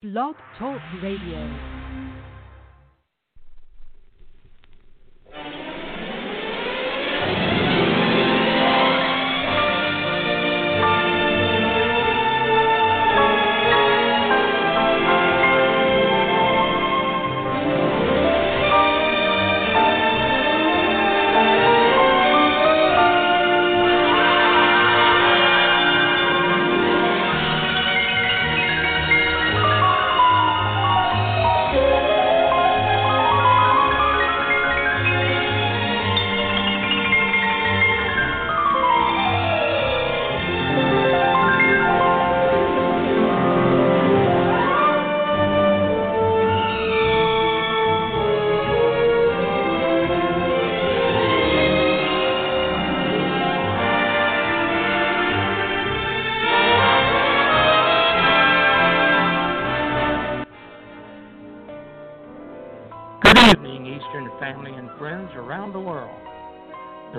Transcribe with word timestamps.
Blog 0.00 0.36
Talk 0.56 0.80
Radio. 1.02 1.77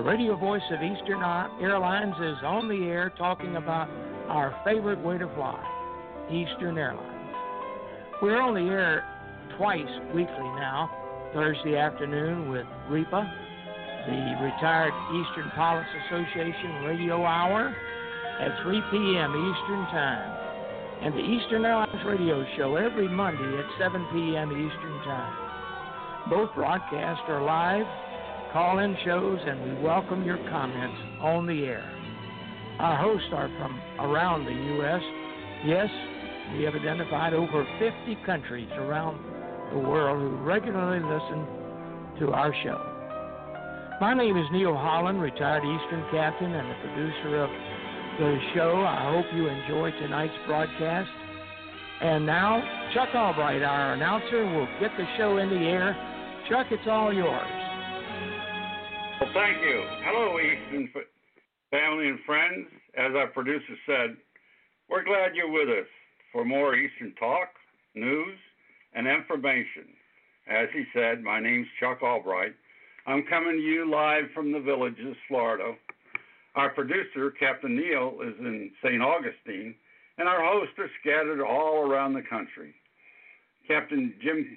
Radio 0.10 0.36
voice 0.36 0.66
of 0.72 0.82
Eastern 0.82 1.22
Airlines 1.62 2.16
is 2.18 2.42
on 2.42 2.68
the 2.68 2.90
air 2.90 3.14
talking 3.16 3.58
about 3.58 3.88
our 4.28 4.60
favorite 4.66 4.98
way 4.98 5.20
to 5.20 5.28
fly, 5.36 5.62
Eastern 6.34 6.80
Airlines. 6.80 7.36
We're 8.20 8.42
on 8.42 8.56
the 8.56 8.74
air 8.74 9.06
twice 9.56 9.86
weekly 10.10 10.50
now, 10.58 10.90
Thursday 11.32 11.78
afternoon 11.78 12.50
with 12.50 12.66
REPA, 12.90 13.22
the 14.10 14.50
Retired 14.50 14.98
Eastern 15.14 15.52
Pilots 15.54 15.90
Association 16.10 16.90
Radio 16.90 17.24
Hour 17.24 17.70
at 18.42 18.64
3 18.66 18.82
p.m. 18.90 19.30
Eastern 19.30 19.86
Time, 19.94 21.06
and 21.06 21.14
the 21.14 21.22
Eastern 21.22 21.64
Airlines 21.66 22.04
Radio 22.04 22.44
Show 22.58 22.78
every 22.78 23.08
Monday 23.08 23.60
at 23.60 23.66
7 23.78 24.08
p.m. 24.12 24.50
Eastern 24.58 24.98
Time. 25.06 26.32
Both 26.32 26.56
broadcasts 26.56 27.22
are 27.28 27.44
live, 27.44 27.86
call 28.52 28.80
in 28.80 28.98
shows, 29.06 29.40
and 29.46 29.62
we 29.62 29.84
welcome 29.84 30.24
your 30.24 30.38
comments 30.50 30.98
on 31.22 31.46
the 31.46 31.66
air. 31.66 31.86
Our 32.80 32.98
hosts 32.98 33.30
are 33.32 33.50
from 33.60 33.80
around 34.00 34.46
the 34.46 34.52
U.S. 34.52 35.02
Yes, 35.66 35.90
we 36.58 36.64
have 36.64 36.74
identified 36.74 37.34
over 37.34 37.68
50 37.78 38.18
countries 38.26 38.70
around 38.74 39.20
the 39.72 39.80
world 39.80 40.18
who 40.18 40.38
regularly 40.44 41.00
listen 41.00 41.46
to 42.20 42.32
our 42.34 42.54
show. 42.64 42.80
My 44.02 44.14
name 44.16 44.38
is 44.38 44.46
Neil 44.52 44.76
Holland, 44.76 45.22
retired 45.22 45.62
Eastern 45.62 46.04
captain 46.12 46.52
and 46.52 46.70
the 46.72 46.76
producer 46.88 47.44
of 47.44 47.50
the 48.18 48.40
show. 48.56 48.82
I 48.82 49.14
hope 49.14 49.26
you 49.36 49.48
enjoy 49.48 49.92
tonight's 50.00 50.34
broadcast. 50.48 51.10
And 52.02 52.26
now, 52.26 52.64
Chuck 52.94 53.10
Albright, 53.14 53.62
our 53.62 53.94
announcer, 53.94 54.46
will 54.46 54.68
get 54.80 54.92
the 54.98 55.06
show 55.18 55.38
in 55.38 55.50
the 55.50 55.68
air. 55.68 55.94
Chuck, 56.50 56.68
it's 56.72 56.88
all 56.88 57.14
yours. 57.14 57.59
Well, 59.20 59.30
thank 59.34 59.62
you. 59.62 59.84
Hello, 60.06 60.40
Eastern 60.40 60.88
family 61.72 62.08
and 62.08 62.20
friends. 62.26 62.68
As 62.98 63.12
our 63.16 63.28
producer 63.28 63.76
said, 63.86 64.16
we're 64.90 65.04
glad 65.04 65.36
you're 65.36 65.52
with 65.52 65.68
us 65.68 65.88
for 66.32 66.46
more 66.46 66.74
Eastern 66.74 67.14
talk, 67.20 67.50
news, 67.96 68.38
and 68.94 69.08
information. 69.08 69.92
As 70.50 70.70
he 70.72 70.86
said, 70.94 71.22
my 71.22 71.42
name's 71.42 71.68
Chuck 71.82 72.02
Albright. 72.02 72.54
I'm 73.08 73.26
coming 73.30 73.58
to 73.58 73.62
you 73.62 73.92
live 73.92 74.24
from 74.34 74.54
the 74.54 74.62
villages, 74.62 75.18
Florida. 75.28 75.74
Our 76.56 76.70
producer, 76.70 77.32
Captain 77.38 77.76
Neil, 77.76 78.20
is 78.24 78.36
in 78.40 78.72
St. 78.82 79.02
Augustine, 79.02 79.76
and 80.18 80.30
our 80.30 80.42
hosts 80.42 80.80
are 80.80 80.90
scattered 81.02 81.44
all 81.44 81.92
around 81.92 82.14
the 82.14 82.24
country. 82.30 82.74
Captain 83.68 84.14
Jim 84.24 84.48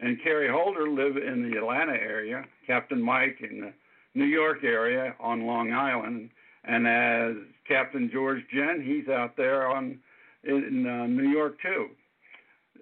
and 0.00 0.22
Carrie 0.22 0.52
Holder 0.52 0.90
live 0.90 1.16
in 1.16 1.50
the 1.50 1.56
Atlanta 1.56 1.94
area, 1.94 2.44
Captain 2.66 3.00
Mike 3.00 3.38
in 3.40 3.60
the 3.62 3.72
New 4.14 4.26
York 4.26 4.64
area 4.64 5.14
on 5.20 5.46
Long 5.46 5.72
Island, 5.72 6.30
and 6.64 6.86
as 6.86 7.34
Captain 7.66 8.10
George 8.12 8.42
Jen, 8.52 8.82
he's 8.84 9.08
out 9.08 9.36
there 9.36 9.68
on 9.68 9.98
in 10.44 10.86
uh, 10.86 11.06
New 11.06 11.30
York 11.30 11.56
too. 11.62 11.88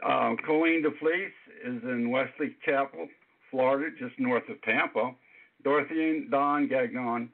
Uh, 0.04 0.34
Colleen 0.44 0.82
DeFleece 0.82 1.30
is 1.64 1.82
in 1.84 2.10
Wesley 2.10 2.56
Chapel, 2.64 3.08
Florida, 3.50 3.94
just 3.98 4.18
north 4.18 4.48
of 4.48 4.60
Tampa. 4.62 5.14
Dorothy 5.62 6.10
and 6.10 6.30
Don 6.30 6.66
Gagnon 6.68 7.30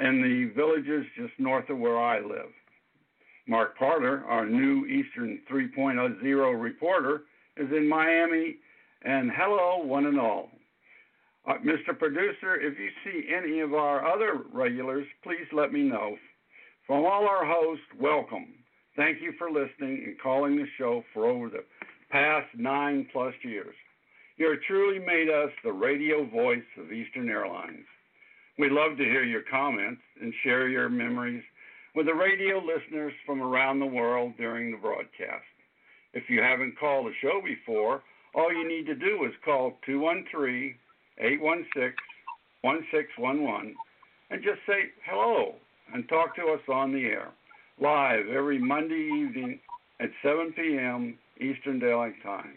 in 0.00 0.22
the 0.22 0.52
villages 0.54 1.06
just 1.16 1.32
north 1.38 1.68
of 1.70 1.78
where 1.78 1.98
I 1.98 2.20
live. 2.20 2.50
Mark 3.46 3.76
Carter, 3.78 4.24
our 4.28 4.46
new 4.46 4.86
Eastern 4.86 5.40
3.0 5.50 6.62
reporter, 6.62 7.22
is 7.56 7.70
in 7.70 7.88
Miami. 7.88 8.56
And 9.02 9.30
hello, 9.34 9.82
one 9.82 10.06
and 10.06 10.20
all. 10.20 10.50
Uh, 11.48 11.54
Mr. 11.64 11.98
Producer, 11.98 12.56
if 12.56 12.78
you 12.78 12.88
see 13.04 13.28
any 13.34 13.60
of 13.60 13.72
our 13.72 14.06
other 14.06 14.42
regulars, 14.52 15.06
please 15.22 15.46
let 15.52 15.72
me 15.72 15.82
know. 15.82 16.16
From 16.86 17.04
all 17.04 17.26
our 17.26 17.46
hosts, 17.46 17.84
welcome. 17.98 18.48
Thank 18.96 19.22
you 19.22 19.32
for 19.38 19.50
listening 19.50 20.02
and 20.04 20.20
calling 20.22 20.56
the 20.56 20.66
show 20.76 21.02
for 21.14 21.26
over 21.26 21.48
the 21.48 21.64
past 22.10 22.46
nine 22.56 23.06
plus 23.12 23.34
years. 23.42 23.74
You 24.36 24.50
have 24.50 24.60
truly 24.66 24.98
made 24.98 25.30
us 25.30 25.50
the 25.64 25.72
radio 25.72 26.28
voice 26.28 26.66
of 26.78 26.92
Eastern 26.92 27.28
Airlines. 27.28 27.86
We 28.58 28.68
love 28.68 28.98
to 28.98 29.04
hear 29.04 29.24
your 29.24 29.42
comments 29.50 30.02
and 30.20 30.34
share 30.42 30.68
your 30.68 30.88
memories 30.88 31.42
with 31.94 32.06
the 32.06 32.14
radio 32.14 32.58
listeners 32.58 33.12
from 33.24 33.40
around 33.40 33.78
the 33.78 33.86
world 33.86 34.34
during 34.36 34.70
the 34.70 34.78
broadcast. 34.78 35.44
If 36.12 36.24
you 36.28 36.42
haven't 36.42 36.78
called 36.78 37.06
the 37.06 37.14
show 37.22 37.40
before, 37.42 38.02
all 38.34 38.52
you 38.52 38.68
need 38.68 38.86
to 38.86 38.94
do 38.94 39.24
is 39.24 39.32
call 39.44 39.78
213 39.86 40.74
816 41.20 41.92
1611 42.62 43.74
and 44.30 44.42
just 44.42 44.60
say 44.66 44.90
hello 45.06 45.54
and 45.92 46.08
talk 46.08 46.34
to 46.36 46.52
us 46.52 46.62
on 46.68 46.92
the 46.92 47.04
air 47.04 47.32
live 47.80 48.28
every 48.28 48.58
Monday 48.58 49.08
evening 49.14 49.58
at 50.00 50.10
7 50.22 50.52
p.m. 50.52 51.18
Eastern 51.40 51.78
Daylight 51.78 52.20
Time. 52.22 52.52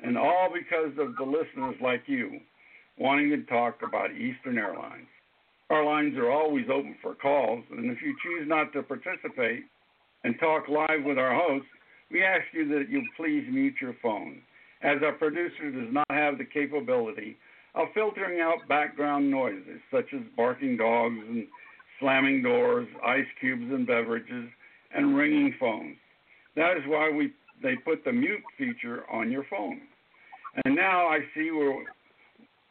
and 0.02 0.18
all 0.18 0.50
because 0.54 0.92
of 1.00 1.16
the 1.16 1.24
listeners 1.24 1.76
like 1.82 2.04
you 2.06 2.40
wanting 3.00 3.30
to 3.32 3.44
talk 3.44 3.80
about 3.88 4.12
Eastern 4.12 4.58
Airlines. 4.58 5.08
Our 5.70 5.86
lines 5.86 6.16
are 6.18 6.30
always 6.30 6.66
open 6.72 6.96
for 7.02 7.16
calls, 7.16 7.64
and 7.72 7.90
if 7.90 7.98
you 8.02 8.16
choose 8.22 8.48
not 8.48 8.74
to 8.74 8.84
participate 8.84 9.64
and 10.24 10.36
talk 10.40 10.68
live 10.68 11.04
with 11.04 11.18
our 11.18 11.34
host, 11.34 11.66
we 12.12 12.24
ask 12.24 12.44
you 12.54 12.68
that 12.70 12.90
you 12.90 13.02
please 13.18 13.46
mute 13.50 13.76
your 13.82 13.96
phone, 14.04 14.42
as 14.83 14.97
our 15.03 15.13
producer 15.13 15.71
does 15.71 15.91
not 15.91 16.09
have 16.09 16.38
the 16.38 16.45
capability 16.45 17.38
of 17.75 17.88
filtering 17.94 18.41
out 18.41 18.68
background 18.68 19.31
noises 19.31 19.80
such 19.91 20.06
as 20.13 20.21
barking 20.35 20.77
dogs 20.77 21.15
and 21.27 21.47
slamming 22.00 22.44
doors, 22.44 22.88
ice 23.06 23.25
cubes 23.39 23.71
and 23.71 23.88
beverages, 23.88 24.50
and 24.94 25.15
ringing 25.15 25.56
phones. 25.59 25.95
That 26.56 26.77
is 26.77 26.83
why 26.85 27.09
we 27.09 27.33
they 27.62 27.75
put 27.75 28.03
the 28.03 28.12
mute 28.12 28.44
feature 28.57 29.09
on 29.12 29.31
your 29.31 29.45
phone. 29.50 29.81
And 30.65 30.75
now 30.75 31.07
I 31.07 31.19
see 31.33 31.50
we're 31.51 31.83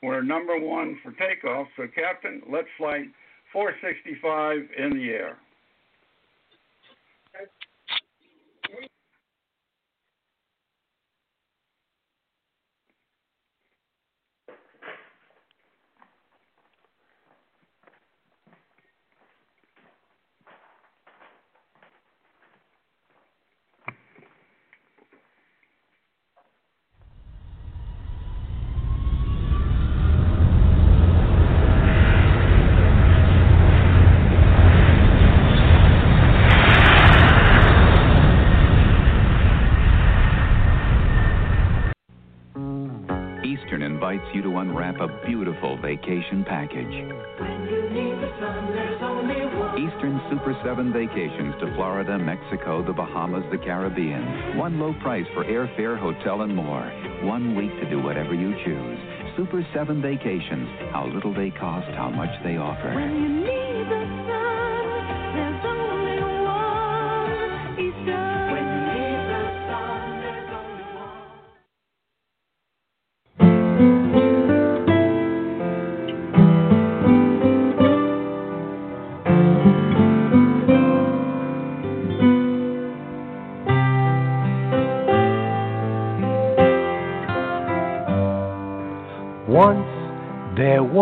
we're 0.02 0.22
number 0.22 0.58
one 0.58 0.98
for 1.02 1.12
takeoff. 1.12 1.66
So 1.76 1.84
Captain, 1.94 2.42
let's 2.50 2.68
flight 2.76 3.06
465 3.52 4.58
in 4.78 4.98
the 4.98 5.10
air. 5.10 5.38
Vacation 46.12 46.44
package. 46.44 46.94
Eastern 49.78 50.20
Super 50.30 50.54
7 50.64 50.92
vacations 50.92 51.54
to 51.60 51.74
Florida, 51.74 52.18
Mexico, 52.18 52.84
the 52.84 52.92
Bahamas, 52.92 53.44
the 53.50 53.58
Caribbean. 53.58 54.58
One 54.58 54.78
low 54.78 54.94
price 55.00 55.26
for 55.34 55.44
airfare, 55.44 55.98
hotel, 55.98 56.42
and 56.42 56.54
more. 56.54 56.84
One 57.22 57.54
week 57.54 57.70
to 57.80 57.88
do 57.88 58.02
whatever 58.02 58.34
you 58.34 58.54
choose. 58.64 58.98
Super 59.36 59.66
7 59.74 60.02
vacations. 60.02 60.68
How 60.92 61.06
little 61.06 61.32
they 61.34 61.50
cost, 61.50 61.88
how 61.96 62.10
much 62.10 62.30
they 62.44 62.56
offer. 62.58 63.71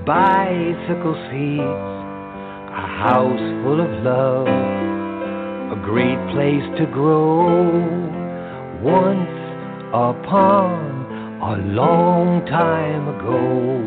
bicycle 0.05 1.17
seats, 1.25 1.89
a 2.69 2.85
house 3.01 3.45
full 3.63 3.81
of 3.81 3.89
love, 4.03 4.45
a 5.73 5.77
great 5.83 6.21
place 6.35 6.67
to 6.77 6.85
grow. 6.93 7.73
Once 8.83 9.35
upon 9.89 10.77
a 11.41 11.57
long 11.73 12.45
time 12.45 13.07
ago. 13.15 13.81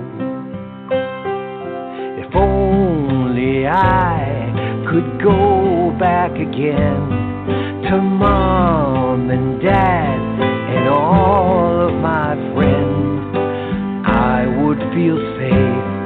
If 2.27 2.35
only 2.35 3.69
I 3.69 4.87
could 4.91 5.23
go 5.23 5.94
back 6.01 6.33
again 6.33 7.38
to 7.89 8.00
mom 8.00 9.31
and 9.31 9.61
dad 9.62 10.19
and 10.77 10.89
all 10.89 11.89
of 11.89 11.95
my 11.95 12.35
friends, 12.55 13.37
I 14.06 14.47
would 14.61 14.79
feel 14.95 15.19
safe 15.39 15.99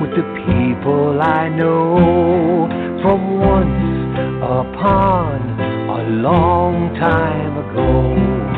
with 0.00 0.10
the 0.10 0.26
people 0.46 1.20
I 1.20 1.48
know 1.48 2.68
from 3.02 3.38
once 3.38 3.98
upon 4.42 5.60
a 5.90 6.02
long 6.10 6.94
time 6.94 7.56
ago. 7.58 8.48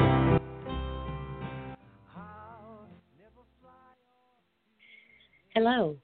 Hello. 5.55 5.97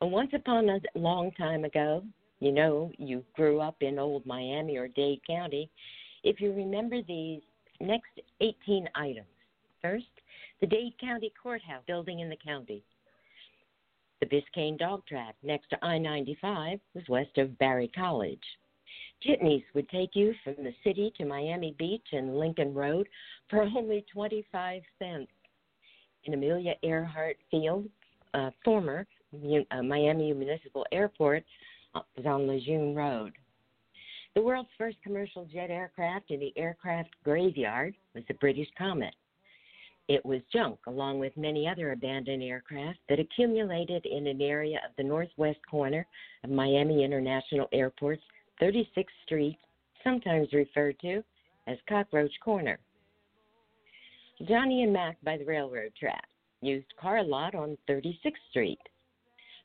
Once 0.00 0.30
upon 0.34 0.68
a 0.68 0.78
long 0.94 1.32
time 1.32 1.64
ago, 1.64 2.04
you 2.40 2.52
know, 2.52 2.90
you 2.98 3.24
grew 3.34 3.60
up 3.60 3.76
in 3.80 3.98
old 3.98 4.24
Miami 4.26 4.76
or 4.76 4.88
Dade 4.88 5.20
County. 5.26 5.70
If 6.22 6.40
you 6.40 6.52
remember 6.52 7.02
these 7.02 7.40
next 7.80 8.20
18 8.40 8.88
items. 8.94 9.26
First, 9.82 10.06
the 10.60 10.66
Dade 10.66 10.98
County 11.00 11.32
Courthouse 11.40 11.82
building 11.86 12.20
in 12.20 12.28
the 12.28 12.36
county. 12.36 12.82
The 14.20 14.26
Biscayne 14.26 14.78
Dog 14.78 15.06
Track 15.06 15.36
next 15.44 15.70
to 15.70 15.84
I 15.84 15.98
95 15.98 16.80
was 16.94 17.04
west 17.08 17.38
of 17.38 17.56
Barry 17.58 17.88
College. 17.94 18.42
Jitneys 19.24 19.64
would 19.74 19.88
take 19.88 20.10
you 20.14 20.34
from 20.42 20.54
the 20.58 20.74
city 20.82 21.12
to 21.16 21.24
Miami 21.24 21.74
Beach 21.78 22.06
and 22.12 22.38
Lincoln 22.38 22.74
Road 22.74 23.08
for 23.48 23.62
only 23.62 24.04
25 24.12 24.82
cents. 24.98 25.30
In 26.24 26.34
Amelia 26.34 26.74
Earhart 26.82 27.36
Field, 27.50 27.88
former 28.64 29.06
uh, 29.70 29.82
Miami 29.82 30.32
Municipal 30.32 30.84
Airport, 30.92 31.44
was 31.94 32.26
on 32.26 32.46
Lejeune 32.46 32.94
Road. 32.94 33.32
The 34.34 34.42
world's 34.42 34.68
first 34.78 34.98
commercial 35.02 35.46
jet 35.46 35.70
aircraft 35.70 36.30
in 36.30 36.40
the 36.40 36.52
aircraft 36.56 37.10
graveyard 37.24 37.94
was 38.14 38.24
the 38.28 38.34
British 38.34 38.68
Comet. 38.76 39.14
It 40.08 40.24
was 40.24 40.40
junk, 40.52 40.78
along 40.86 41.18
with 41.18 41.36
many 41.36 41.68
other 41.68 41.92
abandoned 41.92 42.42
aircraft 42.42 42.98
that 43.08 43.20
accumulated 43.20 44.06
in 44.06 44.26
an 44.26 44.40
area 44.40 44.80
of 44.88 44.96
the 44.96 45.02
northwest 45.02 45.58
corner 45.70 46.06
of 46.44 46.50
Miami 46.50 47.04
International 47.04 47.68
Airport's 47.72 48.22
36th 48.60 49.06
Street, 49.26 49.58
sometimes 50.02 50.52
referred 50.52 50.98
to 51.00 51.22
as 51.66 51.76
Cockroach 51.88 52.32
Corner. 52.42 52.78
Johnny 54.46 54.82
and 54.82 54.92
Mac 54.92 55.16
by 55.22 55.36
the 55.36 55.44
railroad 55.44 55.92
track, 55.98 56.28
used 56.62 56.86
car 56.98 57.22
lot 57.22 57.54
on 57.54 57.76
36th 57.88 58.32
Street. 58.50 58.80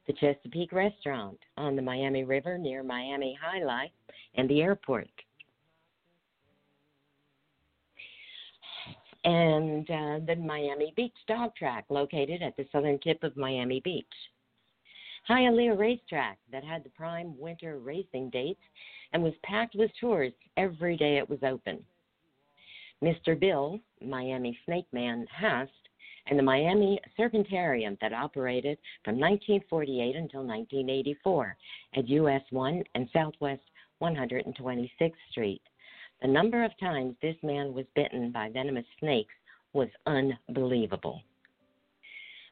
The 0.07 0.13
Chesapeake 0.13 0.73
Restaurant 0.73 1.39
on 1.57 1.75
the 1.75 1.81
Miami 1.81 2.23
River 2.23 2.57
near 2.57 2.83
Miami 2.83 3.37
High 3.41 3.63
Life 3.63 3.91
and 4.35 4.49
the 4.49 4.61
airport. 4.61 5.07
And 9.23 9.89
uh, 9.89 10.19
the 10.27 10.35
Miami 10.35 10.91
Beach 10.97 11.13
Dog 11.27 11.55
Track, 11.55 11.85
located 11.89 12.41
at 12.41 12.57
the 12.57 12.67
southern 12.73 12.99
tip 12.99 13.23
of 13.23 13.37
Miami 13.37 13.79
Beach. 13.79 14.05
Hialeah 15.29 15.77
Racetrack, 15.77 16.37
that 16.51 16.65
had 16.65 16.83
the 16.83 16.89
prime 16.89 17.39
winter 17.39 17.79
racing 17.79 18.29
dates 18.31 18.59
and 19.13 19.23
was 19.23 19.33
packed 19.43 19.75
with 19.75 19.91
tourists 19.97 20.39
every 20.57 20.97
day 20.97 21.17
it 21.17 21.29
was 21.29 21.39
open. 21.43 21.81
Mr. 23.01 23.39
Bill, 23.39 23.79
Miami 24.01 24.57
Snake 24.65 24.87
Man 24.91 25.25
Haast, 25.31 25.71
and 26.27 26.39
the 26.39 26.43
Miami 26.43 26.99
Serpentarium 27.17 27.97
that 27.99 28.13
operated 28.13 28.77
from 29.03 29.19
1948 29.19 30.15
until 30.15 30.41
1984 30.41 31.57
at 31.95 32.07
US 32.09 32.41
1 32.49 32.83
and 32.95 33.09
Southwest 33.13 33.61
126th 34.01 35.11
Street. 35.31 35.61
The 36.21 36.27
number 36.27 36.63
of 36.63 36.71
times 36.79 37.15
this 37.21 37.35
man 37.43 37.73
was 37.73 37.85
bitten 37.95 38.31
by 38.31 38.49
venomous 38.49 38.85
snakes 38.99 39.33
was 39.73 39.89
unbelievable. 40.05 41.21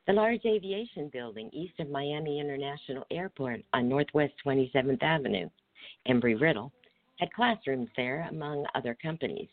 The 0.08 0.14
large 0.14 0.46
aviation 0.46 1.10
building 1.10 1.50
east 1.54 1.80
of 1.80 1.90
Miami 1.90 2.40
International 2.40 3.06
Airport 3.12 3.62
on 3.74 3.88
Northwest 3.88 4.34
27th 4.46 5.02
Avenue, 5.04 5.48
Embry 6.08 6.40
Riddle, 6.40 6.72
had 7.20 7.32
classrooms 7.34 7.88
there 7.96 8.28
among 8.30 8.66
other 8.74 8.98
companies. 9.00 9.48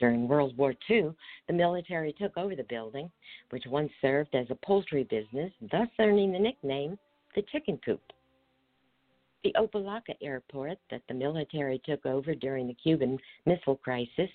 During 0.00 0.26
World 0.26 0.56
War 0.56 0.74
II, 0.88 1.12
the 1.46 1.52
military 1.52 2.14
took 2.14 2.36
over 2.36 2.56
the 2.56 2.64
building, 2.64 3.10
which 3.50 3.66
once 3.66 3.92
served 4.00 4.34
as 4.34 4.46
a 4.50 4.66
poultry 4.66 5.04
business, 5.04 5.52
thus 5.70 5.88
earning 6.00 6.32
the 6.32 6.38
nickname 6.38 6.98
the 7.34 7.42
Chicken 7.52 7.78
Coop. 7.84 8.00
The 9.44 9.54
Opa-locka 9.56 10.14
Airport 10.22 10.78
that 10.90 11.02
the 11.06 11.14
military 11.14 11.80
took 11.84 12.04
over 12.06 12.34
during 12.34 12.66
the 12.66 12.74
Cuban 12.74 13.18
Missile 13.44 13.76
Crisis, 13.76 14.30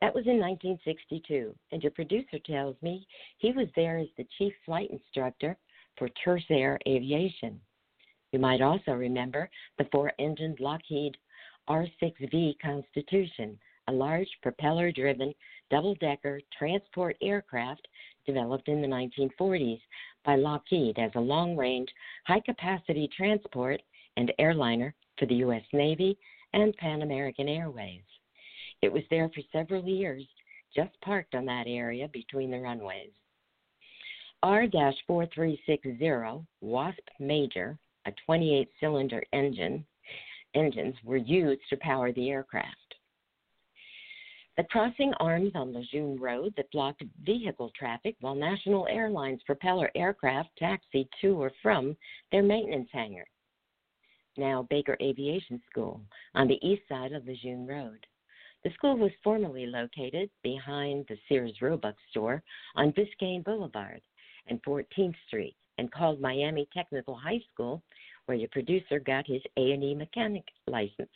that 0.00 0.14
was 0.14 0.26
in 0.26 0.38
1962, 0.38 1.54
and 1.72 1.82
your 1.82 1.92
producer 1.92 2.38
tells 2.38 2.76
me 2.82 3.06
he 3.38 3.52
was 3.52 3.68
there 3.74 3.98
as 3.98 4.08
the 4.16 4.26
chief 4.38 4.52
flight 4.64 4.90
instructor 4.90 5.56
for 5.96 6.08
Tersair 6.24 6.78
Aviation. 6.86 7.60
You 8.30 8.38
might 8.38 8.60
also 8.60 8.92
remember 8.92 9.48
the 9.78 9.88
four-engined 9.90 10.60
Lockheed 10.60 11.16
R-6V 11.68 12.58
Constitution, 12.60 13.58
a 13.88 13.92
large 13.92 14.28
propeller-driven 14.42 15.34
double-decker 15.70 16.40
transport 16.58 17.16
aircraft 17.22 17.86
developed 18.26 18.68
in 18.68 18.80
the 18.80 18.88
1940s 18.88 19.80
by 20.24 20.36
Lockheed 20.36 20.98
as 20.98 21.10
a 21.14 21.20
long-range, 21.20 21.88
high-capacity 22.26 23.08
transport 23.16 23.80
and 24.16 24.32
airliner 24.38 24.94
for 25.18 25.26
the 25.26 25.36
U.S. 25.36 25.62
Navy 25.72 26.16
and 26.52 26.76
Pan 26.76 27.02
American 27.02 27.48
Airways. 27.48 28.02
It 28.82 28.92
was 28.92 29.02
there 29.10 29.28
for 29.34 29.40
several 29.52 29.84
years, 29.84 30.26
just 30.74 30.98
parked 31.02 31.34
on 31.34 31.44
that 31.46 31.66
area 31.66 32.08
between 32.12 32.50
the 32.50 32.60
runways. 32.60 33.10
R 34.42 34.66
4360 35.06 36.46
WASP 36.60 37.08
Major, 37.18 37.78
a 38.06 38.12
28 38.26 38.68
cylinder 38.78 39.24
engine, 39.32 39.84
engines 40.54 40.94
were 41.02 41.16
used 41.16 41.62
to 41.70 41.76
power 41.78 42.12
the 42.12 42.30
aircraft. 42.30 42.76
The 44.56 44.64
crossing 44.64 45.12
arms 45.14 45.50
on 45.56 45.72
Lejeune 45.72 46.20
Road 46.20 46.54
that 46.56 46.70
blocked 46.70 47.02
vehicle 47.24 47.72
traffic 47.76 48.14
while 48.20 48.36
National 48.36 48.86
Airlines 48.86 49.42
propeller 49.44 49.90
aircraft 49.96 50.50
taxied 50.56 51.08
to 51.20 51.42
or 51.42 51.50
from 51.60 51.96
their 52.30 52.44
maintenance 52.44 52.88
hangar. 52.92 53.26
Now 54.36 54.66
Baker 54.70 54.96
Aviation 55.02 55.60
School 55.68 56.00
on 56.36 56.46
the 56.46 56.64
east 56.64 56.82
side 56.88 57.12
of 57.12 57.26
Lejeune 57.26 57.66
Road. 57.66 58.06
The 58.62 58.70
school 58.74 58.96
was 58.96 59.10
formerly 59.24 59.66
located 59.66 60.30
behind 60.42 61.06
the 61.08 61.18
Sears 61.28 61.60
Roebuck 61.60 61.96
store 62.10 62.42
on 62.76 62.92
Biscayne 62.92 63.44
Boulevard 63.44 64.00
and 64.46 64.62
14th 64.62 65.16
Street 65.26 65.56
and 65.78 65.90
called 65.90 66.20
Miami 66.20 66.68
Technical 66.72 67.16
High 67.16 67.42
School, 67.52 67.82
where 68.26 68.38
your 68.38 68.48
producer 68.50 69.00
got 69.00 69.26
his 69.26 69.42
A&E 69.56 69.94
mechanic 69.96 70.44
license. 70.68 71.10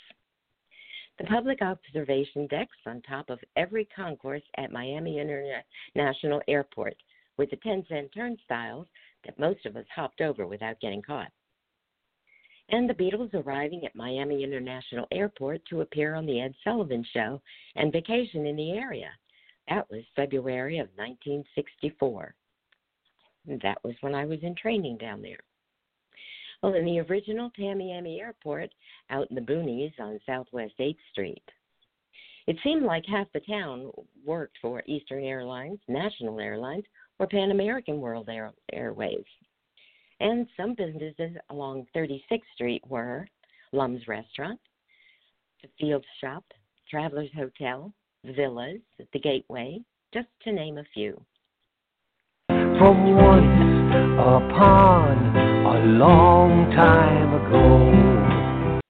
The 1.18 1.24
public 1.24 1.60
observation 1.62 2.46
decks 2.46 2.76
on 2.86 3.02
top 3.02 3.28
of 3.28 3.40
every 3.56 3.86
concourse 3.86 4.42
at 4.56 4.70
Miami 4.70 5.18
International 5.18 6.40
Airport 6.46 6.96
with 7.36 7.50
the 7.50 7.56
10 7.56 7.84
cent 7.88 8.12
turnstiles 8.14 8.86
that 9.24 9.38
most 9.38 9.66
of 9.66 9.76
us 9.76 9.86
hopped 9.94 10.20
over 10.20 10.46
without 10.46 10.80
getting 10.80 11.02
caught. 11.02 11.32
And 12.70 12.88
the 12.88 12.94
Beatles 12.94 13.34
arriving 13.34 13.84
at 13.84 13.96
Miami 13.96 14.44
International 14.44 15.08
Airport 15.10 15.64
to 15.66 15.80
appear 15.80 16.14
on 16.14 16.26
The 16.26 16.40
Ed 16.40 16.54
Sullivan 16.62 17.04
Show 17.12 17.40
and 17.74 17.92
vacation 17.92 18.46
in 18.46 18.56
the 18.56 18.72
area. 18.72 19.10
That 19.68 19.90
was 19.90 20.04
February 20.14 20.78
of 20.78 20.88
1964. 20.96 22.34
That 23.62 23.82
was 23.82 23.94
when 24.02 24.14
I 24.14 24.24
was 24.24 24.38
in 24.42 24.54
training 24.54 24.98
down 24.98 25.22
there. 25.22 25.38
Well, 26.62 26.74
in 26.74 26.84
the 26.84 27.00
original 27.00 27.50
Tamiami 27.58 28.20
Airport, 28.20 28.70
out 29.10 29.28
in 29.30 29.36
the 29.36 29.40
boonies 29.40 29.92
on 30.00 30.20
Southwest 30.26 30.74
8th 30.80 30.96
Street. 31.12 31.42
It 32.48 32.56
seemed 32.64 32.82
like 32.82 33.04
half 33.06 33.26
the 33.32 33.40
town 33.40 33.90
worked 34.24 34.56
for 34.60 34.82
Eastern 34.86 35.22
Airlines, 35.22 35.78
National 35.86 36.40
Airlines, 36.40 36.84
or 37.18 37.26
Pan 37.26 37.50
American 37.50 38.00
World 38.00 38.28
Air- 38.28 38.54
Airways. 38.72 39.24
And 40.20 40.48
some 40.56 40.74
businesses 40.74 41.36
along 41.50 41.86
36th 41.94 42.40
Street 42.54 42.82
were 42.88 43.28
Lum's 43.72 44.08
Restaurant, 44.08 44.58
the 45.62 45.68
Field 45.78 46.04
Shop, 46.20 46.44
Travelers 46.90 47.30
Hotel, 47.36 47.92
Villas, 48.24 48.80
the 49.12 49.18
Gateway, 49.20 49.78
just 50.12 50.28
to 50.42 50.52
name 50.52 50.78
a 50.78 50.84
few. 50.94 51.20
From 52.48 53.14
once 53.14 54.16
upon 54.18 55.47
a 55.68 55.84
long 55.84 56.70
time 56.70 57.34
ago. 57.34 58.80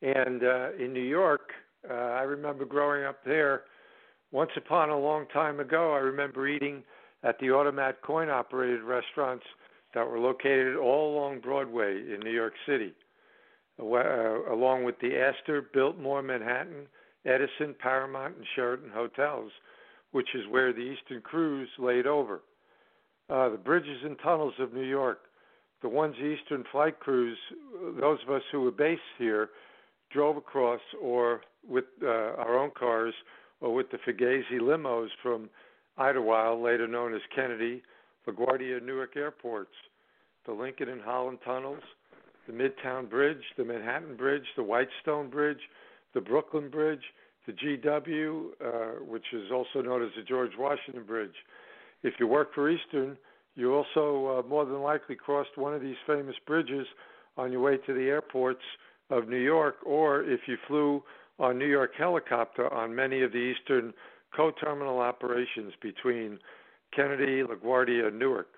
And 0.00 0.42
uh, 0.42 0.82
in 0.82 0.94
New 0.94 1.02
York, 1.02 1.50
uh, 1.88 1.92
I 1.92 2.22
remember 2.22 2.64
growing 2.64 3.04
up 3.04 3.22
there. 3.26 3.64
Once 4.32 4.52
upon 4.56 4.88
a 4.88 4.98
long 4.98 5.26
time 5.34 5.60
ago, 5.60 5.92
I 5.92 5.98
remember 5.98 6.48
eating 6.48 6.82
at 7.22 7.38
the 7.40 7.50
automat 7.50 8.00
coin 8.00 8.30
operated 8.30 8.82
restaurants 8.82 9.44
that 9.94 10.08
were 10.08 10.18
located 10.18 10.76
all 10.76 11.14
along 11.14 11.40
Broadway 11.40 11.98
in 11.98 12.20
New 12.24 12.32
York 12.32 12.54
City, 12.66 12.94
uh, 13.78 13.84
along 14.50 14.84
with 14.84 14.98
the 15.00 15.14
Astor, 15.14 15.68
Biltmore, 15.74 16.22
Manhattan, 16.22 16.86
Edison, 17.26 17.74
Paramount, 17.78 18.36
and 18.36 18.46
Sheraton 18.56 18.90
hotels, 18.94 19.52
which 20.12 20.28
is 20.34 20.46
where 20.50 20.72
the 20.72 20.80
Eastern 20.80 21.20
Crews 21.20 21.68
laid 21.78 22.06
over. 22.06 22.40
Uh, 23.30 23.48
the 23.48 23.56
bridges 23.56 23.98
and 24.04 24.18
tunnels 24.22 24.54
of 24.58 24.72
New 24.72 24.84
York, 24.84 25.20
the 25.82 25.88
ones 25.88 26.14
the 26.18 26.26
Eastern 26.26 26.64
Flight 26.70 27.00
Crews, 27.00 27.38
those 28.00 28.18
of 28.26 28.34
us 28.34 28.42
who 28.52 28.60
were 28.60 28.70
based 28.70 29.00
here, 29.18 29.50
drove 30.10 30.36
across 30.36 30.80
or 31.00 31.40
with 31.66 31.84
uh, 32.02 32.06
our 32.06 32.58
own 32.58 32.70
cars 32.78 33.14
or 33.60 33.74
with 33.74 33.90
the 33.90 33.98
Fugazy 33.98 34.60
limos 34.60 35.08
from 35.22 35.48
Idlewild, 35.96 36.62
later 36.62 36.86
known 36.86 37.14
as 37.14 37.20
Kennedy, 37.34 37.82
LaGuardia, 38.26 38.82
Newark 38.82 39.16
airports, 39.16 39.72
the 40.46 40.52
Lincoln 40.52 40.88
and 40.88 41.00
Holland 41.00 41.38
tunnels, 41.44 41.82
the 42.46 42.52
Midtown 42.52 43.08
Bridge, 43.08 43.42
the 43.56 43.64
Manhattan 43.64 44.16
Bridge, 44.16 44.44
the 44.56 44.62
Whitestone 44.62 45.30
Bridge, 45.30 45.60
the 46.12 46.20
Brooklyn 46.20 46.68
Bridge, 46.68 47.02
the 47.46 47.52
GW, 47.52 48.46
uh, 48.60 49.04
which 49.04 49.24
is 49.32 49.50
also 49.52 49.82
known 49.82 50.02
as 50.02 50.10
the 50.16 50.22
George 50.22 50.52
Washington 50.58 51.04
Bridge. 51.04 51.34
If 52.04 52.14
you 52.20 52.28
work 52.28 52.54
for 52.54 52.70
Eastern, 52.70 53.16
you 53.56 53.74
also 53.74 54.38
uh, 54.38 54.48
more 54.48 54.64
than 54.64 54.82
likely 54.82 55.16
crossed 55.16 55.56
one 55.56 55.74
of 55.74 55.80
these 55.80 55.96
famous 56.06 56.36
bridges 56.46 56.86
on 57.36 57.50
your 57.50 57.62
way 57.62 57.78
to 57.78 57.94
the 57.94 58.02
airports 58.02 58.62
of 59.10 59.28
New 59.28 59.38
York, 59.38 59.76
or 59.84 60.22
if 60.22 60.40
you 60.46 60.56
flew 60.68 61.02
on 61.38 61.58
New 61.58 61.66
York 61.66 61.92
helicopter 61.96 62.72
on 62.72 62.94
many 62.94 63.22
of 63.22 63.32
the 63.32 63.38
Eastern 63.38 63.92
co-terminal 64.36 65.00
operations 65.00 65.72
between 65.80 66.38
Kennedy, 66.94 67.42
LaGuardia, 67.42 68.08
and 68.08 68.18
Newark. 68.18 68.48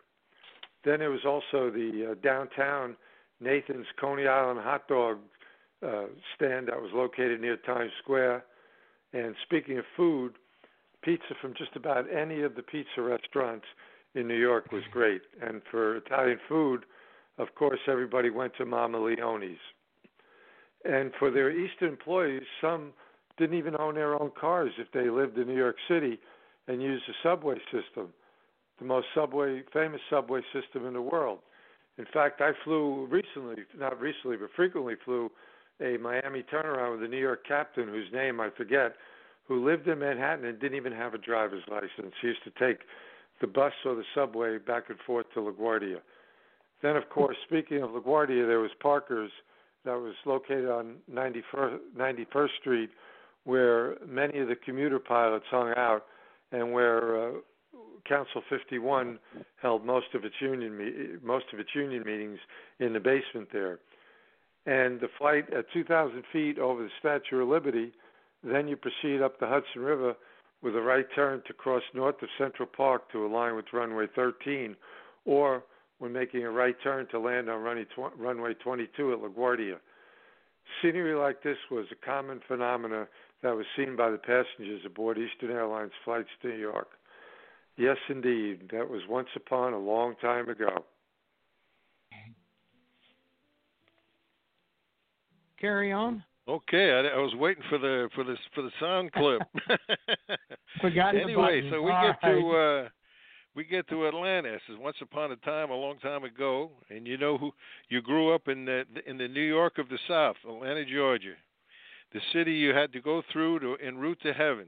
Then 0.84 0.98
there 0.98 1.10
was 1.10 1.24
also 1.24 1.70
the 1.70 2.10
uh, 2.10 2.14
downtown 2.22 2.96
Nathan's 3.40 3.86
Coney 4.00 4.26
Island 4.26 4.60
hot 4.60 4.88
dog 4.88 5.18
uh, 5.86 6.06
stand 6.34 6.68
that 6.68 6.80
was 6.80 6.90
located 6.94 7.40
near 7.40 7.56
Times 7.58 7.92
Square. 8.02 8.44
And 9.12 9.34
speaking 9.44 9.78
of 9.78 9.84
food, 9.96 10.34
pizza 11.06 11.34
from 11.40 11.54
just 11.56 11.76
about 11.76 12.04
any 12.12 12.42
of 12.42 12.56
the 12.56 12.62
pizza 12.62 13.00
restaurants 13.00 13.64
in 14.16 14.26
New 14.26 14.36
York 14.36 14.72
was 14.72 14.82
great. 14.90 15.22
And 15.40 15.62
for 15.70 15.96
Italian 15.98 16.40
food, 16.48 16.84
of 17.38 17.54
course, 17.54 17.78
everybody 17.88 18.28
went 18.28 18.54
to 18.58 18.66
Mama 18.66 18.98
Leone's. 18.98 19.56
And 20.84 21.12
for 21.18 21.30
their 21.30 21.50
Eastern 21.50 21.90
employees, 21.90 22.42
some 22.60 22.92
didn't 23.38 23.56
even 23.56 23.76
own 23.78 23.94
their 23.94 24.20
own 24.20 24.32
cars 24.38 24.72
if 24.78 24.88
they 24.92 25.08
lived 25.08 25.38
in 25.38 25.46
New 25.46 25.56
York 25.56 25.76
City 25.88 26.18
and 26.66 26.82
used 26.82 27.04
the 27.06 27.14
subway 27.22 27.56
system, 27.66 28.08
the 28.80 28.84
most 28.84 29.06
subway 29.14 29.62
famous 29.72 30.00
subway 30.10 30.40
system 30.52 30.86
in 30.86 30.94
the 30.94 31.02
world. 31.02 31.38
In 31.98 32.06
fact, 32.12 32.40
I 32.40 32.50
flew 32.64 33.06
recently, 33.06 33.62
not 33.78 34.00
recently, 34.00 34.36
but 34.36 34.50
frequently 34.56 34.94
flew 35.04 35.30
a 35.80 35.98
Miami 35.98 36.42
turnaround 36.42 36.96
with 36.96 37.04
a 37.04 37.08
New 37.08 37.20
York 37.20 37.46
captain 37.46 37.86
whose 37.86 38.10
name 38.12 38.40
I 38.40 38.50
forget, 38.56 38.96
who 39.48 39.64
lived 39.64 39.86
in 39.88 39.98
Manhattan 39.98 40.44
and 40.44 40.58
didn't 40.60 40.76
even 40.76 40.92
have 40.92 41.14
a 41.14 41.18
driver's 41.18 41.62
license. 41.70 42.14
He 42.20 42.28
used 42.28 42.44
to 42.44 42.50
take 42.58 42.80
the 43.40 43.46
bus 43.46 43.72
or 43.84 43.94
the 43.94 44.04
subway 44.14 44.58
back 44.58 44.84
and 44.88 44.98
forth 45.06 45.26
to 45.34 45.40
LaGuardia. 45.40 45.98
Then, 46.82 46.96
of 46.96 47.08
course, 47.08 47.36
speaking 47.46 47.82
of 47.82 47.90
LaGuardia, 47.90 48.46
there 48.46 48.60
was 48.60 48.70
Parker's 48.80 49.30
that 49.84 49.94
was 49.94 50.14
located 50.24 50.68
on 50.68 50.96
91st, 51.12 51.78
91st 51.96 52.48
Street, 52.60 52.90
where 53.44 53.96
many 54.04 54.40
of 54.40 54.48
the 54.48 54.56
commuter 54.56 54.98
pilots 54.98 55.44
hung 55.48 55.72
out, 55.76 56.06
and 56.50 56.72
where 56.72 57.28
uh, 57.28 57.32
Council 58.06 58.42
51 58.50 59.18
held 59.62 59.84
most 59.84 60.06
of 60.14 60.24
its 60.24 60.34
union 60.40 60.76
me- 60.76 61.18
most 61.22 61.46
of 61.52 61.60
its 61.60 61.70
union 61.74 62.02
meetings 62.04 62.38
in 62.80 62.92
the 62.92 63.00
basement 63.00 63.48
there. 63.52 63.78
And 64.66 65.00
the 65.00 65.08
flight 65.18 65.52
at 65.52 65.66
2,000 65.72 66.24
feet 66.32 66.58
over 66.58 66.82
the 66.82 66.90
Statue 66.98 67.42
of 67.42 67.48
Liberty, 67.48 67.92
then 68.52 68.68
you 68.68 68.76
proceed 68.76 69.22
up 69.22 69.38
the 69.38 69.46
Hudson 69.46 69.82
River 69.82 70.14
with 70.62 70.74
a 70.74 70.80
right 70.80 71.06
turn 71.14 71.42
to 71.46 71.52
cross 71.52 71.82
north 71.94 72.20
of 72.22 72.28
Central 72.38 72.68
Park 72.68 73.10
to 73.12 73.26
align 73.26 73.56
with 73.56 73.66
runway 73.72 74.06
13, 74.14 74.76
or 75.24 75.64
when 75.98 76.12
making 76.12 76.44
a 76.44 76.50
right 76.50 76.76
turn 76.82 77.06
to 77.08 77.18
land 77.18 77.48
on 77.48 77.62
runway 77.62 77.84
tw- 77.84 78.18
runway 78.18 78.54
22 78.54 79.12
at 79.12 79.18
LaGuardia. 79.18 79.76
Scenery 80.82 81.14
like 81.14 81.42
this 81.42 81.56
was 81.70 81.86
a 81.92 82.06
common 82.06 82.40
phenomena 82.48 83.06
that 83.42 83.54
was 83.54 83.66
seen 83.76 83.96
by 83.96 84.10
the 84.10 84.18
passengers 84.18 84.82
aboard 84.84 85.18
Eastern 85.18 85.50
Airlines 85.50 85.92
flights 86.04 86.28
to 86.42 86.48
New 86.48 86.58
York. 86.58 86.88
Yes, 87.76 87.96
indeed, 88.08 88.70
that 88.72 88.88
was 88.88 89.02
once 89.08 89.28
upon 89.36 89.72
a 89.72 89.78
long 89.78 90.14
time 90.20 90.48
ago. 90.48 90.84
Carry 95.60 95.92
on. 95.92 96.22
Okay, 96.48 96.92
I, 96.92 97.16
I 97.16 97.18
was 97.18 97.34
waiting 97.34 97.64
for 97.68 97.78
the 97.78 98.08
for 98.14 98.22
the 98.22 98.36
for 98.54 98.62
the 98.62 98.70
sound 98.78 99.12
clip. 99.12 99.42
Forgot 100.80 101.14
the 101.14 101.22
anyway, 101.22 101.68
so 101.70 101.82
we 101.82 101.90
All 101.90 102.06
get 102.06 102.20
to 102.22 102.50
uh 102.50 102.88
we 103.56 103.64
get 103.64 103.88
to 103.88 104.06
Atlanta. 104.06 104.50
It 104.50 104.60
says 104.68 104.76
once 104.78 104.96
upon 105.00 105.32
a 105.32 105.36
time, 105.36 105.70
a 105.70 105.74
long 105.74 105.98
time 105.98 106.22
ago, 106.22 106.70
and 106.88 107.06
you 107.06 107.16
know 107.16 107.36
who 107.36 107.50
you 107.88 108.00
grew 108.00 108.32
up 108.32 108.46
in 108.46 108.64
the 108.64 108.84
in 109.06 109.18
the 109.18 109.26
New 109.26 109.40
York 109.40 109.78
of 109.78 109.88
the 109.88 109.98
South, 110.06 110.36
Atlanta, 110.44 110.84
Georgia, 110.84 111.34
the 112.12 112.20
city 112.32 112.52
you 112.52 112.72
had 112.74 112.92
to 112.92 113.00
go 113.00 113.22
through 113.32 113.60
to 113.60 113.76
en 113.84 113.98
route 113.98 114.20
to 114.22 114.32
heaven. 114.32 114.66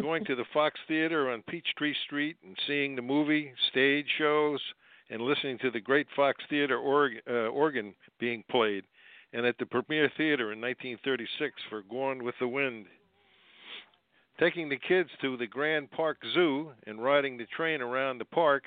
Going 0.00 0.24
to 0.24 0.34
the 0.34 0.44
Fox 0.52 0.80
Theater 0.88 1.30
on 1.30 1.42
Peachtree 1.42 1.94
Street 2.06 2.36
and 2.44 2.56
seeing 2.66 2.96
the 2.96 3.02
movie, 3.02 3.52
stage 3.70 4.06
shows, 4.18 4.58
and 5.08 5.20
listening 5.22 5.56
to 5.58 5.70
the 5.70 5.80
great 5.80 6.08
Fox 6.16 6.42
Theater 6.50 6.78
org, 6.78 7.12
uh, 7.30 7.46
organ 7.48 7.94
being 8.18 8.42
played, 8.50 8.84
and 9.34 9.44
at 9.44 9.58
the 9.58 9.66
Premier 9.66 10.10
Theater 10.16 10.52
in 10.52 10.60
1936 10.60 11.54
for 11.68 11.82
Gone 11.82 12.24
with 12.24 12.36
the 12.40 12.48
Wind 12.48 12.86
taking 14.38 14.68
the 14.68 14.78
kids 14.78 15.10
to 15.20 15.36
the 15.36 15.46
Grant 15.46 15.90
Park 15.90 16.18
Zoo 16.32 16.72
and 16.86 17.02
riding 17.02 17.36
the 17.36 17.46
train 17.46 17.80
around 17.80 18.18
the 18.18 18.24
park. 18.24 18.64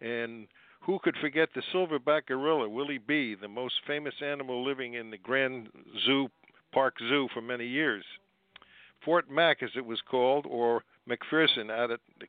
And 0.00 0.46
who 0.80 0.98
could 1.02 1.16
forget 1.20 1.48
the 1.54 1.62
silverback 1.74 2.26
gorilla, 2.26 2.68
Willie 2.68 2.98
B., 2.98 3.34
the 3.34 3.48
most 3.48 3.74
famous 3.86 4.14
animal 4.24 4.64
living 4.64 4.94
in 4.94 5.10
the 5.10 5.18
Grant 5.18 5.68
Zoo 6.06 6.28
Park 6.72 6.94
Zoo 7.00 7.28
for 7.34 7.42
many 7.42 7.66
years. 7.66 8.04
Fort 9.04 9.30
Mac, 9.30 9.62
as 9.62 9.70
it 9.76 9.84
was 9.84 10.00
called, 10.10 10.46
or 10.48 10.82
McPherson, 11.08 11.70
out 11.70 11.90
at 11.90 12.00
the 12.18 12.26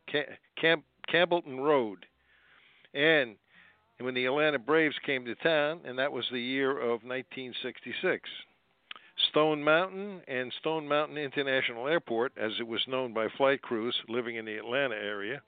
Camp- 0.60 0.86
Campbellton 1.10 1.60
Road. 1.60 2.06
And 2.94 3.36
when 4.02 4.14
the 4.14 4.26
Atlanta 4.26 4.60
Braves 4.60 4.96
came 5.06 5.26
to 5.26 5.36
town, 5.36 5.82
and 5.86 5.98
that 6.00 6.12
was 6.12 6.26
the 6.32 6.42
year 6.42 6.72
of 6.72 7.04
1966. 7.04 8.30
Stone 9.30 9.64
Mountain 9.64 10.22
and 10.28 10.52
Stone 10.60 10.88
Mountain 10.88 11.18
International 11.18 11.88
Airport, 11.88 12.34
as 12.38 12.52
it 12.60 12.68
was 12.68 12.82
known 12.88 13.14
by 13.14 13.28
flight 13.38 13.62
crews 13.62 13.96
living 14.08 14.36
in 14.36 14.46
the 14.46 14.58
Atlanta 14.58 14.96
area, 14.96 15.42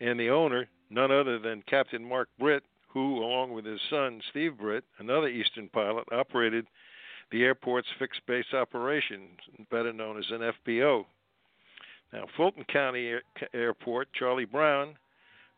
and 0.00 0.18
the 0.18 0.30
owner, 0.30 0.68
none 0.90 1.10
other 1.10 1.38
than 1.38 1.62
Captain 1.62 2.04
Mark 2.04 2.28
Britt, 2.38 2.62
who, 2.88 3.18
along 3.18 3.52
with 3.52 3.64
his 3.64 3.80
son 3.90 4.20
Steve 4.30 4.56
Britt, 4.58 4.84
another 4.98 5.28
Eastern 5.28 5.68
pilot, 5.68 6.04
operated 6.12 6.66
the 7.30 7.42
airport's 7.42 7.88
fixed 7.98 8.24
base 8.26 8.52
operation, 8.54 9.28
better 9.70 9.92
known 9.92 10.18
as 10.18 10.30
an 10.30 10.52
FBO. 10.66 11.04
Now, 12.12 12.26
Fulton 12.36 12.64
County 12.64 13.08
Air- 13.08 13.22
Airport, 13.52 14.08
Charlie 14.14 14.46
Brown, 14.46 14.96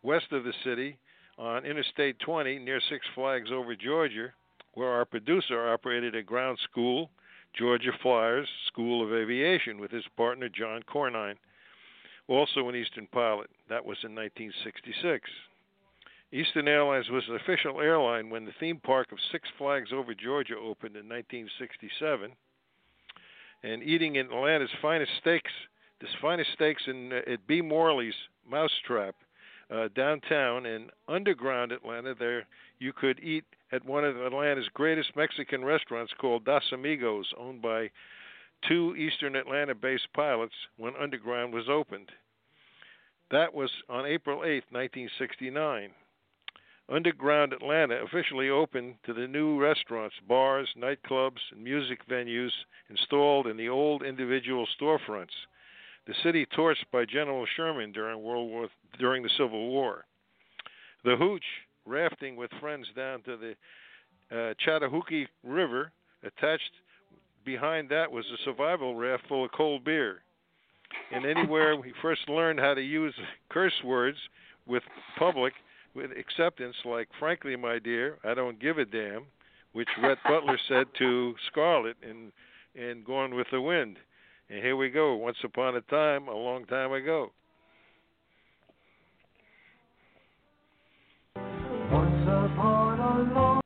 west 0.03 0.33
of 0.33 0.43
the 0.43 0.55
city, 0.65 0.99
on 1.41 1.65
Interstate 1.65 2.19
20 2.21 2.59
near 2.59 2.81
Six 2.91 3.07
Flags 3.15 3.49
over 3.51 3.75
Georgia, 3.75 4.29
where 4.75 4.91
our 4.91 5.07
producer 5.07 5.73
operated 5.73 6.15
a 6.15 6.23
ground 6.23 6.59
school 6.71 7.11
Georgia 7.59 7.93
Flyers 8.03 8.49
School 8.69 9.03
of 9.03 9.13
Aviation 9.13 9.81
with 9.81 9.91
his 9.91 10.05
partner 10.17 10.49
John 10.49 10.83
Cornine, 10.83 11.37
also 12.29 12.69
an 12.69 12.77
Eastern 12.77 13.09
pilot. 13.11 13.49
That 13.69 13.85
was 13.85 13.97
in 14.05 14.15
1966. 14.15 15.29
Eastern 16.33 16.69
Airlines 16.69 17.09
was 17.09 17.25
the 17.27 17.35
official 17.35 17.81
airline 17.81 18.31
when 18.31 18.45
the 18.45 18.53
theme 18.61 18.79
park 18.79 19.11
of 19.11 19.19
Six 19.33 19.49
Flags 19.59 19.91
over 19.93 20.15
Georgia 20.15 20.55
opened 20.55 20.95
in 20.95 21.09
1967. 21.09 22.31
And 23.65 23.83
eating 23.83 24.17
in 24.17 24.27
Atlanta's 24.27 24.71
finest 24.81 25.11
steaks, 25.21 25.51
the 26.01 26.07
finest 26.21 26.53
steaks 26.53 26.83
in 26.87 27.13
at 27.13 27.47
B. 27.47 27.63
Morley's 27.63 28.15
Mousetrap 28.49 29.17
uh, 29.71 29.89
downtown 29.95 30.67
in 30.67 30.91
underground 31.09 31.73
Atlanta. 31.73 32.15
There 32.19 32.47
you 32.79 32.93
could 32.93 33.21
eat 33.21 33.45
at 33.73 33.85
one 33.85 34.05
of 34.05 34.17
Atlanta's 34.17 34.69
greatest 34.75 35.15
Mexican 35.17 35.65
restaurants 35.65 36.13
called 36.21 36.45
Dos 36.45 36.73
Amigos, 36.73 37.33
owned 37.39 37.63
by 37.63 37.91
two 38.69 38.95
Eastern 38.97 39.37
Atlanta 39.37 39.75
based 39.75 40.09
pilots 40.15 40.55
when 40.77 40.95
Underground 41.01 41.53
was 41.53 41.69
opened. 41.69 42.11
That 43.31 43.55
was 43.55 43.71
on 43.89 44.07
April 44.07 44.39
8, 44.45 44.65
1969. 44.71 45.91
Underground 46.89 47.53
Atlanta 47.53 48.03
officially 48.03 48.51
opened 48.51 48.97
to 49.07 49.15
the 49.15 49.29
new 49.29 49.61
restaurants, 49.61 50.17
bars, 50.27 50.69
nightclubs, 50.77 51.39
and 51.53 51.63
music 51.63 52.01
venues 52.09 52.51
installed 52.89 53.47
in 53.47 53.57
the 53.57 53.69
old 53.69 54.03
individual 54.03 54.67
storefronts. 54.81 55.47
The 56.11 56.17
city 56.25 56.45
torched 56.59 56.87
by 56.91 57.05
General 57.05 57.47
Sherman 57.55 57.93
during 57.93 58.21
World 58.21 58.51
War 58.51 58.69
during 58.99 59.23
the 59.23 59.31
Civil 59.39 59.69
War. 59.69 60.07
The 61.05 61.15
Hooch, 61.15 61.45
rafting 61.87 62.35
with 62.35 62.51
friends 62.61 62.89
down 62.97 63.23
to 63.23 63.37
the 63.37 63.55
uh, 64.37 64.55
Chattahoochee 64.59 65.29
River. 65.45 65.93
Attached 66.25 66.73
behind 67.45 67.91
that 67.91 68.11
was 68.11 68.25
a 68.27 68.43
survival 68.45 68.97
raft 68.97 69.23
full 69.29 69.45
of 69.45 69.53
cold 69.53 69.85
beer. 69.85 70.23
And 71.13 71.25
anywhere 71.25 71.77
we 71.77 71.95
first 72.03 72.29
learned 72.29 72.59
how 72.59 72.75
to 72.75 72.83
use 72.83 73.15
curse 73.49 73.81
words 73.85 74.19
with 74.67 74.83
public 75.17 75.53
with 75.95 76.11
acceptance, 76.19 76.75
like 76.85 77.07
"Frankly, 77.21 77.55
my 77.55 77.79
dear, 77.79 78.19
I 78.25 78.35
don't 78.35 78.59
give 78.59 78.79
a 78.79 78.85
damn," 78.85 79.27
which 79.75 79.89
Rhett 80.03 80.19
Butler 80.25 80.59
said 80.67 80.89
to 80.99 81.37
Scarlett 81.53 81.99
in 82.03 82.33
in 82.75 83.05
Gone 83.05 83.37
with 83.37 83.47
the 83.53 83.61
Wind. 83.61 83.97
And 84.51 84.59
here 84.59 84.75
we 84.75 84.91
go. 84.91 85.15
Once 85.15 85.37
upon 85.45 85.77
a 85.77 85.81
time, 85.83 86.27
a 86.27 86.35
long 86.35 86.65
time 86.67 86.93
ago. 86.93 87.31
Once 91.37 92.23
upon 92.27 92.99
a 92.99 93.33
long 93.33 93.61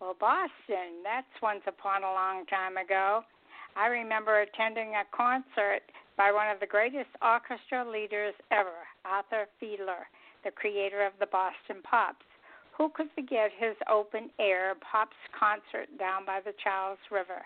Well, 0.00 0.16
Boston, 0.18 1.04
that's 1.04 1.26
once 1.40 1.62
upon 1.68 2.02
a 2.02 2.12
long 2.12 2.46
time 2.46 2.76
ago. 2.76 3.22
I 3.76 3.86
remember 3.86 4.40
attending 4.40 4.94
a 4.94 5.16
concert 5.16 5.82
by 6.16 6.32
one 6.32 6.50
of 6.50 6.58
the 6.58 6.66
greatest 6.66 7.10
orchestra 7.22 7.88
leaders 7.88 8.34
ever, 8.50 8.82
Arthur 9.04 9.46
Fiedler, 9.62 10.10
the 10.44 10.50
creator 10.50 11.06
of 11.06 11.12
the 11.20 11.26
Boston 11.26 11.80
Pops. 11.88 12.26
Who 12.76 12.90
could 12.92 13.06
forget 13.14 13.50
his 13.56 13.76
open 13.88 14.30
air 14.40 14.74
Pops 14.80 15.16
concert 15.38 15.86
down 15.96 16.26
by 16.26 16.40
the 16.44 16.54
Charles 16.62 16.98
River? 17.12 17.40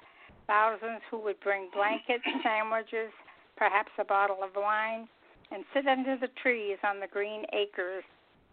Thousands 0.49 1.05
who 1.11 1.21
would 1.23 1.39
bring 1.41 1.69
blankets, 1.73 2.25
sandwiches, 2.43 3.13
perhaps 3.57 3.93
a 3.99 4.05
bottle 4.05 4.43
of 4.43 4.57
wine, 4.57 5.07
and 5.53 5.63
sit 5.73 5.87
under 5.87 6.17
the 6.17 6.33
trees 6.43 6.79
on 6.83 6.99
the 6.99 7.07
green 7.07 7.45
acres 7.53 8.03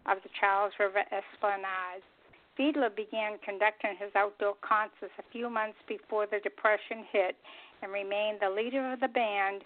of 0.06 0.18
the 0.22 0.30
Charles 0.38 0.72
River 0.78 1.02
Esplanade. 1.10 2.04
Fiedler 2.56 2.94
began 2.94 3.36
conducting 3.44 3.96
his 3.98 4.12
outdoor 4.14 4.54
concerts 4.62 5.12
a 5.18 5.30
few 5.32 5.50
months 5.50 5.76
before 5.88 6.26
the 6.26 6.40
Depression 6.40 7.04
hit 7.12 7.36
and 7.82 7.92
remained 7.92 8.38
the 8.40 8.48
leader 8.48 8.92
of 8.92 9.00
the 9.00 9.08
band 9.08 9.60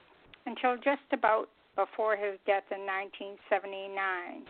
until 0.46 0.76
just 0.76 1.06
about 1.12 1.48
before 1.76 2.16
his 2.16 2.38
death 2.46 2.66
in 2.74 2.82
1979. 2.82 4.42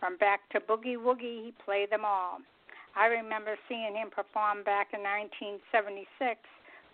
From 0.00 0.16
Bach 0.16 0.40
to 0.52 0.60
Boogie 0.60 0.96
Woogie, 0.96 1.52
he 1.52 1.54
played 1.64 1.90
them 1.90 2.04
all. 2.04 2.38
I 2.96 3.06
remember 3.06 3.56
seeing 3.68 3.94
him 3.94 4.10
perform 4.10 4.64
back 4.64 4.92
in 4.92 5.00
1976, 5.00 6.40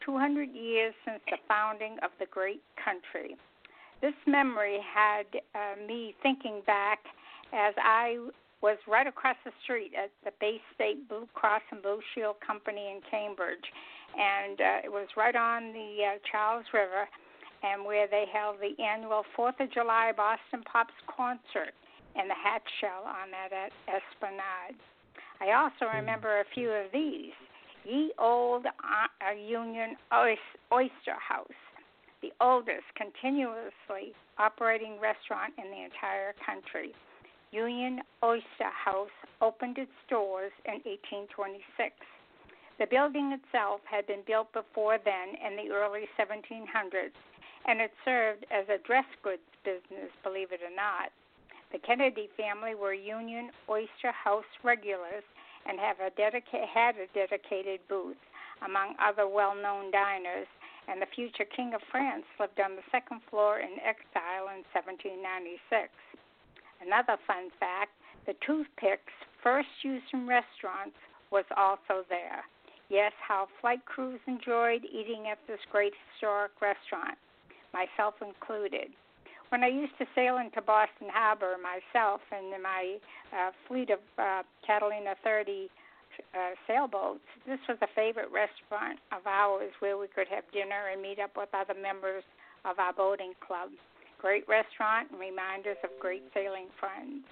200 0.04 0.50
years 0.52 0.94
since 1.04 1.20
the 1.26 1.38
founding 1.46 1.96
of 2.02 2.10
the 2.18 2.26
great 2.26 2.62
country. 2.82 3.36
This 4.00 4.14
memory 4.26 4.78
had 4.82 5.26
uh, 5.54 5.86
me 5.86 6.14
thinking 6.22 6.62
back 6.66 7.00
as 7.52 7.74
I 7.78 8.18
was 8.60 8.78
right 8.88 9.06
across 9.06 9.36
the 9.44 9.52
street 9.62 9.92
at 9.96 10.10
the 10.24 10.32
Bay 10.40 10.60
State 10.74 11.08
Blue 11.08 11.28
Cross 11.34 11.62
and 11.70 11.82
Blue 11.82 12.00
Shield 12.14 12.36
Company 12.44 12.90
in 12.90 13.00
Cambridge, 13.08 13.64
and 14.18 14.60
uh, 14.60 14.84
it 14.84 14.90
was 14.90 15.06
right 15.16 15.36
on 15.36 15.72
the 15.72 16.14
uh, 16.14 16.18
Charles 16.30 16.66
River, 16.74 17.08
and 17.62 17.84
where 17.84 18.06
they 18.08 18.24
held 18.32 18.56
the 18.60 18.74
annual 18.82 19.24
Fourth 19.34 19.58
of 19.60 19.72
July 19.72 20.12
Boston 20.16 20.62
Pops 20.70 20.94
concert 21.06 21.74
in 22.14 22.26
the 22.26 22.34
Hatch 22.34 22.66
Shell 22.80 23.06
on 23.06 23.30
that 23.30 23.54
at 23.54 23.72
Esplanade. 23.86 24.78
I 25.40 25.52
also 25.54 25.86
remember 25.94 26.40
a 26.40 26.44
few 26.54 26.70
of 26.70 26.90
these. 26.92 27.34
Ye 27.88 28.12
Old 28.18 28.66
uh, 28.66 29.32
Union 29.32 29.96
Oyster 30.12 31.16
House, 31.16 31.60
the 32.20 32.32
oldest 32.38 32.84
continuously 32.94 34.12
operating 34.36 35.00
restaurant 35.00 35.54
in 35.56 35.70
the 35.70 35.84
entire 35.84 36.34
country. 36.44 36.92
Union 37.50 38.00
Oyster 38.22 38.68
House 38.68 39.16
opened 39.40 39.78
its 39.78 39.96
doors 40.10 40.52
in 40.66 40.84
1826. 40.84 41.64
The 42.78 42.84
building 42.92 43.32
itself 43.32 43.80
had 43.88 44.06
been 44.06 44.20
built 44.26 44.52
before 44.52 44.98
then 45.02 45.32
in 45.40 45.56
the 45.56 45.72
early 45.72 46.04
1700s 46.20 47.16
and 47.64 47.80
it 47.80 47.92
served 48.04 48.44
as 48.52 48.68
a 48.68 48.84
dress 48.86 49.08
goods 49.24 49.48
business, 49.64 50.12
believe 50.22 50.52
it 50.52 50.60
or 50.60 50.76
not. 50.76 51.08
The 51.72 51.78
Kennedy 51.78 52.28
family 52.36 52.74
were 52.74 52.92
Union 52.92 53.48
Oyster 53.68 54.12
House 54.12 54.48
regulars 54.62 55.24
and 55.68 55.78
have 55.78 56.00
a 56.00 56.10
dedica- 56.10 56.66
had 56.66 56.96
a 56.96 57.06
dedicated 57.14 57.80
booth, 57.88 58.16
among 58.64 58.96
other 58.98 59.28
well 59.28 59.54
known 59.54 59.90
diners, 59.90 60.48
and 60.88 61.00
the 61.00 61.06
future 61.14 61.44
King 61.44 61.74
of 61.74 61.82
France 61.90 62.24
lived 62.40 62.58
on 62.58 62.74
the 62.74 62.82
second 62.90 63.20
floor 63.28 63.60
in 63.60 63.78
exile 63.84 64.48
in 64.48 64.64
1796. 64.72 65.92
Another 66.80 67.18
fun 67.26 67.50
fact 67.60 67.92
the 68.26 68.34
toothpicks 68.44 69.12
first 69.42 69.68
used 69.82 70.06
in 70.12 70.26
restaurants 70.26 70.96
was 71.30 71.44
also 71.56 72.04
there. 72.08 72.44
Yes, 72.88 73.12
how 73.20 73.48
flight 73.60 73.84
crews 73.84 74.20
enjoyed 74.26 74.84
eating 74.84 75.28
at 75.30 75.38
this 75.46 75.60
great 75.70 75.92
historic 76.12 76.52
restaurant, 76.60 77.18
myself 77.72 78.14
included. 78.24 78.88
When 79.48 79.64
I 79.64 79.68
used 79.68 79.96
to 79.98 80.06
sail 80.14 80.36
into 80.36 80.60
Boston 80.60 81.08
Harbor 81.08 81.56
myself 81.56 82.20
and 82.30 82.62
my 82.62 82.98
uh, 83.32 83.50
fleet 83.66 83.88
of 83.88 84.00
uh, 84.18 84.42
Catalina 84.66 85.16
30 85.24 85.70
uh, 86.34 86.52
sailboats, 86.66 87.24
this 87.46 87.60
was 87.66 87.78
a 87.80 87.88
favorite 87.96 88.28
restaurant 88.28 89.00
of 89.10 89.24
ours 89.26 89.72
where 89.80 89.96
we 89.96 90.06
could 90.08 90.28
have 90.28 90.44
dinner 90.52 90.92
and 90.92 91.00
meet 91.00 91.18
up 91.18 91.32
with 91.34 91.48
other 91.56 91.72
members 91.72 92.24
of 92.66 92.78
our 92.78 92.92
boating 92.92 93.32
club. 93.40 93.70
Great 94.20 94.44
restaurant 94.48 95.08
and 95.10 95.20
reminders 95.20 95.78
of 95.82 95.90
great 95.98 96.24
sailing 96.34 96.68
friends. 96.78 97.24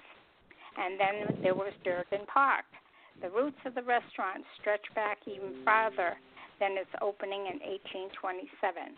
And 0.77 0.97
then 0.99 1.43
there 1.43 1.55
was 1.55 1.73
Durgin 1.83 2.25
Park. 2.25 2.65
The 3.21 3.29
roots 3.29 3.61
of 3.65 3.75
the 3.75 3.83
restaurant 3.83 4.41
stretch 4.59 4.85
back 4.95 5.17
even 5.27 5.61
farther 5.65 6.17
than 6.59 6.77
its 6.81 6.89
opening 7.01 7.45
in 7.45 7.61
1827. 7.61 8.97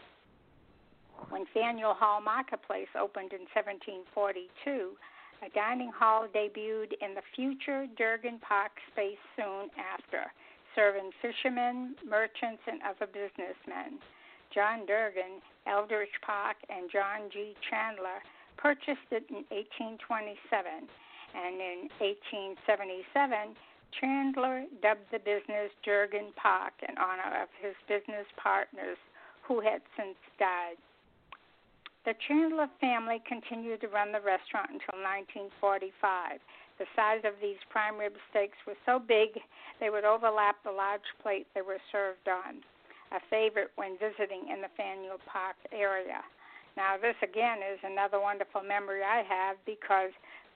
When 1.30 1.46
Faneuil 1.54 1.94
Hall 1.94 2.22
Marketplace 2.22 2.90
opened 2.98 3.34
in 3.34 3.46
1742, 3.54 4.98
a 5.46 5.50
dining 5.54 5.92
hall 5.94 6.28
debuted 6.28 6.94
in 7.02 7.14
the 7.14 7.22
future 7.36 7.86
Durgin 7.98 8.40
Park 8.40 8.72
space 8.92 9.22
soon 9.38 9.70
after, 9.78 10.26
serving 10.76 11.12
fishermen, 11.22 11.96
merchants, 12.04 12.62
and 12.68 12.82
other 12.82 13.06
businessmen. 13.06 14.02
John 14.54 14.86
Durgin, 14.86 15.40
Eldridge 15.68 16.18
Park, 16.26 16.58
and 16.70 16.90
John 16.92 17.30
G. 17.32 17.54
Chandler 17.70 18.26
purchased 18.58 19.08
it 19.12 19.24
in 19.30 19.46
1827, 19.54 20.90
and 21.38 21.56
in 21.62 21.90
1877, 22.02 23.56
Chandler 24.02 24.66
dubbed 24.82 25.06
the 25.14 25.22
business 25.22 25.70
Durgin 25.86 26.34
Park 26.36 26.74
in 26.82 26.98
honor 26.98 27.42
of 27.42 27.50
his 27.62 27.78
business 27.88 28.26
partners 28.36 28.98
who 29.46 29.62
had 29.62 29.82
since 29.96 30.18
died. 30.38 30.78
The 32.10 32.18
Chandler 32.26 32.66
family 32.82 33.22
continued 33.30 33.86
to 33.86 33.88
run 33.88 34.10
the 34.10 34.26
restaurant 34.26 34.74
until 34.74 34.98
1945. 35.62 36.42
The 36.82 36.90
size 36.98 37.22
of 37.22 37.38
these 37.38 37.62
prime 37.70 38.02
rib 38.02 38.18
steaks 38.34 38.58
was 38.66 38.82
so 38.82 38.98
big 38.98 39.38
they 39.78 39.94
would 39.94 40.10
overlap 40.10 40.58
the 40.66 40.74
large 40.74 41.06
plate 41.22 41.46
they 41.54 41.62
were 41.62 41.78
served 41.94 42.26
on, 42.26 42.66
a 43.14 43.22
favorite 43.30 43.70
when 43.78 43.94
visiting 44.02 44.50
in 44.50 44.58
the 44.58 44.74
Faneuil 44.74 45.22
Park 45.30 45.54
area. 45.70 46.26
Now, 46.74 46.98
this 46.98 47.14
again 47.22 47.62
is 47.62 47.78
another 47.86 48.18
wonderful 48.18 48.66
memory 48.66 49.06
I 49.06 49.22
have 49.22 49.62
because 49.70 50.10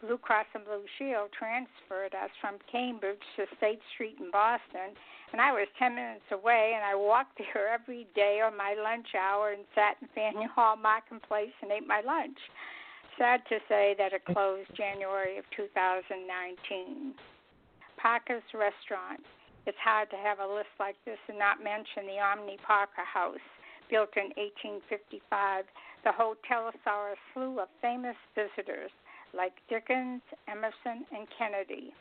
Blue 0.03 0.17
Cross 0.17 0.51
and 0.53 0.65
Blue 0.65 0.83
Shield 0.99 1.31
transferred 1.31 2.11
us 2.11 2.29
from 2.43 2.59
Cambridge 2.69 3.23
to 3.37 3.47
State 3.55 3.79
Street 3.95 4.19
in 4.19 4.31
Boston, 4.31 4.91
and 5.31 5.39
I 5.39 5.53
was 5.55 5.71
10 5.79 5.95
minutes 5.95 6.27
away, 6.29 6.73
and 6.75 6.83
I 6.83 6.93
walked 6.93 7.37
there 7.39 7.71
every 7.71 8.05
day 8.13 8.43
on 8.43 8.57
my 8.57 8.75
lunch 8.75 9.07
hour 9.15 9.55
and 9.55 9.63
sat 9.73 9.95
in 10.03 10.11
Faneuil 10.11 10.51
Hall 10.51 10.75
Marketplace 10.75 11.55
and 11.61 11.71
ate 11.71 11.87
my 11.87 12.01
lunch. 12.03 12.35
Sad 13.17 13.47
to 13.47 13.63
say 13.69 13.95
that 13.97 14.11
it 14.11 14.25
closed 14.27 14.75
January 14.75 15.37
of 15.37 15.45
2019. 15.55 17.15
Parker's 17.95 18.43
Restaurant. 18.51 19.23
It's 19.65 19.79
hard 19.79 20.09
to 20.11 20.19
have 20.19 20.43
a 20.43 20.53
list 20.53 20.75
like 20.83 20.99
this 21.05 21.21
and 21.29 21.39
not 21.39 21.63
mention 21.63 22.03
the 22.11 22.19
Omni 22.19 22.59
Parker 22.67 23.07
House, 23.07 23.45
built 23.87 24.11
in 24.19 24.35
1855. 24.35 25.63
The 26.03 26.11
hotel 26.11 26.75
saw 26.83 27.07
a 27.07 27.15
slew 27.31 27.63
of 27.63 27.71
famous 27.79 28.19
visitors 28.35 28.91
like 29.35 29.53
Dickens, 29.69 30.21
Emerson, 30.47 31.05
and 31.11 31.27
Kennedy. 31.37 31.93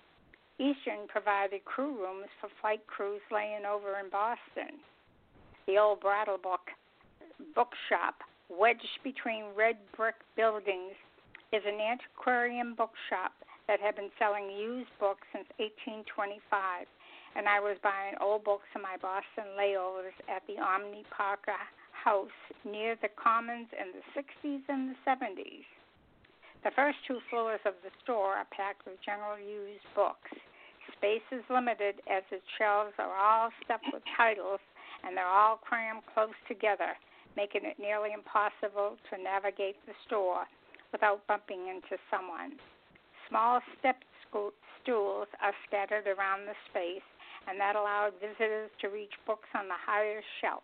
Eastern 0.58 1.08
provided 1.08 1.64
crew 1.64 1.96
rooms 1.96 2.28
for 2.40 2.48
flight 2.60 2.86
crews 2.86 3.22
laying 3.32 3.64
over 3.64 3.98
in 3.98 4.10
Boston. 4.10 4.78
The 5.66 5.78
old 5.78 6.00
Brattle 6.00 6.38
Book 6.38 6.70
bookshop, 7.54 8.22
wedged 8.48 9.00
between 9.02 9.56
red 9.56 9.76
brick 9.96 10.16
buildings, 10.36 10.94
is 11.52 11.62
an 11.66 11.80
antiquarian 11.80 12.74
bookshop 12.74 13.32
that 13.66 13.80
had 13.80 13.96
been 13.96 14.10
selling 14.18 14.50
used 14.50 14.90
books 15.00 15.26
since 15.32 15.48
1825, 15.56 16.86
and 17.36 17.48
I 17.48 17.60
was 17.60 17.76
buying 17.82 18.14
old 18.20 18.44
books 18.44 18.68
in 18.74 18.82
my 18.82 18.96
Boston 19.00 19.56
layovers 19.56 20.16
at 20.28 20.42
the 20.46 20.60
Omni 20.60 21.04
Parker 21.10 21.56
House 21.92 22.38
near 22.64 22.96
the 23.00 23.08
Commons 23.16 23.68
in 23.72 23.94
the 23.96 24.04
60s 24.12 24.62
and 24.68 24.90
the 24.90 24.98
70s. 25.08 25.64
The 26.64 26.70
first 26.76 26.98
two 27.06 27.18
floors 27.28 27.60
of 27.66 27.74
the 27.82 27.90
store 28.02 28.34
are 28.38 28.46
packed 28.54 28.86
with 28.86 29.02
general 29.04 29.38
use 29.38 29.82
books. 29.94 30.30
Space 30.98 31.26
is 31.32 31.42
limited 31.50 31.98
as 32.06 32.22
its 32.30 32.46
shelves 32.58 32.94
are 32.98 33.10
all 33.10 33.50
stuffed 33.64 33.90
with 33.92 34.02
titles 34.16 34.60
and 35.02 35.16
they're 35.16 35.26
all 35.26 35.56
crammed 35.58 36.06
close 36.14 36.38
together, 36.46 36.94
making 37.36 37.64
it 37.64 37.78
nearly 37.78 38.14
impossible 38.14 38.94
to 39.10 39.18
navigate 39.18 39.74
the 39.86 39.94
store 40.06 40.46
without 40.92 41.26
bumping 41.26 41.66
into 41.66 41.98
someone. 42.10 42.54
Small 43.28 43.60
step 43.80 43.98
stools 44.82 45.28
are 45.42 45.54
scattered 45.66 46.06
around 46.06 46.46
the 46.46 46.56
space, 46.70 47.04
and 47.48 47.58
that 47.58 47.76
allowed 47.76 48.12
visitors 48.20 48.70
to 48.80 48.88
reach 48.88 49.12
books 49.26 49.48
on 49.54 49.68
the 49.68 49.78
higher 49.84 50.22
shelf. 50.40 50.62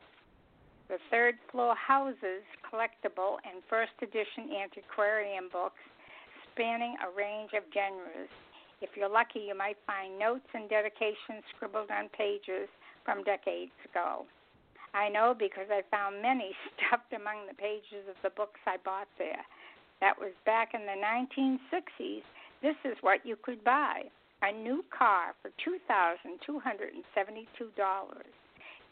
The 0.88 0.98
third 1.10 1.36
floor 1.52 1.74
houses 1.76 2.42
collectible 2.64 3.36
and 3.44 3.62
first 3.68 3.92
edition 4.00 4.56
antiquarian 4.56 5.48
books 5.52 5.80
spanning 6.52 6.96
a 7.04 7.12
range 7.12 7.52
of 7.52 7.62
genres. 7.72 8.32
If 8.80 8.96
you're 8.96 9.08
lucky, 9.08 9.40
you 9.40 9.54
might 9.56 9.76
find 9.86 10.18
notes 10.18 10.48
and 10.54 10.68
dedications 10.68 11.44
scribbled 11.54 11.90
on 11.90 12.08
pages 12.16 12.68
from 13.04 13.22
decades 13.24 13.76
ago. 13.84 14.24
I 14.94 15.08
know 15.10 15.34
because 15.38 15.68
I 15.68 15.82
found 15.90 16.22
many 16.22 16.56
stuffed 16.72 17.12
among 17.12 17.46
the 17.46 17.54
pages 17.54 18.08
of 18.08 18.16
the 18.22 18.30
books 18.30 18.60
I 18.66 18.76
bought 18.82 19.08
there. 19.18 19.44
That 20.00 20.18
was 20.18 20.32
back 20.46 20.72
in 20.72 20.86
the 20.86 20.96
1960s. 20.96 22.22
This 22.62 22.76
is 22.84 22.96
what 23.02 23.26
you 23.26 23.36
could 23.42 23.62
buy 23.62 24.04
a 24.42 24.52
new 24.52 24.84
car 24.96 25.34
for 25.42 25.50
$2,272. 25.66 26.94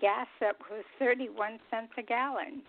Gas 0.00 0.28
up 0.46 0.60
was 0.70 0.84
31 0.98 1.58
cents 1.70 1.92
a 1.96 2.02
gallon. 2.02 2.62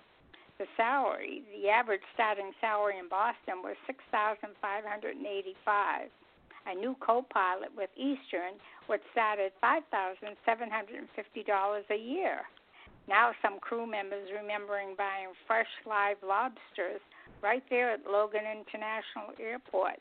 The 0.58 0.66
salary, 0.78 1.44
the 1.52 1.68
average 1.70 2.02
starting 2.14 2.54
salary 2.62 2.98
in 2.98 3.10
Boston 3.10 3.62
was 3.62 3.76
6585 3.86 6.10
A 6.68 6.74
new 6.74 6.96
co 7.00 7.22
pilot 7.30 7.76
with 7.76 7.90
Eastern 7.98 8.54
would 8.88 9.02
start 9.12 9.40
at 9.40 9.60
$5,750 9.62 11.92
a 11.92 11.96
year. 11.96 12.48
Now, 13.10 13.34
some 13.42 13.60
crew 13.60 13.86
members 13.86 14.32
remembering 14.32 14.96
buying 14.98 15.34
fresh 15.46 15.68
live 15.86 16.24
lobsters 16.24 17.02
right 17.44 17.64
there 17.70 17.92
at 17.92 18.08
Logan 18.10 18.48
International 18.48 19.34
Airport. 19.40 20.00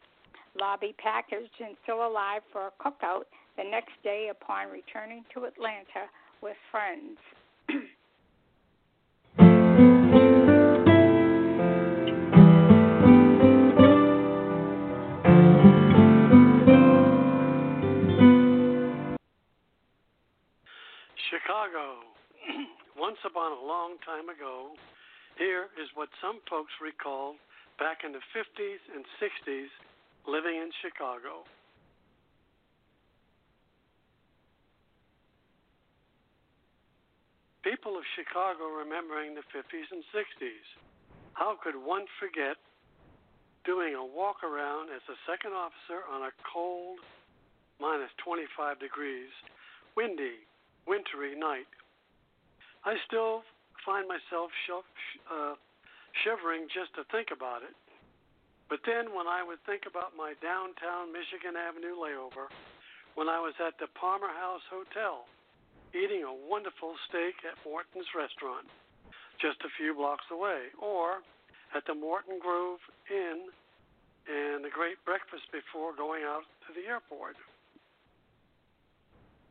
Lobby 0.58 0.94
packaged 0.98 1.60
and 1.60 1.76
still 1.82 2.06
alive 2.06 2.42
for 2.52 2.68
a 2.68 2.72
cookout 2.82 3.24
the 3.58 3.64
next 3.64 4.00
day 4.02 4.28
upon 4.30 4.70
returning 4.70 5.24
to 5.34 5.44
Atlanta 5.44 6.08
with 6.46 6.56
friends. 6.70 7.18
Chicago. 21.26 22.06
Once 22.96 23.18
upon 23.26 23.50
a 23.50 23.60
long 23.66 23.96
time 24.06 24.28
ago, 24.28 24.70
here 25.36 25.64
is 25.82 25.88
what 25.96 26.08
some 26.22 26.38
folks 26.48 26.70
recall 26.80 27.34
back 27.80 28.04
in 28.06 28.12
the 28.12 28.22
50s 28.30 28.78
and 28.94 29.04
60s 29.18 29.66
living 30.28 30.54
in 30.54 30.70
Chicago. 30.80 31.42
People 37.66 37.98
of 37.98 38.06
Chicago 38.14 38.70
remembering 38.70 39.34
the 39.34 39.42
50s 39.50 39.90
and 39.90 40.06
60s. 40.14 40.66
How 41.34 41.58
could 41.58 41.74
one 41.74 42.06
forget 42.22 42.54
doing 43.66 43.98
a 43.98 44.06
walk 44.06 44.46
around 44.46 44.94
as 44.94 45.02
a 45.10 45.18
second 45.26 45.50
officer 45.50 46.06
on 46.06 46.30
a 46.30 46.32
cold, 46.46 47.02
minus 47.82 48.14
25 48.22 48.78
degrees, 48.78 49.34
windy, 49.98 50.46
wintry 50.86 51.34
night? 51.34 51.66
I 52.86 53.02
still 53.10 53.42
find 53.82 54.06
myself 54.06 54.54
uh, 54.70 55.58
shivering 56.22 56.70
just 56.70 56.94
to 56.94 57.02
think 57.10 57.34
about 57.34 57.66
it. 57.66 57.74
But 58.70 58.86
then 58.86 59.10
when 59.10 59.26
I 59.26 59.42
would 59.42 59.58
think 59.66 59.90
about 59.90 60.14
my 60.14 60.38
downtown 60.38 61.10
Michigan 61.10 61.58
Avenue 61.58 61.98
layover, 61.98 62.46
when 63.18 63.26
I 63.26 63.42
was 63.42 63.58
at 63.58 63.74
the 63.82 63.90
Palmer 63.98 64.30
House 64.30 64.62
Hotel 64.70 65.26
eating 65.94 66.24
a 66.24 66.32
wonderful 66.32 66.94
steak 67.08 67.38
at 67.46 67.58
Morton's 67.62 68.10
restaurant 68.16 68.66
just 69.38 69.60
a 69.62 69.70
few 69.76 69.92
blocks 69.92 70.24
away, 70.32 70.72
or 70.80 71.20
at 71.76 71.84
the 71.84 71.94
Morton 71.94 72.40
Grove 72.40 72.80
Inn 73.12 73.52
and 74.26 74.64
a 74.64 74.72
great 74.72 74.98
breakfast 75.04 75.44
before 75.52 75.94
going 75.94 76.24
out 76.24 76.48
to 76.66 76.72
the 76.72 76.88
airport. 76.88 77.36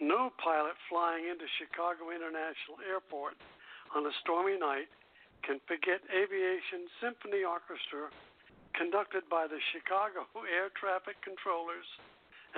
No 0.01 0.33
pilot 0.41 0.75
flying 0.91 1.31
into 1.31 1.47
Chicago 1.55 2.11
International 2.11 2.83
Airport 2.83 3.39
on 3.95 4.03
a 4.03 4.13
stormy 4.19 4.59
night 4.59 4.91
can 5.47 5.63
forget 5.69 6.03
Aviation 6.11 6.91
Symphony 6.99 7.47
Orchestra 7.47 8.11
conducted 8.75 9.23
by 9.31 9.47
the 9.47 9.61
Chicago 9.71 10.27
Air 10.43 10.67
Traffic 10.75 11.15
Controllers 11.23 11.87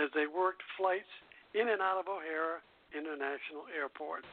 as 0.01 0.09
they 0.17 0.25
worked 0.25 0.65
flights 0.73 1.11
in 1.53 1.69
and 1.69 1.77
out 1.77 2.01
of 2.01 2.09
O'Hare 2.09 2.65
International 2.95 3.67
Airport. 3.71 4.23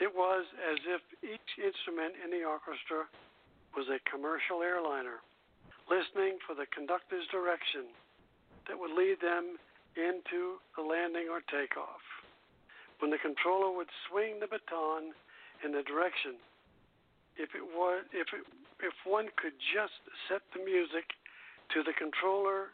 It 0.00 0.08
was 0.08 0.48
as 0.64 0.80
if 0.88 1.02
each 1.20 1.50
instrument 1.60 2.16
in 2.24 2.32
the 2.32 2.44
orchestra 2.44 3.04
was 3.76 3.86
a 3.92 4.00
commercial 4.08 4.64
airliner, 4.64 5.20
listening 5.92 6.40
for 6.46 6.56
the 6.56 6.66
conductor's 6.72 7.28
direction 7.28 7.92
that 8.66 8.78
would 8.78 8.96
lead 8.96 9.20
them 9.20 9.60
into 9.96 10.62
the 10.76 10.82
landing 10.82 11.28
or 11.28 11.44
takeoff. 11.52 12.02
When 13.00 13.10
the 13.10 13.20
controller 13.20 13.72
would 13.72 13.90
swing 14.08 14.40
the 14.40 14.48
baton 14.48 15.12
in 15.64 15.72
the 15.72 15.84
direction, 15.84 16.40
if 17.36 17.52
it 17.56 17.64
was, 17.64 18.04
if 18.12 18.28
it, 18.32 18.44
if 18.80 18.96
one 19.04 19.28
could 19.36 19.56
just 19.72 19.96
set 20.28 20.44
the 20.52 20.64
music 20.64 21.12
to 21.72 21.82
the 21.82 21.96
controller 21.96 22.72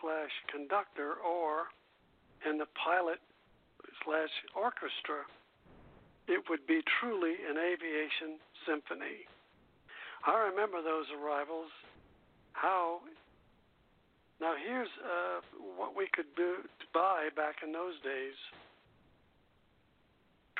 slash 0.00 0.32
conductor 0.48 1.20
or 1.20 1.72
and 2.44 2.60
the 2.60 2.68
pilot 2.72 3.20
slash 4.04 4.32
orchestra, 4.54 5.26
it 6.28 6.44
would 6.48 6.66
be 6.66 6.80
truly 7.00 7.34
an 7.48 7.58
aviation 7.58 8.38
symphony. 8.66 9.26
I 10.26 10.50
remember 10.52 10.82
those 10.82 11.06
arrivals. 11.16 11.72
How 12.52 13.00
now 14.40 14.54
here's 14.56 14.88
uh, 15.04 15.40
what 15.76 15.96
we 15.96 16.08
could 16.12 16.28
do 16.36 16.64
to 16.64 16.86
buy 16.92 17.28
back 17.36 17.60
in 17.64 17.72
those 17.72 17.96
days. 18.00 18.36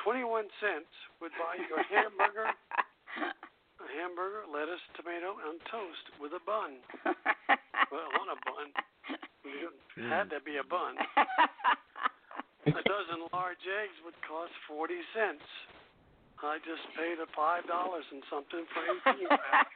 Twenty-one 0.01 0.49
cents 0.61 0.89
would 1.21 1.33
buy 1.37 1.61
you 1.61 1.69
a 1.77 1.85
hamburger, 1.89 2.49
a 2.49 3.87
hamburger, 3.97 4.49
lettuce, 4.49 4.81
tomato, 4.97 5.37
and 5.45 5.61
toast 5.69 6.05
with 6.17 6.33
a 6.33 6.41
bun. 6.45 6.81
well, 7.93 8.09
on 8.17 8.33
a 8.33 8.37
bun. 8.45 8.69
It 9.45 10.09
had 10.09 10.29
to 10.29 10.41
be 10.41 10.57
a 10.57 10.65
bun. 10.65 10.97
a 12.67 12.83
dozen 12.85 13.25
large 13.33 13.63
eggs 13.65 13.97
would 14.05 14.17
cost 14.27 14.51
forty 14.67 15.01
cents. 15.13 15.45
I 16.43 16.57
just 16.65 16.81
paid 16.97 17.21
a 17.21 17.29
five 17.35 17.67
dollars 17.67 18.03
and 18.11 18.23
something 18.29 18.65
for 18.73 18.81
eighteen 18.81 19.29
packs. 19.51 19.69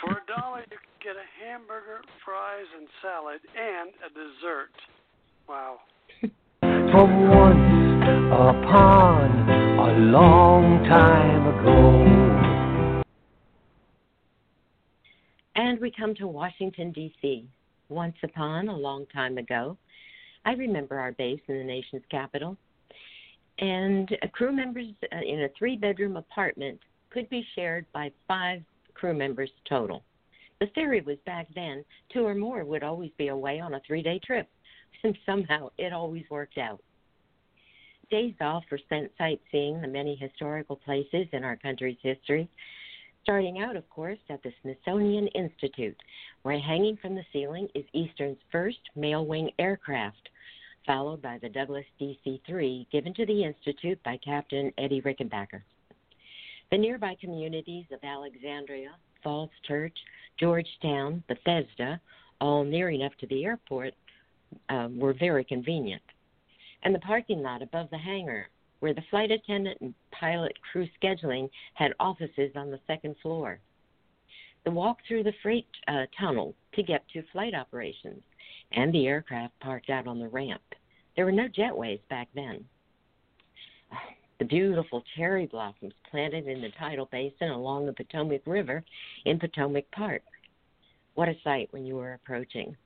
For 0.00 0.12
a 0.12 0.24
dollar, 0.26 0.60
you 0.70 0.78
could 0.78 1.00
get 1.04 1.16
a 1.16 1.28
hamburger, 1.44 2.00
fries, 2.24 2.66
and 2.76 2.88
salad, 3.02 3.40
and 3.56 3.90
a 4.04 4.08
dessert. 4.08 4.72
Wow. 5.48 5.80
From 6.60 7.28
once 7.28 7.82
upon 8.32 9.48
a 9.78 9.98
long 9.98 10.84
time 10.84 11.46
ago. 11.48 13.02
And 15.56 15.80
we 15.80 15.90
come 15.90 16.14
to 16.16 16.26
Washington, 16.26 16.92
D.C. 16.92 17.46
Once 17.88 18.16
upon 18.22 18.68
a 18.68 18.76
long 18.76 19.04
time 19.12 19.36
ago, 19.36 19.76
I 20.44 20.52
remember 20.52 20.98
our 20.98 21.12
base 21.12 21.40
in 21.48 21.58
the 21.58 21.64
nation's 21.64 22.02
capital. 22.10 22.56
And 23.58 24.08
crew 24.32 24.52
members 24.52 24.88
uh, 25.12 25.18
in 25.24 25.42
a 25.42 25.48
three 25.58 25.76
bedroom 25.76 26.16
apartment 26.16 26.80
could 27.10 27.28
be 27.28 27.46
shared 27.54 27.86
by 27.92 28.10
five 28.26 28.62
crew 28.94 29.14
members 29.14 29.50
total. 29.68 30.02
The 30.60 30.66
theory 30.74 31.00
was 31.00 31.18
back 31.26 31.48
then 31.54 31.84
two 32.12 32.24
or 32.24 32.34
more 32.34 32.64
would 32.64 32.82
always 32.82 33.10
be 33.18 33.28
away 33.28 33.60
on 33.60 33.74
a 33.74 33.80
three 33.86 34.02
day 34.02 34.20
trip, 34.24 34.48
and 35.04 35.16
somehow 35.26 35.70
it 35.78 35.92
always 35.92 36.24
worked 36.30 36.58
out. 36.58 36.80
Days 38.10 38.34
off 38.40 38.64
were 38.70 38.78
spent 38.78 39.10
sightseeing 39.18 39.80
the 39.80 39.88
many 39.88 40.14
historical 40.16 40.76
places 40.76 41.26
in 41.32 41.44
our 41.44 41.56
country's 41.56 41.98
history, 42.02 42.48
starting 43.22 43.60
out, 43.60 43.76
of 43.76 43.88
course, 43.88 44.18
at 44.28 44.42
the 44.42 44.52
Smithsonian 44.62 45.28
Institute, 45.28 45.96
where 46.42 46.58
hanging 46.58 46.96
from 46.96 47.14
the 47.14 47.24
ceiling 47.32 47.68
is 47.74 47.84
Eastern's 47.92 48.38
first 48.50 48.80
Mailwing 48.96 49.52
aircraft, 49.58 50.28
followed 50.86 51.22
by 51.22 51.38
the 51.38 51.48
Douglas 51.48 51.84
DC 52.00 52.40
3 52.46 52.86
given 52.90 53.14
to 53.14 53.26
the 53.26 53.44
Institute 53.44 54.02
by 54.04 54.18
Captain 54.18 54.72
Eddie 54.78 55.02
Rickenbacker. 55.02 55.62
The 56.70 56.78
nearby 56.78 57.16
communities 57.20 57.86
of 57.92 58.00
Alexandria, 58.02 58.92
Falls 59.22 59.50
Church, 59.66 59.96
Georgetown, 60.40 61.22
Bethesda, 61.28 62.00
all 62.40 62.64
near 62.64 62.90
enough 62.90 63.12
to 63.20 63.26
the 63.26 63.44
airport, 63.44 63.94
uh, 64.68 64.88
were 64.94 65.12
very 65.12 65.44
convenient. 65.44 66.02
And 66.82 66.94
the 66.94 67.00
parking 67.00 67.42
lot 67.42 67.62
above 67.62 67.90
the 67.90 67.98
hangar, 67.98 68.48
where 68.80 68.94
the 68.94 69.04
flight 69.10 69.30
attendant 69.30 69.80
and 69.80 69.94
pilot 70.10 70.52
crew 70.70 70.88
scheduling 71.00 71.48
had 71.74 71.92
offices 72.00 72.50
on 72.56 72.70
the 72.70 72.80
second 72.86 73.14
floor. 73.22 73.60
The 74.64 74.70
walk 74.70 74.98
through 75.06 75.22
the 75.24 75.34
freight 75.42 75.66
uh, 75.88 76.06
tunnel 76.18 76.54
to 76.74 76.82
get 76.82 77.04
to 77.12 77.22
flight 77.32 77.54
operations, 77.54 78.22
and 78.74 78.92
the 78.92 79.06
aircraft 79.06 79.58
parked 79.60 79.90
out 79.90 80.06
on 80.06 80.18
the 80.18 80.28
ramp. 80.28 80.62
There 81.16 81.24
were 81.24 81.32
no 81.32 81.48
jetways 81.48 82.00
back 82.08 82.28
then. 82.34 82.64
The 84.38 84.48
beautiful 84.48 85.04
cherry 85.14 85.46
blossoms 85.46 85.92
planted 86.10 86.48
in 86.48 86.60
the 86.60 86.70
tidal 86.76 87.08
basin 87.12 87.50
along 87.50 87.86
the 87.86 87.92
Potomac 87.92 88.42
River 88.44 88.82
in 89.24 89.38
Potomac 89.38 89.88
Park. 89.92 90.22
What 91.14 91.28
a 91.28 91.34
sight 91.44 91.68
when 91.70 91.86
you 91.86 91.94
were 91.94 92.14
approaching. 92.14 92.76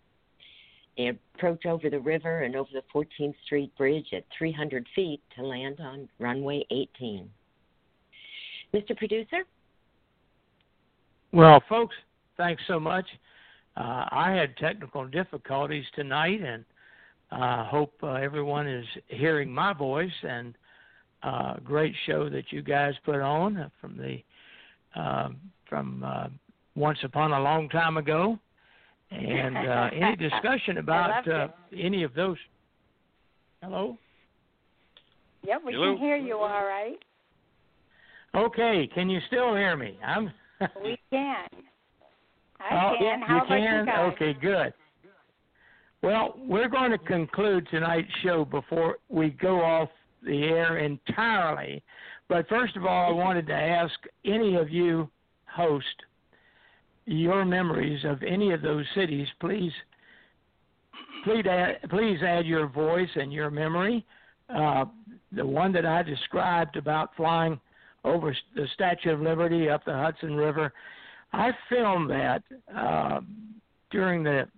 They 0.98 1.08
approach 1.08 1.64
over 1.64 1.88
the 1.88 2.00
river 2.00 2.42
and 2.42 2.56
over 2.56 2.68
the 2.74 2.82
14th 2.94 3.34
Street 3.46 3.74
Bridge 3.78 4.08
at 4.12 4.24
300 4.36 4.86
feet 4.94 5.22
to 5.36 5.42
land 5.46 5.80
on 5.80 6.10
runway 6.18 6.66
18. 6.70 7.30
Mr. 8.74 8.96
Producer? 8.96 9.44
Well, 11.32 11.62
folks, 11.68 11.94
thanks 12.36 12.62
so 12.66 12.78
much. 12.80 13.06
Uh, 13.76 14.06
I 14.10 14.32
had 14.32 14.56
technical 14.56 15.06
difficulties 15.06 15.84
tonight, 15.94 16.40
and 16.40 16.64
I 17.30 17.60
uh, 17.60 17.64
hope 17.66 17.92
uh, 18.02 18.14
everyone 18.14 18.66
is 18.66 18.86
hearing 19.08 19.52
my 19.52 19.72
voice. 19.72 20.10
And 20.22 20.54
uh, 21.22 21.56
great 21.64 21.94
show 22.06 22.30
that 22.30 22.44
you 22.50 22.62
guys 22.62 22.94
put 23.04 23.20
on 23.20 23.70
from 23.80 23.96
the 23.96 24.18
um, 24.98 25.38
from 25.68 26.02
uh, 26.04 26.28
once 26.74 26.98
upon 27.04 27.32
a 27.32 27.40
long 27.40 27.68
time 27.68 27.96
ago. 27.96 28.38
And 29.10 29.56
uh, 29.56 29.90
any 30.00 30.16
discussion 30.16 30.78
about 30.78 31.28
uh, 31.28 31.48
any 31.76 32.02
of 32.02 32.14
those? 32.14 32.38
Hello. 33.62 33.98
Yep, 35.46 35.60
we 35.66 35.72
Hello? 35.72 35.94
can 35.94 36.02
hear 36.02 36.16
you 36.16 36.38
all 36.38 36.64
right. 36.64 36.98
Okay, 38.34 38.88
can 38.94 39.08
you 39.08 39.20
still 39.26 39.54
hear 39.54 39.76
me? 39.76 39.98
I'm. 40.04 40.32
We 40.82 40.98
can. 41.10 41.46
I 42.60 42.74
Oh, 42.74 42.96
can. 42.98 43.20
you 43.20 43.26
How 43.26 43.36
about 43.38 43.48
can? 43.48 43.80
you 43.80 43.86
guys? 43.86 44.12
Okay, 44.14 44.32
good. 44.34 44.74
Well, 46.02 46.34
we're 46.38 46.68
going 46.68 46.90
to 46.90 46.98
conclude 46.98 47.66
tonight's 47.70 48.10
show 48.22 48.44
before 48.44 48.98
we 49.08 49.30
go 49.30 49.62
off 49.62 49.88
the 50.22 50.44
air 50.44 50.78
entirely. 50.78 51.82
But 52.28 52.48
first 52.48 52.76
of 52.76 52.84
all, 52.84 53.10
I 53.10 53.12
wanted 53.14 53.46
to 53.48 53.54
ask 53.54 53.94
any 54.24 54.56
of 54.56 54.70
you 54.70 55.08
host 55.46 55.86
your 57.06 57.44
memories 57.44 58.04
of 58.04 58.22
any 58.22 58.52
of 58.52 58.62
those 58.62 58.84
cities. 58.94 59.26
Please, 59.40 59.72
please 61.24 61.46
add, 61.46 61.78
please 61.88 62.20
add 62.22 62.46
your 62.46 62.66
voice 62.66 63.08
and 63.14 63.32
your 63.32 63.50
memory. 63.50 64.04
Uh, 64.48 64.84
the 65.32 65.46
one 65.46 65.72
that 65.72 65.86
I 65.86 66.02
described 66.02 66.76
about 66.76 67.10
flying 67.16 67.58
over 68.04 68.36
the 68.54 68.66
Statue 68.74 69.10
of 69.12 69.20
Liberty 69.20 69.68
up 69.68 69.84
the 69.84 69.92
Hudson 69.92 70.34
River, 70.36 70.72
I 71.36 71.52
filmed 71.68 72.10
that 72.10 72.42
uh, 72.74 73.20
during 73.90 74.22
the 74.22 74.48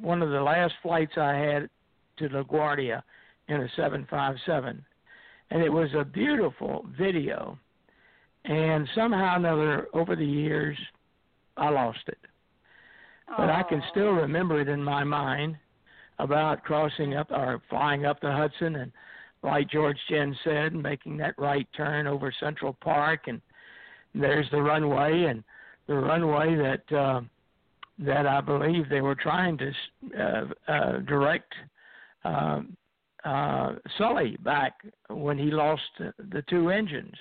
one 0.00 0.22
of 0.22 0.30
the 0.30 0.40
last 0.40 0.72
flights 0.82 1.12
I 1.18 1.34
had 1.34 1.68
to 2.16 2.28
LaGuardia 2.30 3.02
in 3.48 3.56
a 3.60 3.68
757, 3.76 4.82
and 5.50 5.62
it 5.62 5.68
was 5.70 5.90
a 5.94 6.04
beautiful 6.04 6.86
video. 6.98 7.58
And 8.46 8.88
somehow 8.94 9.34
or 9.34 9.36
another, 9.36 9.88
over 9.92 10.16
the 10.16 10.24
years, 10.24 10.76
I 11.58 11.68
lost 11.68 12.00
it. 12.08 12.18
But 13.36 13.50
I 13.50 13.62
can 13.62 13.82
still 13.90 14.12
remember 14.12 14.60
it 14.60 14.68
in 14.68 14.82
my 14.82 15.04
mind 15.04 15.56
about 16.18 16.64
crossing 16.64 17.14
up 17.14 17.30
or 17.30 17.60
flying 17.68 18.06
up 18.06 18.20
the 18.20 18.32
Hudson 18.32 18.76
and 18.76 18.92
like 19.42 19.70
George 19.70 19.98
Jen 20.08 20.36
said, 20.44 20.74
making 20.74 21.18
that 21.18 21.34
right 21.36 21.68
turn 21.76 22.06
over 22.06 22.32
Central 22.40 22.76
Park 22.80 23.24
and 23.26 23.40
there's 24.14 24.50
the 24.50 24.60
runway 24.60 25.24
and 25.24 25.44
the 25.86 25.94
runway 25.94 26.54
that 26.54 26.96
uh, 26.96 27.20
that 27.98 28.26
I 28.26 28.40
believe 28.40 28.88
they 28.88 29.00
were 29.00 29.14
trying 29.14 29.58
to 29.58 29.72
uh, 30.18 30.44
uh, 30.68 30.98
direct 31.00 31.52
uh, 32.24 32.60
uh, 33.24 33.74
Sully 33.98 34.36
back 34.42 34.72
when 35.08 35.38
he 35.38 35.50
lost 35.50 35.82
the 35.98 36.42
two 36.48 36.70
engines, 36.70 37.14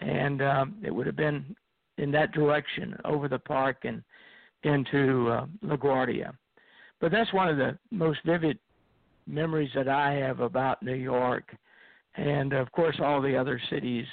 and 0.00 0.42
um, 0.42 0.76
it 0.84 0.94
would 0.94 1.06
have 1.06 1.16
been 1.16 1.56
in 1.98 2.10
that 2.12 2.32
direction 2.32 2.96
over 3.04 3.28
the 3.28 3.38
park 3.38 3.78
and 3.84 4.02
into 4.62 5.28
uh, 5.28 5.46
LaGuardia. 5.64 6.32
But 7.00 7.12
that's 7.12 7.32
one 7.32 7.48
of 7.48 7.56
the 7.56 7.78
most 7.90 8.20
vivid 8.24 8.58
memories 9.26 9.70
that 9.74 9.88
I 9.88 10.12
have 10.14 10.40
about 10.40 10.82
New 10.82 10.94
York, 10.94 11.54
and 12.16 12.52
of 12.52 12.70
course 12.72 12.96
all 13.02 13.22
the 13.22 13.36
other 13.36 13.60
cities. 13.70 14.06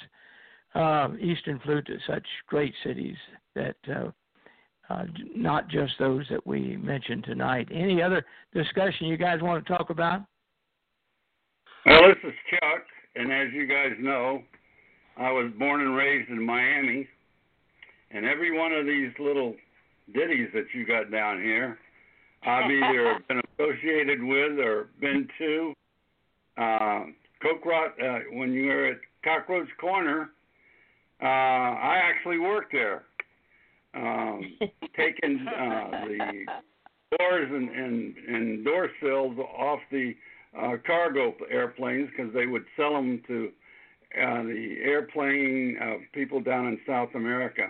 Uh, 0.74 1.08
Eastern 1.20 1.58
flew 1.60 1.82
to 1.82 1.96
such 2.06 2.26
great 2.46 2.74
cities 2.84 3.16
that 3.54 3.76
uh, 3.90 4.10
uh, 4.90 5.04
not 5.34 5.68
just 5.68 5.92
those 5.98 6.26
that 6.30 6.46
we 6.46 6.76
mentioned 6.76 7.24
tonight. 7.24 7.68
Any 7.70 8.02
other 8.02 8.24
discussion 8.54 9.06
you 9.06 9.16
guys 9.16 9.40
want 9.42 9.64
to 9.64 9.72
talk 9.72 9.90
about? 9.90 10.22
Well, 11.86 12.08
this 12.08 12.18
is 12.24 12.34
Chuck, 12.50 12.84
and 13.16 13.32
as 13.32 13.48
you 13.52 13.66
guys 13.66 13.92
know, 13.98 14.42
I 15.16 15.30
was 15.30 15.50
born 15.58 15.80
and 15.80 15.94
raised 15.94 16.30
in 16.30 16.44
Miami, 16.44 17.06
and 18.10 18.24
every 18.24 18.56
one 18.56 18.72
of 18.72 18.86
these 18.86 19.10
little 19.18 19.54
ditties 20.14 20.48
that 20.54 20.66
you 20.74 20.86
got 20.86 21.10
down 21.10 21.42
here, 21.42 21.78
I've 22.46 22.70
either 22.70 23.18
been 23.28 23.40
associated 23.58 24.22
with 24.22 24.58
or 24.58 24.88
been 25.00 25.28
to. 25.38 25.72
Uh, 26.56 27.04
Cockroach, 27.42 27.92
uh, 28.02 28.18
when 28.32 28.52
you 28.52 28.66
were 28.66 28.86
at 28.86 28.98
Cockroach 29.24 29.68
Corner, 29.80 30.30
uh, 31.22 31.26
I 31.26 32.00
actually 32.02 32.38
worked 32.38 32.72
there, 32.72 33.04
um, 33.94 34.56
taking 34.96 35.46
uh, 35.48 36.06
the 36.06 36.46
doors 37.18 37.48
and, 37.50 37.68
and, 37.70 38.16
and 38.28 38.64
door 38.64 38.88
sills 39.00 39.36
off 39.38 39.80
the 39.90 40.14
uh, 40.58 40.76
cargo 40.86 41.34
airplanes 41.50 42.08
because 42.10 42.32
they 42.34 42.46
would 42.46 42.64
sell 42.76 42.94
them 42.94 43.22
to 43.26 43.50
uh, 44.16 44.42
the 44.42 44.76
airplane 44.82 45.76
uh, 45.82 45.96
people 46.12 46.40
down 46.40 46.66
in 46.66 46.78
South 46.86 47.10
America. 47.14 47.68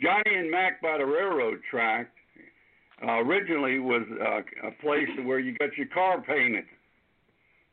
Johnny 0.00 0.36
and 0.36 0.50
Mac 0.50 0.80
by 0.80 0.98
the 0.98 1.04
railroad 1.04 1.60
track 1.70 2.08
uh, 3.02 3.18
originally 3.20 3.78
was 3.78 4.02
uh, 4.20 4.68
a 4.68 4.70
place 4.80 5.08
where 5.24 5.38
you 5.38 5.56
got 5.58 5.76
your 5.76 5.88
car 5.88 6.20
painted. 6.20 6.64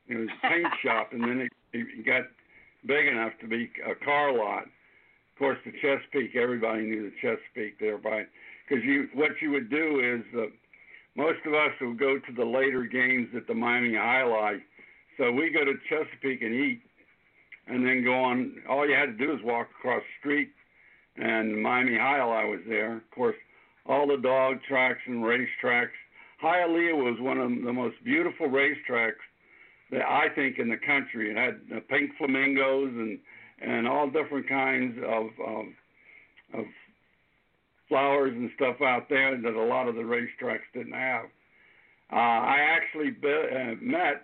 It 0.08 0.18
was 0.18 0.28
a 0.28 0.48
paint 0.48 0.68
shop, 0.84 1.10
and 1.12 1.22
then 1.22 1.42
it, 1.42 1.52
it 1.74 2.06
got 2.06 2.24
big 2.86 3.08
enough 3.08 3.34
to 3.42 3.48
be 3.48 3.70
a 3.86 3.94
car 4.04 4.34
lot. 4.36 4.64
Course, 5.40 5.58
the 5.64 5.72
Chesapeake, 5.82 6.36
everybody 6.36 6.82
knew 6.82 7.10
the 7.10 7.16
Chesapeake 7.22 7.80
there 7.80 7.98
by 7.98 8.26
because 8.68 8.84
you 8.84 9.08
what 9.14 9.32
you 9.42 9.52
would 9.52 9.70
do 9.70 10.02
is 10.04 10.22
uh, 10.38 10.48
most 11.16 11.40
of 11.46 11.54
us 11.54 11.72
would 11.80 11.98
go 11.98 12.20
to 12.20 12.34
the 12.36 12.44
later 12.44 12.84
games 12.84 13.30
at 13.34 13.48
the 13.48 13.54
Miami 13.54 13.94
Jai-Alai. 13.94 14.60
So 15.18 15.32
we 15.32 15.50
go 15.50 15.64
to 15.64 15.74
Chesapeake 15.88 16.42
and 16.42 16.54
eat, 16.54 16.82
and 17.68 17.86
then 17.86 18.04
go 18.04 18.22
on. 18.22 18.56
All 18.70 18.86
you 18.86 18.96
had 18.96 19.18
to 19.18 19.26
do 19.26 19.32
was 19.32 19.40
walk 19.42 19.70
across 19.80 20.02
the 20.02 20.20
street, 20.20 20.50
and 21.16 21.64
Miami 21.64 21.94
Hialeah 21.94 22.50
was 22.50 22.60
there. 22.68 22.98
Of 22.98 23.12
course, 23.16 23.38
all 23.86 24.08
the 24.08 24.18
dog 24.18 24.58
tracks 24.68 25.00
and 25.08 25.24
race 25.24 25.48
tracks. 25.62 25.96
Hialeah 26.44 26.96
was 26.96 27.18
one 27.22 27.38
of 27.38 27.50
the 27.50 27.74
most 27.74 27.96
beautiful 28.04 28.48
racetracks 28.48 29.24
that 29.92 30.02
I 30.02 30.28
think 30.36 30.60
in 30.60 30.70
the 30.70 30.78
country. 30.78 31.32
It 31.32 31.38
had 31.38 31.88
pink 31.88 32.12
flamingos 32.18 32.92
and 32.94 33.20
and 33.62 33.88
all 33.88 34.10
different 34.10 34.48
kinds 34.48 34.98
of 35.06 35.28
um, 35.46 35.76
of 36.54 36.66
flowers 37.88 38.32
and 38.34 38.50
stuff 38.56 38.82
out 38.82 39.10
there 39.10 39.40
that 39.42 39.54
a 39.54 39.64
lot 39.64 39.88
of 39.88 39.96
the 39.96 40.02
racetracks 40.02 40.60
didn't 40.74 40.94
have. 40.94 41.26
Uh, 42.12 42.16
I 42.16 42.58
actually 42.60 43.12
be, 43.12 43.28
uh, 43.28 43.76
met 43.82 44.24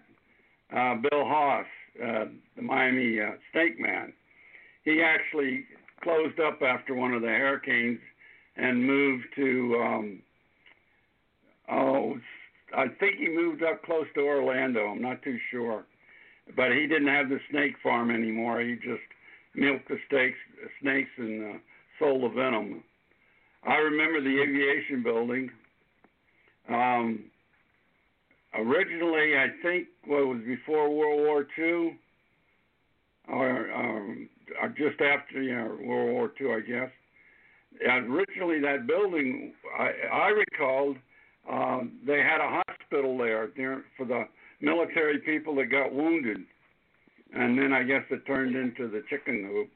uh, 0.76 0.96
Bill 0.96 1.26
Haast, 1.26 1.68
uh, 2.04 2.26
the 2.56 2.62
Miami 2.62 3.20
uh, 3.20 3.32
Snake 3.52 3.80
Man. 3.80 4.14
He 4.84 5.02
actually 5.02 5.66
closed 6.04 6.40
up 6.40 6.62
after 6.62 6.94
one 6.94 7.14
of 7.14 7.22
the 7.22 7.28
hurricanes 7.28 8.00
and 8.56 8.86
moved 8.86 9.26
to, 9.36 9.82
um, 9.84 10.20
oh, 11.72 12.18
I 12.76 12.88
think 13.00 13.18
he 13.18 13.28
moved 13.28 13.64
up 13.64 13.84
close 13.84 14.06
to 14.16 14.22
Orlando. 14.22 14.86
I'm 14.86 15.02
not 15.02 15.22
too 15.24 15.38
sure. 15.52 15.86
But 16.56 16.72
he 16.72 16.86
didn't 16.88 17.08
have 17.08 17.30
the 17.30 17.40
snake 17.50 17.74
farm 17.82 18.12
anymore. 18.12 18.62
He 18.62 18.76
just 18.76 19.02
milked 19.56 19.88
the 19.88 19.98
snakes, 20.10 20.38
snakes 20.82 21.10
and 21.18 21.56
uh, 21.56 21.58
sold 22.00 22.24
the 22.24 22.30
venom. 22.30 22.84
I 23.68 23.76
remember 23.76 24.22
the 24.22 24.42
aviation 24.42 25.04
building. 25.04 25.50
Um, 26.70 27.26
originally, 28.54 29.38
I 29.38 29.48
think 29.62 29.88
what 30.06 30.28
was 30.28 30.42
before 30.46 30.90
World 30.90 31.20
War 31.20 31.48
II, 31.58 31.98
or, 33.28 33.72
um, 33.74 34.30
or 34.62 34.70
just 34.70 35.02
after 35.02 35.42
you 35.42 35.56
know, 35.56 35.78
World 35.84 36.12
War 36.12 36.32
II, 36.40 36.54
I 36.54 36.60
guess. 36.60 36.92
And 37.86 38.14
originally, 38.14 38.62
that 38.62 38.88
building, 38.88 39.54
I, 39.78 39.92
I 40.12 40.28
recalled, 40.30 40.98
um, 41.52 41.94
they 42.06 42.20
had 42.20 42.40
a 42.40 42.62
hospital 42.68 43.18
there, 43.18 43.50
there 43.58 43.84
for 43.98 44.06
the 44.06 44.24
military 44.62 45.20
people 45.20 45.56
that 45.56 45.66
got 45.66 45.94
wounded, 45.94 46.38
and 47.36 47.58
then 47.58 47.74
I 47.74 47.84
guess 47.84 48.04
it 48.10 48.26
turned 48.26 48.56
into 48.56 48.88
the 48.88 49.04
chicken 49.10 49.48
hoop. 49.52 49.70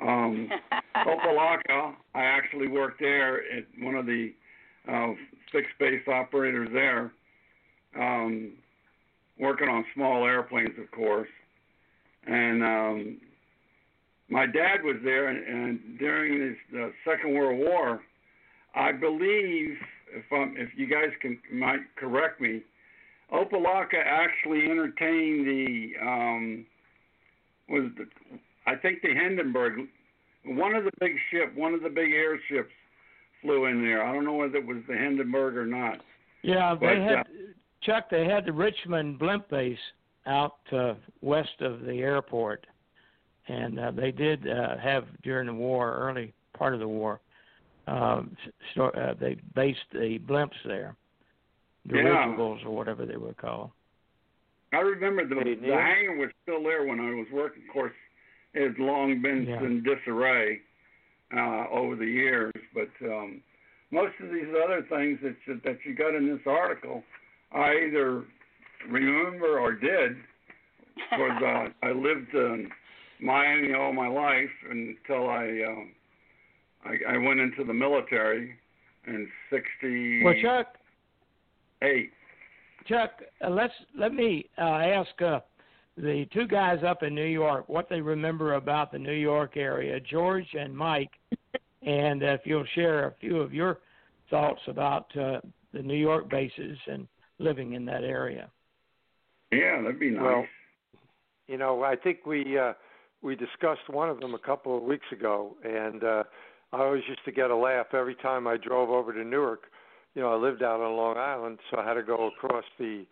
Um, 0.00 0.50
Opa-locka, 0.96 1.94
I 2.14 2.24
actually 2.24 2.68
worked 2.68 3.00
there 3.00 3.38
at 3.56 3.64
one 3.80 3.94
of 3.94 4.06
the 4.06 4.32
uh, 4.90 5.12
fixed 5.52 5.78
base 5.78 6.06
operators 6.08 6.68
there, 6.72 7.12
um, 7.98 8.52
working 9.38 9.68
on 9.68 9.84
small 9.94 10.24
airplanes, 10.26 10.78
of 10.78 10.90
course. 10.90 11.28
And 12.26 12.62
um, 12.62 13.18
my 14.28 14.46
dad 14.46 14.82
was 14.82 14.96
there, 15.04 15.28
and, 15.28 15.38
and 15.46 15.98
during 15.98 16.40
this 16.40 16.80
uh, 16.80 16.88
Second 17.08 17.34
World 17.34 17.58
War, 17.58 18.00
I 18.74 18.92
believe, 18.92 19.76
if 20.12 20.24
I'm, 20.32 20.56
if 20.56 20.70
you 20.76 20.86
guys 20.86 21.10
can 21.22 21.38
might 21.52 21.80
correct 21.96 22.40
me, 22.40 22.62
Opa-locka 23.32 24.02
actually 24.04 24.64
entertained 24.70 25.46
the 25.46 25.92
um, 26.00 26.66
was 27.68 27.90
the 27.96 28.06
I 28.66 28.76
think 28.76 29.02
the 29.02 29.14
Hindenburg, 29.14 29.88
one 30.44 30.74
of 30.74 30.84
the 30.84 30.90
big 31.00 31.12
ship, 31.30 31.54
one 31.54 31.74
of 31.74 31.82
the 31.82 31.88
big 31.88 32.10
airships 32.12 32.72
flew 33.42 33.66
in 33.66 33.82
there. 33.82 34.04
I 34.04 34.12
don't 34.12 34.24
know 34.24 34.34
whether 34.34 34.56
it 34.56 34.66
was 34.66 34.78
the 34.88 34.96
Hindenburg 34.96 35.56
or 35.56 35.66
not. 35.66 35.98
Yeah, 36.42 36.74
they 36.80 36.86
But, 36.86 36.96
had 36.96 37.18
uh, 37.18 37.24
Chuck. 37.82 38.10
They 38.10 38.24
had 38.24 38.44
the 38.44 38.52
Richmond 38.52 39.18
blimp 39.18 39.48
base 39.48 39.78
out 40.26 40.58
uh, 40.72 40.94
west 41.20 41.60
of 41.60 41.82
the 41.82 41.98
airport, 41.98 42.66
and 43.48 43.78
uh, 43.78 43.90
they 43.92 44.10
did 44.10 44.48
uh, 44.48 44.76
have 44.78 45.04
during 45.22 45.46
the 45.46 45.54
war, 45.54 45.96
early 45.96 46.32
part 46.56 46.74
of 46.74 46.80
the 46.80 46.88
war, 46.88 47.20
um, 47.86 48.36
so, 48.74 48.86
uh, 48.86 49.14
they 49.18 49.36
based 49.54 49.78
the 49.92 50.18
blimps 50.26 50.56
there, 50.64 50.96
the 51.88 51.98
Yeah. 51.98 52.36
Or 52.36 52.56
whatever 52.74 53.06
they 53.06 53.16
were 53.16 53.34
called. 53.34 53.70
I 54.72 54.78
remember 54.78 55.26
the 55.26 55.34
the 55.60 55.72
hangar 55.74 56.16
was 56.16 56.30
still 56.42 56.62
there 56.62 56.84
when 56.84 57.00
I 57.00 57.14
was 57.14 57.26
working. 57.32 57.62
Of 57.68 57.72
course, 57.72 57.92
it 58.54 58.62
had 58.62 58.78
long 58.78 59.22
been 59.22 59.46
Yeah. 59.46 59.62
in 59.62 59.82
disarray 59.82 60.60
uh, 61.36 61.66
over 61.70 61.96
the 61.96 62.06
years. 62.06 62.52
But 62.74 62.90
um, 63.02 63.42
most 63.90 64.14
of 64.22 64.30
these 64.30 64.48
other 64.64 64.82
things 64.88 65.18
that 65.22 65.36
you, 65.46 65.60
that 65.64 65.78
you 65.84 65.94
got 65.94 66.14
in 66.14 66.26
this 66.26 66.44
article, 66.46 67.04
I 67.52 67.86
either 67.86 68.24
remember 68.88 69.58
or 69.58 69.72
did. 69.72 70.16
Because 71.10 71.42
uh, 71.42 71.86
I 71.86 71.92
lived 71.92 72.32
in 72.32 72.70
Miami 73.20 73.74
all 73.74 73.92
my 73.92 74.08
life 74.08 74.50
until 74.70 75.28
I 75.28 75.62
um, 75.68 75.92
I, 76.84 77.14
I 77.14 77.18
went 77.18 77.38
into 77.40 77.64
the 77.64 77.74
military 77.74 78.54
in 79.06 79.28
'68. 79.50 80.24
Well, 80.24 80.34
Chuck, 80.42 80.76
Chuck, 82.86 83.10
uh, 83.44 83.50
let's 83.50 83.72
let 83.98 84.12
me 84.12 84.48
uh, 84.58 84.60
ask 84.60 85.10
uh, 85.20 85.40
the 85.96 86.26
two 86.32 86.46
guys 86.46 86.78
up 86.86 87.02
in 87.02 87.14
New 87.14 87.24
York 87.24 87.68
what 87.68 87.88
they 87.88 88.00
remember 88.00 88.54
about 88.54 88.92
the 88.92 88.98
New 88.98 89.12
York 89.12 89.56
area, 89.56 89.98
George 90.00 90.46
and 90.58 90.76
Mike, 90.76 91.10
and 91.82 92.22
if 92.22 92.42
you'll 92.44 92.66
share 92.74 93.08
a 93.08 93.14
few 93.20 93.40
of 93.40 93.52
your 93.52 93.78
thoughts 94.30 94.60
about 94.66 95.14
uh, 95.16 95.40
the 95.72 95.82
New 95.82 95.96
York 95.96 96.28
bases 96.30 96.78
and 96.86 97.06
living 97.38 97.72
in 97.72 97.84
that 97.86 98.04
area. 98.04 98.50
Yeah, 99.52 99.82
that'd 99.82 100.00
be 100.00 100.10
nice. 100.10 100.22
Well, 100.22 100.46
You 101.48 101.58
know, 101.58 101.82
I 101.82 101.96
think 101.96 102.26
we 102.26 102.58
uh, 102.58 102.72
we 103.22 103.36
discussed 103.36 103.88
one 103.88 104.08
of 104.10 104.20
them 104.20 104.34
a 104.34 104.38
couple 104.38 104.76
of 104.76 104.82
weeks 104.82 105.06
ago, 105.12 105.56
and 105.64 106.02
uh, 106.02 106.22
I 106.72 106.78
always 106.82 107.02
used 107.08 107.24
to 107.24 107.32
get 107.32 107.50
a 107.50 107.56
laugh 107.56 107.86
every 107.92 108.16
time 108.16 108.46
I 108.46 108.56
drove 108.56 108.90
over 108.90 109.12
to 109.12 109.24
Newark. 109.24 109.64
You 110.16 110.22
know, 110.22 110.32
I 110.32 110.36
lived 110.36 110.62
out 110.62 110.80
on 110.80 110.96
Long 110.96 111.18
Island, 111.18 111.58
so 111.70 111.78
I 111.78 111.86
had 111.86 111.94
to 111.94 112.02
go 112.02 112.28
across 112.28 112.64
the 112.78 113.04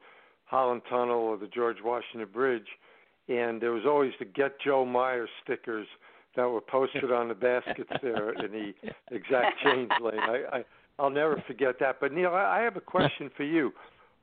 Holland 0.46 0.80
Tunnel 0.88 1.18
or 1.18 1.36
the 1.36 1.46
George 1.46 1.76
Washington 1.84 2.26
Bridge, 2.32 2.66
and 3.28 3.60
there 3.60 3.72
was 3.72 3.84
always 3.86 4.12
the 4.18 4.24
"Get 4.24 4.58
Joe 4.58 4.86
Meyer" 4.86 5.28
stickers 5.42 5.86
that 6.34 6.48
were 6.48 6.62
posted 6.62 7.12
on 7.12 7.28
the 7.28 7.34
baskets 7.34 7.90
there 8.02 8.32
in 8.32 8.50
the 8.50 8.72
exact 9.14 9.60
change 9.64 9.90
lane. 10.02 10.18
I, 10.18 10.44
I 10.50 10.64
I'll 10.98 11.10
never 11.10 11.44
forget 11.46 11.74
that. 11.80 11.96
But 12.00 12.12
Neil, 12.12 12.30
I, 12.30 12.60
I 12.60 12.62
have 12.62 12.76
a 12.76 12.80
question 12.80 13.30
for 13.36 13.44
you. 13.44 13.72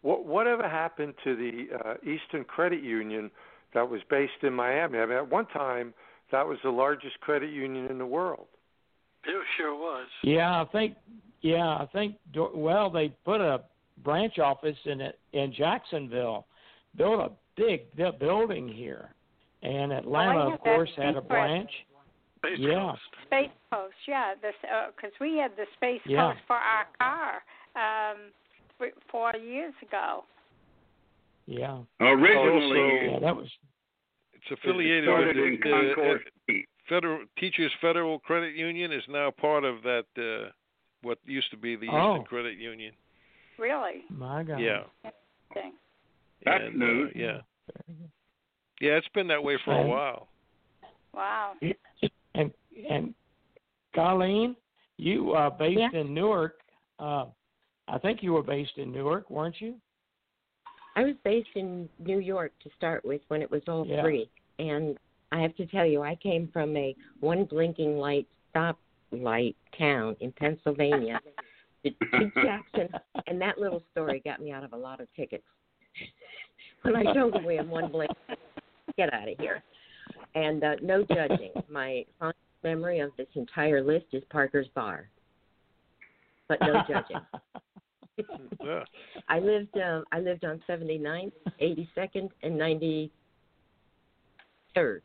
What 0.01 0.25
whatever 0.25 0.67
happened 0.67 1.13
to 1.23 1.35
the 1.35 1.67
uh, 1.85 1.93
Eastern 2.01 2.43
Credit 2.43 2.81
Union 2.81 3.29
that 3.75 3.87
was 3.87 4.01
based 4.09 4.41
in 4.41 4.53
Miami? 4.53 4.97
I 4.97 5.05
mean, 5.05 5.17
at 5.17 5.29
one 5.29 5.45
time 5.47 5.93
that 6.31 6.47
was 6.47 6.57
the 6.63 6.71
largest 6.71 7.19
credit 7.19 7.51
union 7.51 7.85
in 7.91 7.99
the 7.99 8.07
world. 8.07 8.47
It 9.25 9.35
sure 9.57 9.75
was. 9.75 10.07
Yeah, 10.23 10.61
I 10.61 10.65
think. 10.71 10.95
Yeah, 11.41 11.67
I 11.67 11.87
think. 11.93 12.15
Well, 12.35 12.89
they 12.89 13.09
put 13.25 13.41
a 13.41 13.61
branch 14.03 14.39
office 14.39 14.77
in 14.85 15.01
it 15.01 15.19
in 15.33 15.53
Jacksonville, 15.53 16.45
built 16.95 17.19
a 17.19 17.31
big 17.55 17.93
bu- 17.95 18.13
building 18.19 18.67
here, 18.67 19.13
and 19.63 19.91
Atlanta, 19.91 20.45
Oh, 20.45 20.53
of 20.53 20.59
course, 20.61 20.89
had 20.97 21.15
a 21.17 21.21
branch. 21.21 21.69
Space 22.39 22.57
Yeah. 22.59 22.89
Coast. 22.91 23.01
Space 23.27 23.51
Coast, 23.71 23.93
yeah, 24.07 24.33
this 24.41 24.55
because 24.95 25.11
we 25.19 25.37
had 25.37 25.51
the 25.55 25.65
Space 25.77 26.01
Yeah. 26.05 26.33
Coast 26.33 26.41
for 26.47 26.55
our 26.55 26.87
car 26.99 27.43
um, 27.75 28.17
th- 28.79 28.93
four 29.11 29.31
years 29.35 29.73
ago. 29.83 30.23
Yeah. 31.45 31.79
Originally, 31.99 33.11
Yeah, 33.11 33.19
that 33.19 33.35
was. 33.35 33.47
It's 34.33 34.51
affiliated 34.59 35.07
with 35.07 35.35
the, 35.35 35.43
in 35.43 35.57
Concord. 35.61 36.21
uh, 36.49 36.53
Federal 36.91 37.23
Teachers 37.39 37.71
Federal 37.79 38.19
Credit 38.19 38.53
Union 38.53 38.91
is 38.91 39.03
now 39.07 39.31
part 39.31 39.63
of 39.63 39.81
that 39.83 40.03
uh 40.17 40.51
what 41.03 41.17
used 41.25 41.49
to 41.51 41.57
be 41.57 41.75
the 41.77 41.87
Oh. 41.89 42.15
Eastern 42.15 42.25
Credit 42.25 42.57
Union. 42.57 42.93
Really? 43.57 44.03
My 44.09 44.43
God. 44.43 44.57
Yeah. 44.59 44.83
Thing. 45.53 45.73
That's 46.45 46.63
And, 46.65 46.83
uh, 46.83 47.09
yeah. 47.15 47.37
Yeah, 48.81 48.97
it's 48.97 49.07
been 49.13 49.27
that 49.27 49.41
way 49.43 49.57
for 49.63 49.73
a 49.73 49.87
while. 49.87 50.27
Wow. 51.13 51.53
And 52.35 52.51
and 52.89 53.13
Colleen, 53.95 54.55
you 54.97 55.31
uh 55.33 55.49
based 55.49 55.93
in 55.93 56.13
Newark. 56.13 56.55
Uh, 56.99 57.25
I 57.87 57.97
think 57.99 58.21
you 58.21 58.33
were 58.33 58.43
based 58.43 58.77
in 58.77 58.91
Newark, 58.91 59.29
weren't 59.29 59.59
you? 59.59 59.75
I 60.95 61.03
was 61.03 61.15
based 61.23 61.49
in 61.55 61.89
New 61.99 62.19
York 62.19 62.51
to 62.63 62.69
start 62.77 63.03
with 63.05 63.21
when 63.29 63.41
it 63.41 63.49
was 63.49 63.61
all 63.67 63.85
Yeah. 63.87 64.01
free. 64.03 64.29
And 64.59 64.97
I 65.31 65.39
have 65.41 65.55
to 65.55 65.65
tell 65.65 65.85
you, 65.85 66.01
I 66.01 66.15
came 66.15 66.49
from 66.51 66.75
a 66.75 66.95
one 67.19 67.45
blinking 67.45 67.97
light 67.97 68.27
stop 68.49 68.77
light 69.11 69.55
town 69.77 70.15
in 70.19 70.31
Pennsylvania 70.33 71.19
to, 71.83 71.89
to 71.89 72.31
Jackson. 72.43 72.89
And 73.27 73.39
that 73.41 73.57
little 73.57 73.83
story 73.91 74.21
got 74.23 74.41
me 74.41 74.51
out 74.51 74.63
of 74.63 74.73
a 74.73 74.77
lot 74.77 74.99
of 74.99 75.07
tickets. 75.15 75.43
when 76.83 76.95
I 76.95 77.13
drove 77.13 77.33
away 77.35 77.57
in 77.57 77.69
one 77.69 77.91
blink, 77.91 78.11
get 78.97 79.13
out 79.13 79.27
of 79.27 79.35
here. 79.39 79.63
And 80.35 80.63
uh, 80.63 80.75
no 80.81 81.03
judging. 81.03 81.51
My 81.69 82.05
fondest 82.19 82.39
memory 82.63 82.99
of 82.99 83.11
this 83.17 83.27
entire 83.35 83.83
list 83.83 84.05
is 84.13 84.23
Parker's 84.29 84.67
Bar. 84.75 85.09
But 86.47 86.59
no 86.61 86.81
judging. 86.87 87.21
Yeah. 88.63 88.83
I 89.29 89.39
lived 89.39 89.77
um 89.77 90.03
I 90.11 90.19
lived 90.19 90.43
on 90.45 90.61
79th, 90.69 91.31
82nd, 91.61 92.29
and 92.43 93.09
93rd. 94.75 95.01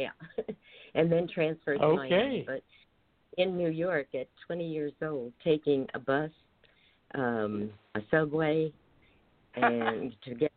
Yeah, 0.00 0.10
and 0.94 1.12
then 1.12 1.28
transferred 1.32 1.78
to 1.78 1.94
Miami. 1.94 2.44
But 2.46 2.62
in 3.36 3.56
New 3.56 3.68
York, 3.68 4.08
at 4.14 4.28
20 4.46 4.66
years 4.66 4.92
old, 5.02 5.32
taking 5.44 5.86
a 5.94 5.98
bus, 5.98 6.30
um, 7.14 7.70
a 7.94 8.00
subway, 8.10 8.72
and 9.56 10.14
to 10.24 10.34
get 10.34 10.52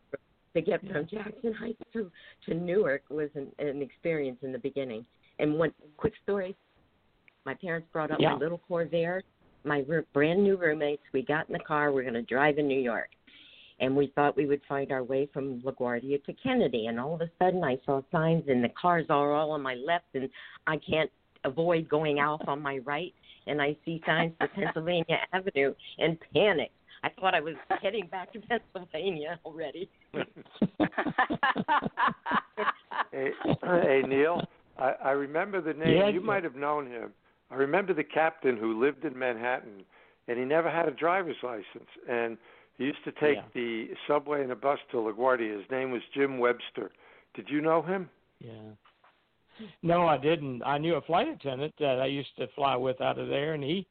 to 0.55 0.61
get 0.61 0.79
from 0.81 1.07
Jackson 1.11 1.53
Heights 1.53 1.81
to 1.91 2.09
to 2.45 2.53
Newark 2.53 3.03
was 3.09 3.29
an, 3.35 3.51
an 3.59 3.81
experience 3.81 4.37
in 4.43 4.51
the 4.53 4.59
beginning. 4.59 5.05
And 5.39 5.55
one 5.55 5.73
quick 5.97 6.13
story: 6.23 6.55
my 7.45 7.53
parents 7.55 7.87
brought 7.91 8.11
up 8.11 8.19
Yeah. 8.19 8.33
my 8.33 8.37
little 8.39 8.61
Corvair. 8.69 9.21
My 9.65 9.83
r- 9.89 10.05
brand 10.13 10.43
new 10.43 10.57
roommates. 10.57 11.03
We 11.13 11.21
got 11.21 11.47
in 11.47 11.53
the 11.53 11.59
car. 11.59 11.91
We're 11.91 12.03
going 12.03 12.13
to 12.15 12.21
drive 12.21 12.57
in 12.57 12.67
New 12.67 12.79
York, 12.79 13.09
and 13.80 13.95
we 13.95 14.11
thought 14.15 14.38
we 14.38 14.45
would 14.45 14.61
find 14.67 14.91
our 14.91 15.03
way 15.03 15.30
from 15.34 15.61
LaGuardia 15.61 16.24
to 16.26 16.34
Kennedy. 16.34 16.88
And 16.88 16.99
all 16.99 17.15
of 17.15 17.21
a 17.21 17.30
sudden, 17.39 17.63
I 17.63 17.78
saw 17.86 18.01
signs, 18.11 18.43
and 18.47 18.63
the 18.63 18.69
cars 18.69 19.05
are 19.09 19.34
all 19.34 19.51
on 19.51 19.61
my 19.61 19.76
left, 19.76 20.05
and 20.13 20.30
I 20.67 20.78
can't 20.78 21.11
avoid 21.43 21.89
going 21.89 22.19
off 22.19 22.41
on 22.47 22.61
my 22.61 22.80
right. 22.80 23.13
And 23.47 23.61
I 23.61 23.76
see 23.84 24.01
signs 24.05 24.34
for 24.39 24.47
Pennsylvania 24.47 25.17
Avenue, 25.34 25.74
and 25.97 26.17
panic. 26.34 26.71
I 27.03 27.09
thought 27.19 27.36
I 27.36 27.41
was 27.41 27.55
heading 27.82 28.07
back 28.07 28.32
to 28.34 28.39
Pennsylvania 28.74 29.39
already. 29.45 29.89
Hey, 33.11 33.30
hey 33.61 34.01
Neil, 34.07 34.41
I, 34.78 34.93
I 35.03 35.11
remember 35.11 35.61
the 35.61 35.74
name. 35.74 35.97
Yeah, 35.97 36.09
you 36.09 36.19
yeah. 36.19 36.26
might 36.26 36.43
have 36.43 36.55
known 36.55 36.88
him. 36.88 37.11
I 37.51 37.55
remember 37.55 37.93
the 37.93 38.03
captain 38.03 38.57
who 38.57 38.82
lived 38.82 39.05
in 39.05 39.17
Manhattan, 39.17 39.84
and 40.28 40.39
he 40.39 40.45
never 40.45 40.71
had 40.71 40.88
a 40.88 40.91
driver's 40.91 41.36
license. 41.43 41.89
And 42.09 42.38
he 42.78 42.86
used 42.86 43.03
to 43.03 43.11
take 43.13 43.38
Yeah. 43.38 43.43
the 43.53 43.95
subway 44.07 44.41
and 44.41 44.51
a 44.51 44.55
bus 44.55 44.80
to 44.91 44.97
LaGuardia. 44.97 45.59
His 45.59 45.69
name 45.69 45.91
was 45.91 46.01
Jim 46.13 46.39
Webster. 46.39 46.91
Did 47.34 47.49
you 47.49 47.61
know 47.61 47.82
him? 47.82 48.09
Yeah. 48.39 48.74
No, 49.84 50.07
I 50.07 50.17
didn't. 50.17 50.63
I 50.63 50.78
knew 50.78 50.95
a 50.95 51.01
flight 51.01 51.28
attendant 51.28 51.74
that 51.80 51.99
I 51.99 52.07
used 52.07 52.36
to 52.38 52.47
fly 52.55 52.76
with 52.76 52.99
out 53.01 53.19
of 53.19 53.28
there, 53.28 53.53
and 53.53 53.63
he, 53.63 53.88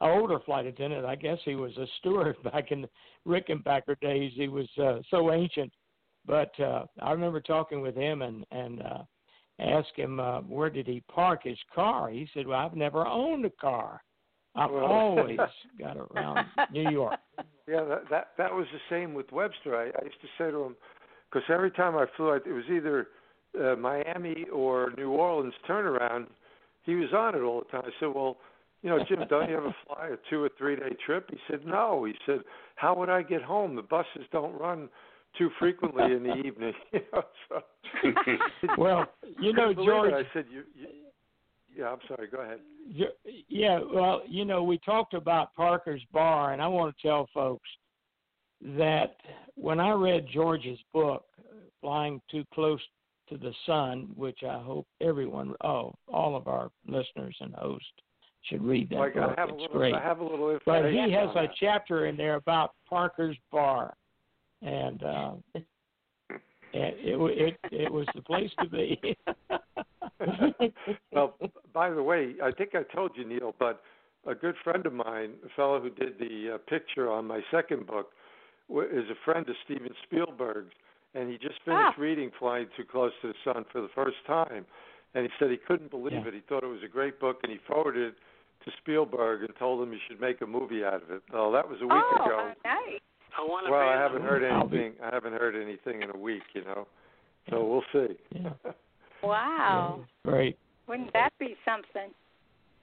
an 0.00 0.10
older 0.18 0.40
flight 0.40 0.66
attendant, 0.66 1.04
I 1.04 1.16
guess 1.16 1.38
he 1.44 1.54
was 1.54 1.76
a 1.76 1.86
steward 1.98 2.36
back 2.52 2.72
in 2.72 2.82
the 2.82 2.88
Rickenbacker 3.26 4.00
days. 4.00 4.32
He 4.34 4.48
was 4.48 4.68
uh, 4.78 5.00
so 5.10 5.30
ancient, 5.32 5.72
but 6.26 6.58
uh, 6.60 6.86
I 7.00 7.12
remember 7.12 7.40
talking 7.40 7.82
with 7.82 7.94
him 7.94 8.22
and 8.22 8.44
and 8.50 8.82
uh, 8.82 9.02
asked 9.58 9.96
him 9.96 10.18
uh, 10.18 10.40
where 10.40 10.70
did 10.70 10.86
he 10.86 11.02
park 11.12 11.42
his 11.44 11.58
car. 11.74 12.08
He 12.08 12.26
said, 12.32 12.46
"Well, 12.46 12.58
I've 12.58 12.74
never 12.74 13.06
owned 13.06 13.44
a 13.44 13.50
car. 13.50 14.02
I've 14.54 14.72
always 14.72 15.38
got 15.78 15.96
around 15.96 16.46
New 16.72 16.88
York." 16.90 17.18
Yeah, 17.66 17.84
that 17.84 18.02
that, 18.10 18.28
that 18.38 18.52
was 18.52 18.66
the 18.72 18.80
same 18.90 19.14
with 19.14 19.30
Webster. 19.32 19.76
I, 19.76 19.86
I 19.86 20.04
used 20.04 20.20
to 20.20 20.28
say 20.38 20.50
to 20.50 20.62
him, 20.64 20.76
because 21.30 21.48
every 21.52 21.70
time 21.70 21.96
I 21.96 22.06
flew, 22.16 22.32
it 22.32 22.46
was 22.46 22.64
either 22.70 23.08
uh, 23.60 23.76
Miami 23.76 24.46
or 24.52 24.92
New 24.96 25.10
Orleans 25.10 25.54
turnaround. 25.68 26.26
He 26.84 26.94
was 26.94 27.12
on 27.12 27.34
it 27.34 27.42
all 27.42 27.60
the 27.60 27.66
time. 27.66 27.82
I 27.84 27.90
said, 28.00 28.08
well, 28.14 28.38
you 28.82 28.90
know, 28.90 28.98
Jim, 29.08 29.20
don't 29.28 29.48
you 29.48 29.56
ever 29.56 29.74
fly 29.86 30.08
a 30.08 30.16
two 30.28 30.42
or 30.42 30.50
three 30.58 30.76
day 30.76 30.96
trip? 31.06 31.30
He 31.30 31.38
said, 31.48 31.64
no. 31.64 32.04
He 32.04 32.14
said, 32.26 32.40
how 32.74 32.96
would 32.96 33.08
I 33.08 33.22
get 33.22 33.42
home? 33.42 33.76
The 33.76 33.82
buses 33.82 34.26
don't 34.32 34.58
run 34.58 34.88
too 35.38 35.50
frequently 35.58 36.12
in 36.12 36.24
the 36.24 36.34
evening. 36.34 36.72
you 36.92 37.00
know, 37.12 37.22
so. 37.48 37.60
Well, 38.78 39.06
you 39.40 39.52
know, 39.52 39.70
it. 39.70 39.76
George. 39.76 40.12
I 40.12 40.22
said, 40.34 40.46
you, 40.50 40.64
you. 40.74 40.88
Yeah, 41.76 41.88
I'm 41.88 41.98
sorry. 42.08 42.28
Go 42.28 42.38
ahead. 42.40 42.60
Yeah, 43.48 43.80
well, 43.92 44.22
you 44.28 44.44
know, 44.44 44.62
we 44.62 44.78
talked 44.78 45.14
about 45.14 45.54
Parker's 45.54 46.02
Bar, 46.12 46.52
and 46.52 46.60
I 46.60 46.68
want 46.68 46.94
to 46.96 47.02
tell 47.06 47.28
folks 47.32 47.68
that 48.76 49.16
when 49.54 49.80
I 49.80 49.90
read 49.92 50.26
George's 50.32 50.78
book, 50.92 51.24
Flying 51.80 52.20
Too 52.30 52.44
Close 52.52 52.80
to 53.28 53.36
the 53.38 53.52
Sun, 53.66 54.10
which 54.16 54.40
I 54.42 54.58
hope 54.58 54.86
everyone, 55.00 55.54
oh, 55.64 55.94
all 56.12 56.36
of 56.36 56.46
our 56.48 56.70
listeners 56.86 57.36
and 57.40 57.54
hosts 57.54 57.86
should 58.42 58.62
read 58.62 58.90
that 58.90 58.96
Like, 58.98 59.16
I 59.16 59.26
book. 59.28 59.38
have 59.38 59.48
a 59.48 59.52
It's 59.52 59.60
little, 59.62 59.76
great. 59.78 59.94
I 59.94 60.00
have 60.02 60.18
a 60.20 60.24
little 60.24 60.58
But 60.66 60.90
he 60.92 60.98
has 61.12 61.30
a 61.30 61.42
that. 61.46 61.50
chapter 61.58 62.06
in 62.06 62.16
there 62.16 62.34
about 62.34 62.72
Parker's 62.88 63.36
Bar, 63.50 63.94
and 64.60 65.02
uh, 65.02 65.32
and 65.54 65.64
it, 66.74 67.16
it 67.62 67.72
it 67.72 67.92
was 67.92 68.06
the 68.14 68.22
place 68.22 68.50
to 68.60 68.68
be. 68.68 69.00
well, 71.12 71.34
by 71.72 71.90
the 71.90 72.02
way, 72.02 72.34
I 72.42 72.50
think 72.52 72.70
I 72.74 72.82
told 72.94 73.12
you, 73.16 73.24
Neil, 73.24 73.54
but 73.58 73.82
a 74.26 74.34
good 74.34 74.54
friend 74.62 74.86
of 74.86 74.92
mine, 74.92 75.32
a 75.44 75.48
fellow 75.56 75.80
who 75.80 75.90
did 75.90 76.18
the 76.18 76.54
uh, 76.54 76.58
picture 76.70 77.10
on 77.10 77.26
my 77.26 77.40
second 77.50 77.86
book, 77.86 78.10
w- 78.68 78.88
is 78.88 79.08
a 79.10 79.16
friend 79.24 79.48
of 79.48 79.54
Steven 79.64 79.90
Spielberg's, 80.04 80.72
and 81.14 81.28
he 81.30 81.36
just 81.38 81.56
finished 81.64 81.94
Ah. 81.98 82.00
reading 82.00 82.30
Flying 82.38 82.68
Too 82.76 82.84
Close 82.84 83.12
to 83.22 83.28
the 83.28 83.34
Sun 83.44 83.64
for 83.72 83.80
the 83.80 83.88
first 83.94 84.16
time, 84.26 84.64
and 85.14 85.24
he 85.24 85.30
said 85.38 85.50
he 85.50 85.56
couldn't 85.56 85.90
believe 85.90 86.12
Yeah. 86.12 86.28
it. 86.28 86.34
He 86.34 86.40
thought 86.40 86.62
it 86.62 86.68
was 86.68 86.82
a 86.84 86.88
great 86.88 87.18
book, 87.20 87.40
and 87.42 87.50
he 87.52 87.58
forwarded 87.66 88.14
it 88.14 88.14
to 88.64 88.70
Spielberg 88.78 89.42
and 89.42 89.54
told 89.56 89.82
him 89.82 89.92
he 89.92 89.98
should 90.08 90.20
make 90.20 90.40
a 90.40 90.46
movie 90.46 90.84
out 90.84 91.02
of 91.02 91.10
it. 91.10 91.22
Oh, 91.34 91.50
that 91.52 91.68
was 91.68 91.78
a 91.82 91.86
week 91.86 91.92
oh, 92.18 92.24
ago. 92.24 92.52
nice. 92.64 93.00
I 93.36 93.40
want 93.42 93.66
to 93.66 93.72
Well, 93.72 93.80
I 93.88 93.94
haven't 93.94 94.22
heard 94.22 94.44
I'll 94.44 94.68
be- 94.68 94.78
anything. 94.78 95.02
I 95.02 95.10
haven't 95.12 95.32
heard 95.32 95.56
anything 95.56 96.02
in 96.02 96.10
a 96.14 96.16
week, 96.16 96.42
you 96.54 96.62
know. 96.64 96.86
So 97.50 97.64
we'll 97.64 97.84
see. 98.08 98.14
Yeah. 98.30 98.50
Wow. 99.22 100.04
Great. 100.24 100.58
Wouldn't 100.88 101.12
that 101.12 101.30
be 101.38 101.56
something? 101.64 102.10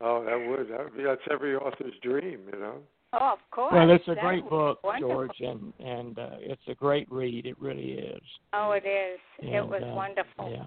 Oh, 0.02 0.24
that 0.24 0.38
would 0.50 0.70
that 0.72 0.84
would 0.86 0.98
be 0.98 1.04
that's 1.04 1.22
every 1.30 1.56
author's 1.56 1.94
dream, 2.02 2.40
you 2.54 2.60
know. 2.60 2.76
Oh, 3.14 3.34
of 3.34 3.40
course. 3.52 3.74
Well, 3.74 3.90
it's 3.92 4.08
a 4.08 4.16
That 4.16 4.22
great 4.24 4.50
book. 4.50 4.80
George, 5.00 5.32
and 5.40 5.74
and 5.80 6.18
uh, 6.20 6.30
it's 6.40 6.62
a 6.68 6.76
great 6.76 7.12
read. 7.12 7.46
It 7.46 7.60
really 7.60 7.92
is. 7.94 8.22
Oh, 8.54 8.72
it 8.72 8.88
is. 8.88 9.20
it 9.40 9.68
was 9.68 9.82
uh, 9.84 9.96
wonderful. 9.96 10.52
Yeah. 10.52 10.66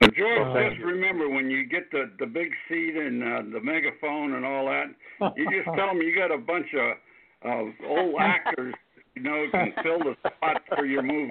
But 0.00 0.14
George, 0.14 0.46
Uh, 0.46 0.70
just 0.70 0.82
remember 0.84 1.28
when 1.28 1.50
you 1.50 1.66
get 1.66 1.90
the 1.90 2.10
the 2.20 2.26
big 2.26 2.50
seat 2.68 2.94
and 2.96 3.22
uh, 3.22 3.42
the 3.52 3.60
megaphone 3.60 4.34
and 4.34 4.44
all 4.44 4.66
that, 4.66 5.34
you 5.36 5.44
just 5.50 5.64
tell 5.76 5.88
them 5.88 6.00
you 6.02 6.14
got 6.14 6.30
a 6.30 6.38
bunch 6.38 6.68
of 6.74 7.50
of 7.50 7.68
old 7.86 8.14
actors, 8.20 8.74
you 9.16 9.22
know, 9.22 9.46
can 9.50 9.72
fill 9.82 9.98
the 9.98 10.14
spot 10.20 10.62
for 10.76 10.84
your 10.86 11.02
movie. 11.02 11.30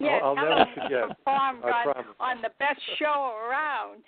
Yes, 0.00 0.20
I'll 0.22 0.34
tell 0.34 0.44
never 0.44 0.60
him 0.60 0.66
forget. 0.74 1.08
performed 1.08 1.64
I 1.64 1.68
on, 1.68 1.84
promise. 1.84 2.16
on 2.20 2.42
the 2.42 2.50
best 2.58 2.80
show 2.98 3.34
around. 3.48 4.02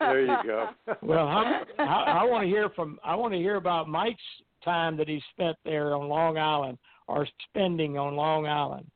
There 0.00 0.20
you 0.20 0.36
go. 0.44 0.68
Well, 1.02 1.26
I, 1.26 1.62
I, 1.78 2.20
I 2.20 2.24
want 2.24 2.44
to 2.44 2.48
hear 2.48 2.70
from. 2.70 2.98
I 3.04 3.14
want 3.14 3.32
to 3.34 3.38
hear 3.38 3.56
about 3.56 3.88
Mike's 3.88 4.20
time 4.64 4.96
that 4.96 5.08
he 5.08 5.20
spent 5.32 5.56
there 5.64 5.94
on 5.94 6.08
Long 6.08 6.38
Island 6.38 6.78
or 7.08 7.26
spending 7.48 7.98
on 7.98 8.16
Long 8.16 8.46
Island. 8.46 8.86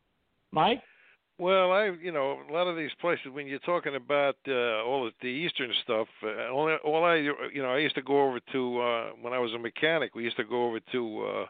Mike. 0.52 0.82
Well, 1.38 1.72
I, 1.72 1.92
you 2.02 2.12
know, 2.12 2.38
a 2.48 2.52
lot 2.52 2.66
of 2.66 2.76
these 2.76 2.90
places 3.00 3.28
when 3.32 3.46
you're 3.46 3.60
talking 3.60 3.96
about 3.96 4.36
uh, 4.46 4.84
all 4.84 5.06
of 5.06 5.14
the 5.22 5.28
eastern 5.28 5.72
stuff, 5.84 6.06
uh, 6.22 6.52
all, 6.52 6.70
all 6.84 7.04
I, 7.04 7.14
you 7.14 7.62
know, 7.62 7.70
I 7.70 7.78
used 7.78 7.94
to 7.94 8.02
go 8.02 8.28
over 8.28 8.40
to 8.52 8.80
uh, 8.80 9.10
when 9.22 9.32
I 9.32 9.38
was 9.38 9.52
a 9.54 9.58
mechanic. 9.58 10.14
We 10.14 10.22
used 10.22 10.36
to 10.36 10.44
go 10.44 10.66
over 10.66 10.80
to, 10.92 11.26
uh, 11.26 11.46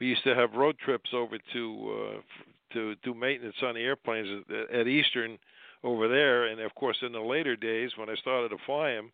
we 0.00 0.06
used 0.06 0.24
to 0.24 0.34
have 0.34 0.54
road 0.54 0.76
trips 0.78 1.10
over 1.12 1.36
to 1.52 1.96
uh, 2.14 2.16
f- 2.16 2.46
to 2.72 2.94
do 3.02 3.14
maintenance 3.14 3.56
on 3.62 3.74
the 3.74 3.80
airplanes 3.80 4.44
at, 4.50 4.80
at 4.80 4.88
Eastern 4.88 5.38
over 5.84 6.08
there, 6.08 6.46
and 6.46 6.60
of 6.60 6.74
course 6.74 6.96
in 7.02 7.12
the 7.12 7.20
later 7.20 7.56
days 7.56 7.90
when 7.96 8.08
I 8.10 8.14
started 8.16 8.48
to 8.50 8.56
fly 8.66 8.92
them. 8.92 9.12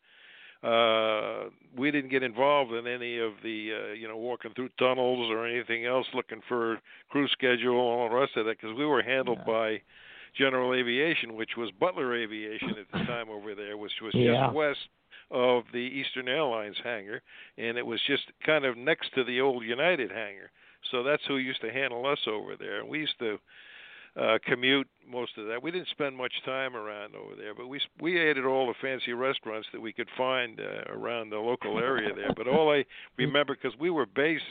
Uh, 0.63 1.51
we 1.77 1.91
didn't 1.91 2.11
get 2.11 2.23
involved 2.23 2.73
in 2.73 2.87
any 2.87 3.19
of 3.19 3.33
the, 3.43 3.73
uh, 3.73 3.93
you 3.95 4.07
know, 4.07 4.17
walking 4.17 4.53
through 4.55 4.69
tunnels 4.79 5.29
or 5.29 5.45
anything 5.45 5.87
else, 5.87 6.07
looking 6.15 6.41
for 6.47 6.79
crew 7.11 7.27
schedule 7.29 7.73
and 7.73 8.01
all 8.01 8.09
the 8.09 8.15
rest 8.15 8.37
of 8.37 8.47
that, 8.47 8.61
because 8.61 8.77
we 8.79 8.87
were 8.87 9.03
handled 9.03 9.39
by 9.45 9.83
General 10.39 10.73
Aviation, 10.73 11.35
which 11.35 11.57
was 11.57 11.71
Butler 11.81 12.15
Aviation 12.15 12.77
at 12.79 12.87
the 12.93 13.05
time 13.07 13.29
over 13.29 13.57
there, 13.57 13.77
which 13.77 13.93
was 14.01 14.15
Yeah. 14.15 14.45
just 14.47 14.55
west 14.55 14.89
of 15.33 15.65
the 15.73 15.79
Eastern 15.79 16.29
Airlines 16.29 16.77
hangar, 16.85 17.23
and 17.59 17.77
it 17.77 17.85
was 17.85 18.01
just 18.07 18.25
kind 18.47 18.65
of 18.65 18.77
next 18.77 19.13
to 19.15 19.25
the 19.25 19.41
old 19.41 19.65
United 19.65 20.13
hangar. 20.13 20.53
So 20.91 21.03
that's 21.03 21.23
who 21.27 21.37
used 21.37 21.61
to 21.63 21.73
handle 21.73 22.07
us 22.07 22.19
over 22.27 22.57
there. 22.57 22.81
And 22.81 22.89
we 22.89 23.01
used 23.01 23.19
to 23.21 23.39
uh 24.15 24.39
commute 24.45 24.89
most 25.09 25.39
of 25.39 25.47
that. 25.47 25.63
We 25.63 25.71
didn't 25.71 25.89
spend 25.89 26.15
much 26.17 26.33
time 26.45 26.77
around 26.77 27.15
over 27.15 27.35
there, 27.35 27.55
but 27.55 27.69
we 27.69 27.81
we 28.01 28.21
ate 28.21 28.37
at 28.37 28.45
all 28.45 28.67
the 28.67 28.75
fancy 28.81 29.13
restaurants 29.13 29.69
that 29.73 29.81
we 29.81 29.93
could 29.93 30.09
find 30.17 30.61
uh, 30.61 30.93
around 30.93 31.31
the 31.31 31.39
local 31.39 31.79
area 31.79 32.15
there. 32.15 32.33
But 32.37 32.47
all 32.47 32.71
I 32.71 32.85
remember 33.17 33.55
because 33.55 33.79
we 33.79 33.91
were 33.91 34.07
based 34.07 34.45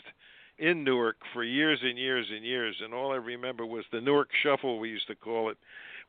in 0.58 0.84
Newark 0.84 1.18
for 1.34 1.44
years 1.44 1.80
and 1.82 1.98
years 1.98 2.28
and 2.32 2.46
years, 2.46 2.76
and 2.84 2.94
all 2.94 3.12
I 3.12 3.18
remember 3.18 3.66
was 3.66 3.84
the 3.92 4.02
Newark 4.02 4.30
Shuffle 4.44 4.80
we 4.80 4.90
used 4.90 5.08
to 5.08 5.16
call 5.16 5.50
it, 5.50 5.58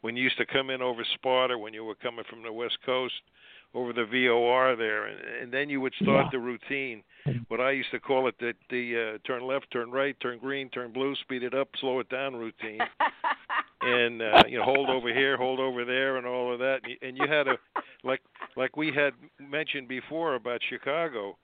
when 0.03 0.17
you 0.17 0.25
used 0.25 0.37
to 0.37 0.47
come 0.47 0.69
in 0.69 0.83
over 0.83 1.05
Sparta 1.15 1.57
when 1.57 1.73
you 1.73 1.85
were 1.85 1.95
coming 1.95 2.25
from 2.29 2.43
the 2.43 2.53
West 2.53 2.77
Coast 2.85 3.15
over 3.75 3.93
the 3.93 4.05
VOR 4.05 4.77
there, 4.77 5.07
and, 5.07 5.19
and 5.43 5.53
then 5.53 5.71
you 5.71 5.81
would 5.81 5.95
start 6.03 6.27
Yeah. 6.27 6.31
the 6.33 6.39
routine. 6.39 7.03
What 7.49 7.61
I 7.61 7.71
used 7.71 7.91
to 7.93 8.01
call 8.01 8.29
it 8.29 8.35
the 8.39 8.55
the 8.69 9.15
uh, 9.15 9.19
turn 9.27 9.47
left, 9.47 9.71
turn 9.73 9.91
right, 9.91 10.17
turn 10.21 10.39
green, 10.39 10.69
turn 10.71 10.93
blue, 10.93 11.15
speed 11.17 11.43
it 11.43 11.55
up, 11.55 11.69
slow 11.81 12.01
it 12.01 12.09
down 12.09 12.35
routine 12.37 12.81
and 13.83 14.23
uh, 14.23 14.43
you 14.49 14.59
know 14.59 14.65
hold 14.65 14.89
over 14.91 15.13
here, 15.13 15.37
hold 15.37 15.61
over 15.61 15.85
there, 15.85 16.17
and 16.17 16.27
all 16.27 16.53
of 16.53 16.59
that. 16.59 16.81
And 16.83 16.91
you, 16.91 16.97
and 17.09 17.17
you 17.17 17.27
had 17.29 17.49
a 17.49 17.57
like 18.05 18.21
like 18.57 18.77
we 18.77 18.93
had 18.93 19.13
mentioned 19.39 19.89
before 19.89 20.35
about 20.35 20.61
Chicago. 20.69 21.37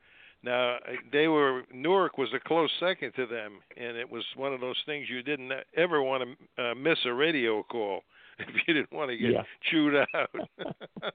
Now 0.43 0.76
uh, 0.76 0.93
they 1.12 1.29
were 1.29 1.62
Newark 1.72 2.18
was 2.18 2.29
a 2.35 2.41
close 2.41 2.70
second 2.79 3.12
to 3.16 3.26
them, 3.26 3.61
and 3.76 3.97
it 3.97 4.09
was 4.11 4.24
one 4.37 4.53
of 4.53 4.61
those 4.61 4.76
things 4.87 5.09
you 5.09 5.22
didn't 5.22 5.53
ever 5.76 6.03
want 6.03 6.24
to 6.57 6.62
uh, 6.62 6.74
miss 6.74 6.99
a 7.07 7.12
radio 7.12 7.62
call 7.62 8.03
if 8.49 8.49
you 8.66 8.74
didn't 8.74 8.93
want 8.93 9.11
to 9.11 9.16
get 9.16 9.32
Yeah. 9.32 9.43
chewed 9.70 9.95
out. 9.97 10.30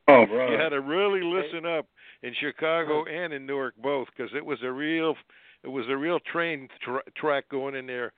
Oh, 0.07 0.25
brother. 0.25 0.47
You 0.53 0.59
had 0.59 0.69
to 0.69 0.81
really 0.81 1.21
listen 1.21 1.65
up 1.65 1.85
in 2.23 2.33
Chicago 2.39 3.05
and 3.05 3.33
in 3.33 3.45
Newark 3.45 3.75
both, 3.81 4.07
because 4.15 4.31
it 4.35 4.45
was 4.45 4.59
a 4.63 4.71
real, 4.71 5.15
it 5.63 5.67
was 5.67 5.85
a 5.89 5.95
real 5.97 6.19
train 6.31 6.67
tra- 6.81 7.03
track 7.15 7.47
going 7.49 7.75
in 7.75 7.85
there, 7.87 8.11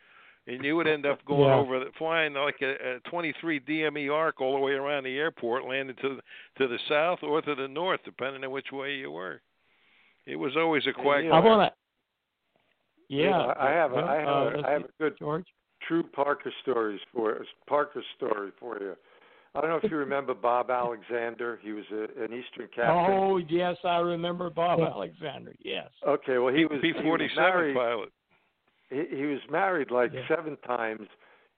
and 0.48 0.64
you 0.64 0.76
would 0.76 0.88
end 0.88 1.06
up 1.06 1.24
going 1.26 1.50
Yeah. 1.50 1.56
over, 1.56 1.80
the, 1.80 1.92
flying 1.98 2.34
like 2.34 2.62
a, 2.62 2.96
a 2.96 3.10
23 3.10 3.60
DME 3.62 4.12
arc 4.14 4.42
all 4.42 4.54
the 4.54 4.60
way 4.60 4.74
around 4.74 5.04
the 5.04 5.18
airport, 5.18 5.66
landing 5.66 5.96
to 6.02 6.16
the, 6.16 6.22
to 6.60 6.68
the 6.68 6.80
south 6.90 7.20
or 7.24 7.42
to 7.42 7.56
the 7.56 7.68
north, 7.68 8.00
depending 8.04 8.44
on 8.44 8.52
which 8.52 8.72
way 8.72 8.96
you 8.96 9.12
were. 9.12 9.42
It 10.26 10.36
was 10.36 10.56
always 10.58 10.86
a 10.88 10.94
quagmire. 10.94 11.34
I 11.34 11.40
want 11.40 11.72
to. 11.72 11.76
Yeah, 13.08 13.54
I 13.60 13.70
have 13.70 13.94
a, 13.94 13.98
I 13.98 14.16
have, 14.16 14.28
uh, 14.28 14.32
a, 14.32 14.68
I 14.68 14.72
have 14.72 14.84
a 14.86 14.90
good 15.00 15.14
George. 15.20 15.46
True 15.88 16.04
Parker 16.04 16.52
stories 16.62 17.00
for 17.14 17.46
Parker 17.68 18.04
story 18.18 18.52
for 18.60 18.80
you. 18.82 18.96
I 19.54 19.62
don't 19.62 19.70
know 19.70 19.80
if 19.82 19.90
you 19.90 19.98
remember 19.98 20.34
Bob 20.50 20.70
Alexander. 20.70 21.60
He 21.64 21.72
was 21.72 21.86
a, 21.92 22.04
an 22.24 22.34
Eastern 22.34 22.68
captain. 22.76 22.90
Oh 22.90 23.38
yes, 23.38 23.78
I 23.84 23.98
remember 24.00 24.50
Bob 24.50 24.80
Alexander. 24.82 25.54
Yes. 25.64 25.90
Okay, 26.08 26.38
well 26.38 26.54
he 26.54 26.66
was 26.66 26.80
he 26.82 26.92
was 26.92 27.02
P-47 27.02 27.36
married. 27.38 27.76
pilot. 27.76 28.10
He, 28.90 29.04
he 29.18 29.24
was 29.26 29.40
married 29.50 29.92
like 29.92 30.12
Yeah. 30.14 30.28
seven 30.28 30.58
times, 30.68 31.08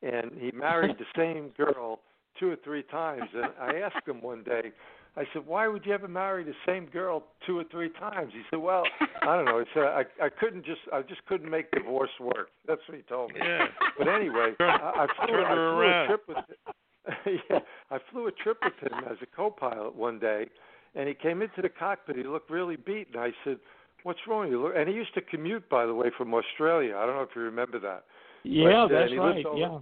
and 0.02 0.32
he 0.40 0.52
married 0.52 0.96
the 1.00 1.06
same 1.18 1.50
girl 1.58 2.00
two 2.40 2.52
or 2.52 2.56
three 2.64 2.84
times. 2.84 3.30
And 3.34 3.48
I 3.60 3.80
asked 3.80 4.08
him 4.08 4.22
one 4.22 4.44
day, 4.44 4.72
I 5.18 5.24
said, 5.34 5.46
"Why 5.48 5.68
would 5.68 5.84
you 5.86 5.94
ever 5.94 6.08
marry 6.08 6.44
the 6.44 6.54
same 6.66 6.86
girl 6.86 7.24
two 7.46 7.58
or 7.58 7.64
three 7.72 7.90
times?" 7.90 8.32
He 8.34 8.44
said, 8.50 8.60
"Well, 8.60 8.84
I 9.24 9.36
don't 9.36 9.46
know." 9.46 9.60
He 9.60 9.66
said, 9.74 9.84
"I 9.84 10.06
I 10.24 10.30
couldn't 10.30 10.64
just 10.66 10.82
I 10.94 11.02
just 11.02 11.26
couldn't 11.26 11.50
make 11.50 11.72
divorce 11.72 12.12
work." 12.20 12.50
That's 12.68 12.82
what 12.88 12.96
he 12.98 13.04
told 13.04 13.34
me. 13.34 13.40
Yeah. 13.44 13.66
But 13.98 14.08
anyway, 14.08 14.54
Turn- 14.60 14.70
I, 14.70 15.06
I 15.06 15.26
flew, 15.26 15.44
I 15.44 15.54
flew 15.56 15.82
a 15.82 16.06
trip 16.08 16.24
with 16.28 16.38
him. 16.38 17.40
yeah, 17.50 17.60
I 17.90 17.98
flew 18.12 18.28
a 18.28 18.32
trip 18.32 18.58
with 18.64 18.92
him 18.92 19.00
as 19.10 19.18
a 19.22 19.26
co-pilot 19.26 19.96
one 19.96 20.20
day, 20.20 20.46
and 20.94 21.08
he 21.08 21.14
came 21.16 21.42
into 21.42 21.62
the 21.62 21.70
cockpit. 21.70 22.16
He 22.18 22.24
looked 22.24 22.52
really 22.52 22.76
beat, 22.76 23.08
and 23.14 23.20
I 23.22 23.32
said, 23.44 23.58
"What's 24.04 24.20
wrong?" 24.28 24.50
You 24.52 24.62
look, 24.62 24.74
and 24.76 24.88
he 24.88 24.94
used 24.94 25.14
to 25.16 25.22
commute, 25.22 25.68
by 25.70 25.86
the 25.88 25.94
way, 25.96 26.12
from 26.18 26.34
Australia. 26.34 26.96
I 26.96 27.06
don't 27.06 27.16
know 27.16 27.24
if 27.24 27.36
you 27.36 27.42
remember 27.42 27.80
that. 27.80 28.04
Yeah, 28.44 28.66
But, 28.66 28.74
uh, 28.76 28.88
that's 29.00 29.12
he 29.12 29.18
right. 29.18 29.46
over- 29.46 29.58
Yeah. 29.58 29.80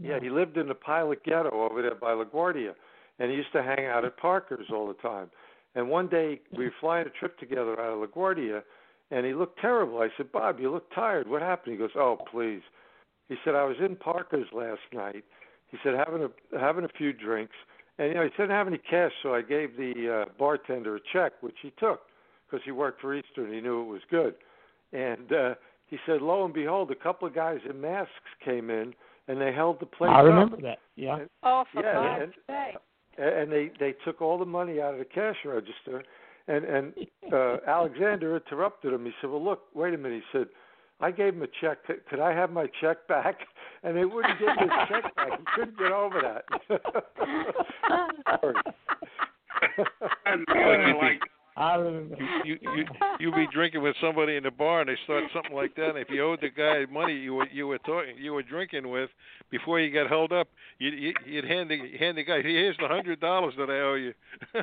Yeah, 0.00 0.18
he 0.20 0.30
lived 0.30 0.56
in 0.56 0.68
the 0.68 0.74
pilot 0.74 1.22
ghetto 1.22 1.50
over 1.50 1.82
there 1.82 1.94
by 1.94 2.12
LaGuardia, 2.12 2.72
and 3.22 3.30
he 3.30 3.36
used 3.36 3.52
to 3.52 3.62
hang 3.62 3.86
out 3.86 4.04
at 4.04 4.16
Parker's 4.16 4.66
all 4.72 4.88
the 4.88 4.94
time. 4.94 5.30
And 5.76 5.88
one 5.88 6.08
day 6.08 6.40
we 6.56 6.64
were 6.64 6.74
flying 6.80 7.06
a 7.06 7.10
trip 7.10 7.38
together 7.38 7.80
out 7.80 8.02
of 8.02 8.10
LaGuardia, 8.10 8.62
and 9.12 9.24
he 9.24 9.32
looked 9.32 9.60
terrible. 9.60 10.00
I 10.00 10.08
said, 10.16 10.32
"Bob, 10.32 10.58
you 10.58 10.70
look 10.70 10.92
tired. 10.92 11.28
What 11.28 11.40
happened?" 11.40 11.74
He 11.74 11.78
goes, 11.78 11.94
"Oh, 11.96 12.18
please." 12.30 12.62
He 13.28 13.36
said, 13.44 13.54
"I 13.54 13.64
was 13.64 13.76
in 13.78 13.94
Parker's 13.94 14.48
last 14.52 14.80
night." 14.92 15.24
He 15.70 15.78
said, 15.84 15.94
"having 15.94 16.24
a 16.24 16.58
having 16.58 16.84
a 16.84 16.88
few 16.98 17.12
drinks." 17.12 17.54
And 17.98 18.08
you 18.08 18.14
know, 18.14 18.24
he 18.24 18.30
didn't 18.30 18.50
have 18.50 18.66
any 18.66 18.78
cash, 18.78 19.12
so 19.22 19.34
I 19.34 19.42
gave 19.42 19.76
the 19.76 20.24
uh, 20.26 20.32
bartender 20.36 20.96
a 20.96 21.00
check, 21.12 21.32
which 21.42 21.56
he 21.62 21.72
took 21.78 22.00
because 22.52 22.64
he 22.64 22.72
worked 22.72 23.00
for 23.00 23.14
Eastern. 23.14 23.52
He 23.52 23.60
knew 23.60 23.82
it 23.82 23.86
was 23.86 24.02
good. 24.10 24.34
And 24.92 25.32
uh, 25.32 25.54
he 25.86 25.96
said, 26.06 26.20
lo 26.20 26.44
and 26.44 26.52
behold, 26.52 26.90
a 26.90 26.94
couple 26.94 27.26
of 27.26 27.34
guys 27.34 27.60
in 27.68 27.80
masks 27.80 28.10
came 28.44 28.68
in 28.68 28.94
and 29.28 29.40
they 29.40 29.52
held 29.52 29.80
the 29.80 29.86
place 29.86 30.10
I 30.12 30.20
up. 30.20 30.24
remember 30.24 30.60
that. 30.60 30.78
Yeah. 30.96 31.18
And, 31.20 31.30
oh, 31.42 31.64
for 31.72 31.82
yeah, 31.82 32.18
God's 32.18 32.32
sake. 32.46 32.76
And 33.18 33.50
they 33.52 33.70
they 33.78 33.94
took 34.04 34.22
all 34.22 34.38
the 34.38 34.46
money 34.46 34.80
out 34.80 34.94
of 34.94 34.98
the 34.98 35.04
cash 35.04 35.36
register. 35.44 36.02
And 36.48 36.64
and 36.64 36.92
uh, 37.32 37.56
Alexander 37.66 38.36
interrupted 38.36 38.92
him. 38.92 39.04
He 39.04 39.12
said, 39.20 39.30
"Well, 39.30 39.44
look, 39.44 39.62
wait 39.74 39.94
a 39.94 39.98
minute." 39.98 40.22
He 40.32 40.38
said, 40.38 40.48
"I 41.00 41.10
gave 41.10 41.34
him 41.34 41.42
a 41.42 41.48
check. 41.60 41.84
Could, 41.86 42.06
could 42.06 42.20
I 42.20 42.32
have 42.32 42.50
my 42.50 42.66
check 42.80 43.06
back?" 43.08 43.38
And 43.84 43.96
they 43.96 44.04
wouldn't 44.04 44.38
give 44.38 44.46
him 44.46 44.58
his 44.58 44.88
check 44.88 45.16
back. 45.16 45.40
He 45.40 45.44
couldn't 45.56 45.76
get 45.76 45.90
over 45.90 46.20
that. 46.22 46.44
Sorry. 48.40 48.54
That's. 50.24 50.44
I 50.48 50.92
like 51.02 51.20
I 51.56 51.74
remember. 51.74 52.16
You 52.44 52.56
you 52.62 52.70
you 52.76 52.84
you 53.20 53.32
be 53.32 53.46
drinking 53.52 53.82
with 53.82 53.94
somebody 54.00 54.36
in 54.36 54.42
the 54.42 54.50
bar 54.50 54.80
and 54.80 54.88
they 54.88 54.96
start 55.04 55.24
something 55.34 55.54
like 55.54 55.74
that. 55.76 55.90
And 55.90 55.98
if 55.98 56.08
you 56.08 56.24
owed 56.24 56.40
the 56.40 56.48
guy 56.48 56.86
money 56.90 57.14
you 57.14 57.34
were 57.34 57.48
you 57.52 57.66
were 57.66 57.78
talking 57.78 58.16
you 58.18 58.32
were 58.32 58.42
drinking 58.42 58.88
with 58.88 59.10
before 59.50 59.78
you 59.78 59.92
got 59.92 60.08
held 60.08 60.32
up, 60.32 60.48
you 60.78 60.90
you 60.90 61.12
you'd 61.26 61.44
hand 61.44 61.70
the 61.70 61.78
hand 61.98 62.16
the 62.16 62.24
guy 62.24 62.40
here's 62.40 62.76
the 62.78 62.88
hundred 62.88 63.20
dollars 63.20 63.54
that 63.58 63.68
I 63.68 63.80
owe 63.80 63.94
you. 63.94 64.14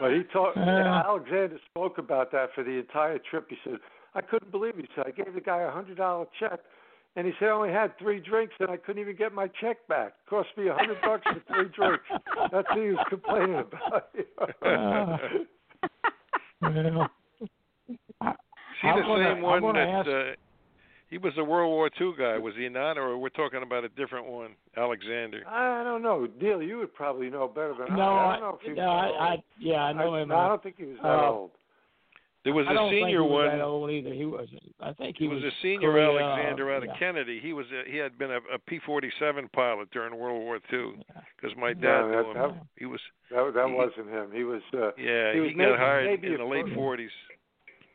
But 0.00 0.12
he 0.12 0.22
talked. 0.32 0.56
Yeah. 0.56 1.02
Alexander 1.06 1.58
spoke 1.70 1.98
about 1.98 2.30
that 2.32 2.50
for 2.54 2.62
the 2.62 2.72
entire 2.72 3.18
trip. 3.18 3.46
He 3.48 3.56
said, 3.64 3.78
"I 4.14 4.20
couldn't 4.20 4.50
believe 4.50 4.78
it." 4.78 4.86
He 4.86 4.88
said, 4.94 5.06
"I 5.06 5.10
gave 5.10 5.34
the 5.34 5.40
guy 5.40 5.62
a 5.62 5.70
hundred 5.70 5.96
dollar 5.96 6.26
check, 6.38 6.60
and 7.16 7.26
he 7.26 7.32
said 7.38 7.48
I 7.48 7.52
only 7.52 7.70
had 7.70 7.96
three 7.98 8.20
drinks, 8.20 8.54
and 8.60 8.70
I 8.70 8.76
couldn't 8.76 9.00
even 9.00 9.16
get 9.16 9.32
my 9.32 9.48
check 9.60 9.86
back. 9.88 10.14
It 10.26 10.30
cost 10.30 10.48
me 10.56 10.68
a 10.68 10.74
hundred 10.74 10.98
bucks 11.02 11.22
for 11.24 11.42
three 11.54 11.68
drinks." 11.74 12.04
That's 12.52 12.68
what 12.68 12.78
he 12.78 12.90
was 12.90 13.06
complaining 13.08 13.56
about. 13.60 14.10
Uh, 14.62 15.18
well, 16.62 17.10
I, 18.20 18.32
See 18.80 18.88
the 19.02 19.08
wanna- 19.08 19.34
same 19.34 19.42
one 19.42 19.62
that 19.74 19.88
ask- 19.88 20.08
uh, 20.08 20.32
he 21.10 21.18
was 21.18 21.32
a 21.38 21.44
World 21.44 21.70
War 21.70 21.88
II 22.00 22.12
guy, 22.18 22.38
was 22.38 22.54
he 22.56 22.68
not? 22.68 22.98
Or 22.98 23.16
we're 23.16 23.28
talking 23.28 23.62
about 23.62 23.84
a 23.84 23.88
different 23.90 24.26
one, 24.26 24.56
Alexander. 24.76 25.42
I 25.46 25.84
don't 25.84 26.02
know, 26.02 26.26
Neil. 26.40 26.60
You 26.60 26.78
would 26.78 26.92
probably 26.94 27.30
know 27.30 27.46
better 27.46 27.74
than 27.78 27.96
no, 27.96 28.02
I. 28.02 28.06
I 28.06 28.36
I, 28.36 28.40
don't 28.40 28.42
know 28.42 28.58
if 28.58 28.62
he 28.62 28.70
was 28.70 28.78
no, 28.78 28.82
that 28.82 28.88
I, 28.90 29.06
old. 29.06 29.16
I, 29.20 29.42
yeah, 29.60 29.82
I 29.84 29.92
know 29.92 30.14
him. 30.16 30.28
no, 30.30 30.36
I 30.38 30.48
don't 30.48 30.62
think 30.62 30.76
he 30.76 30.84
was 30.86 30.96
that 31.02 31.08
uh, 31.08 31.30
old. 31.30 31.50
There 32.44 32.52
was 32.52 32.66
I 32.68 32.72
a 32.72 32.74
don't 32.74 32.90
think 32.90 33.06
senior 33.06 33.22
he 33.22 33.28
was 33.28 33.48
one. 33.48 33.58
that 33.58 33.64
old 33.64 33.90
either. 33.90 34.12
He 34.12 34.26
wasn't. 34.26 34.60
I 34.80 34.92
think 34.92 35.16
he 35.18 35.24
He 35.24 35.28
was 35.28 35.42
was 35.42 35.50
a 35.52 35.56
senior 35.62 35.90
Korea, 35.92 36.10
Alexander 36.10 36.74
out 36.74 36.82
of 36.82 36.88
yeah. 36.92 36.98
Kennedy. 36.98 37.40
He 37.42 37.54
was 37.54 37.64
a, 37.72 37.90
he 37.90 37.96
had 37.96 38.18
been 38.18 38.30
a, 38.30 38.36
a 38.52 38.58
P-47 38.66 39.50
pilot 39.52 39.90
during 39.92 40.18
World 40.18 40.42
War 40.42 40.56
II 40.70 40.92
because 41.36 41.56
my 41.56 41.72
dad 41.72 41.80
No, 42.02 42.08
knew 42.10 42.30
him. 42.30 42.34
that- 42.34 42.62
he 42.76 42.84
was 42.86 43.00
That 43.30 43.50
that 43.54 43.66
he- 43.68 43.72
wasn't 43.72 44.08
him. 44.10 44.30
He 44.32 44.44
was. 44.44 44.60
Uh, 44.74 44.88
yeah 44.98 45.32
he 45.32 45.38
he, 45.38 45.40
was 45.40 45.50
got 45.52 45.56
maybe- 45.56 45.76
hired 45.78 46.06
maybe 46.20 46.34
in 46.34 46.38
the 46.38 46.44
late 46.44 46.66
40s. 46.66 47.08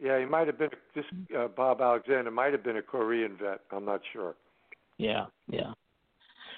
Yeah, 0.02 0.18
he 0.18 0.26
might 0.26 0.48
have 0.48 0.58
been 0.58 0.70
this 0.96 1.06
uh, 1.38 1.48
Bob 1.50 1.82
Alexander 1.82 2.32
might 2.32 2.54
have 2.54 2.64
been 2.64 2.78
a 2.78 2.82
Korean 2.82 3.36
vet. 3.40 3.60
I'm 3.72 3.86
not 3.86 4.02
sure. 4.14 4.36
Yeah, 4.98 5.26
yeah. 5.50 5.74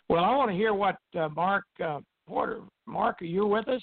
Well, 0.09 0.23
I 0.23 0.35
want 0.35 0.49
to 0.51 0.55
hear 0.55 0.73
what 0.73 0.97
uh, 1.19 1.27
Mark 1.29 1.63
uh, 1.83 1.99
Porter. 2.27 2.61
Mark, 2.85 3.21
are 3.21 3.25
you 3.25 3.45
with 3.47 3.67
us? 3.67 3.81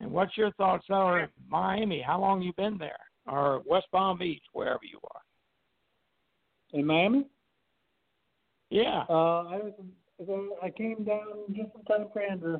And 0.00 0.10
what's 0.10 0.36
your 0.36 0.50
thoughts 0.52 0.84
on 0.90 1.28
Miami? 1.48 2.00
How 2.00 2.20
long 2.20 2.42
you 2.42 2.52
been 2.56 2.76
there, 2.76 2.98
or 3.26 3.62
West 3.66 3.86
Palm 3.92 4.18
Beach, 4.18 4.42
wherever 4.52 4.80
you 4.82 4.98
are? 5.12 6.78
In 6.78 6.86
Miami? 6.86 7.26
Yeah. 8.70 9.04
Uh, 9.08 9.44
I 9.44 9.60
was, 9.62 9.72
I 10.62 10.70
came 10.70 11.04
down 11.04 11.44
just 11.48 11.70
in 11.74 11.84
time 11.86 12.06
for 12.12 12.20
Andrew. 12.20 12.58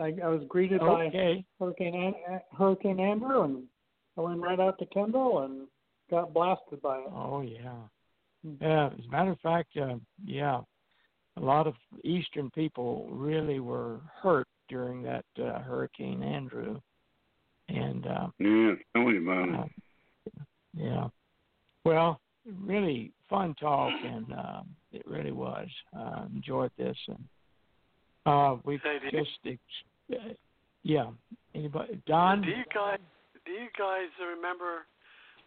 I, 0.00 0.14
I 0.22 0.28
was 0.28 0.42
greeted 0.48 0.80
Okay. 0.80 1.44
by 1.58 1.64
Hurricane 1.64 2.14
An- 2.28 2.40
Hurricane 2.56 3.00
Andrew, 3.00 3.42
and 3.42 3.64
I 4.16 4.20
went 4.20 4.40
right 4.40 4.60
out 4.60 4.78
to 4.78 4.86
Kendall 4.86 5.40
and 5.40 5.66
got 6.10 6.32
blasted 6.32 6.80
by 6.82 6.98
it. 6.98 7.08
Oh 7.12 7.40
yeah. 7.40 7.74
Yeah. 8.60 8.90
As 8.96 9.04
a 9.06 9.10
matter 9.10 9.32
of 9.32 9.40
fact, 9.40 9.76
uh, 9.76 9.96
yeah, 10.24 10.60
a 11.36 11.40
lot 11.40 11.66
of 11.66 11.74
Eastern 12.04 12.50
people 12.50 13.08
really 13.10 13.58
were 13.58 14.00
hurt 14.22 14.46
during 14.68 15.02
that 15.02 15.24
uh, 15.38 15.58
Hurricane 15.60 16.22
Andrew, 16.22 16.80
and 17.78 18.06
uh, 18.06 18.26
Yeah, 18.38 18.72
tell 18.94 19.04
me 19.04 19.18
about 19.18 19.48
it. 19.48 19.70
Yeah. 20.76 21.08
Well, 21.84 22.20
really 22.62 23.12
fun 23.30 23.54
talk, 23.60 23.92
and 24.04 24.26
uh, 24.32 24.62
it 24.92 25.02
really 25.06 25.32
was. 25.32 25.68
Uh, 25.96 26.24
enjoyed 26.34 26.70
this, 26.78 26.96
and 27.08 27.24
uh, 28.26 28.56
we've 28.64 28.80
Say, 28.82 28.98
do 28.98 29.16
you- 29.16 29.24
just, 29.24 29.38
ex- 29.46 30.18
uh, 30.20 30.32
yeah. 30.82 31.06
Anybody, 31.54 32.00
Don? 32.06 32.42
Do 32.42 32.48
you 32.48 32.64
guys 32.74 32.98
do 33.44 33.52
you 33.52 33.68
guys 33.78 34.12
remember 34.20 34.84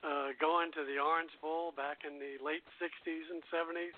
uh, 0.04 0.34
going 0.42 0.72
to 0.74 0.82
the 0.84 0.98
Orange 1.00 1.30
Bowl 1.42 1.72
back 1.78 2.00
in 2.06 2.18
the 2.18 2.44
late 2.44 2.66
'60s 2.82 3.30
and 3.32 3.42
'70s 3.54 3.94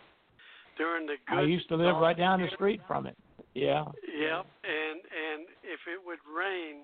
during 0.78 1.08
the 1.08 1.16
good? 1.28 1.40
I 1.40 1.42
used 1.44 1.70
to 1.70 1.76
live 1.76 1.96
right 1.96 2.18
down 2.18 2.42
the 2.42 2.50
street 2.54 2.82
from 2.88 3.08
it. 3.08 3.16
Yeah. 3.56 3.86
Yep, 4.04 4.46
and 4.68 5.00
and 5.00 5.48
if 5.64 5.80
it 5.88 6.00
would 6.06 6.20
rain, 6.28 6.84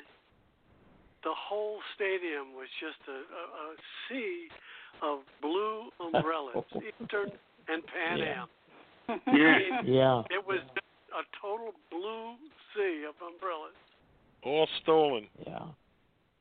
the 1.23 1.33
whole 1.35 1.79
stadium 1.95 2.53
was 2.55 2.67
just 2.79 2.99
a, 3.07 3.11
a, 3.11 3.43
a 3.65 3.75
sea 4.07 4.47
of 5.01 5.19
blue 5.41 5.89
umbrellas, 5.99 6.55
oh. 6.75 6.81
Eastern 6.81 7.31
and 7.67 7.83
Pan 7.87 8.17
Yeah. 8.19 8.41
Am. 8.41 8.47
Yeah. 9.33 9.57
Yeah. 9.85 10.21
It 10.29 10.45
was 10.45 10.59
a 11.11 11.23
total 11.41 11.73
blue 11.89 12.35
sea 12.75 13.05
of 13.09 13.15
umbrellas. 13.25 13.73
All 14.43 14.67
stolen. 14.83 15.27
Yeah. 15.45 15.59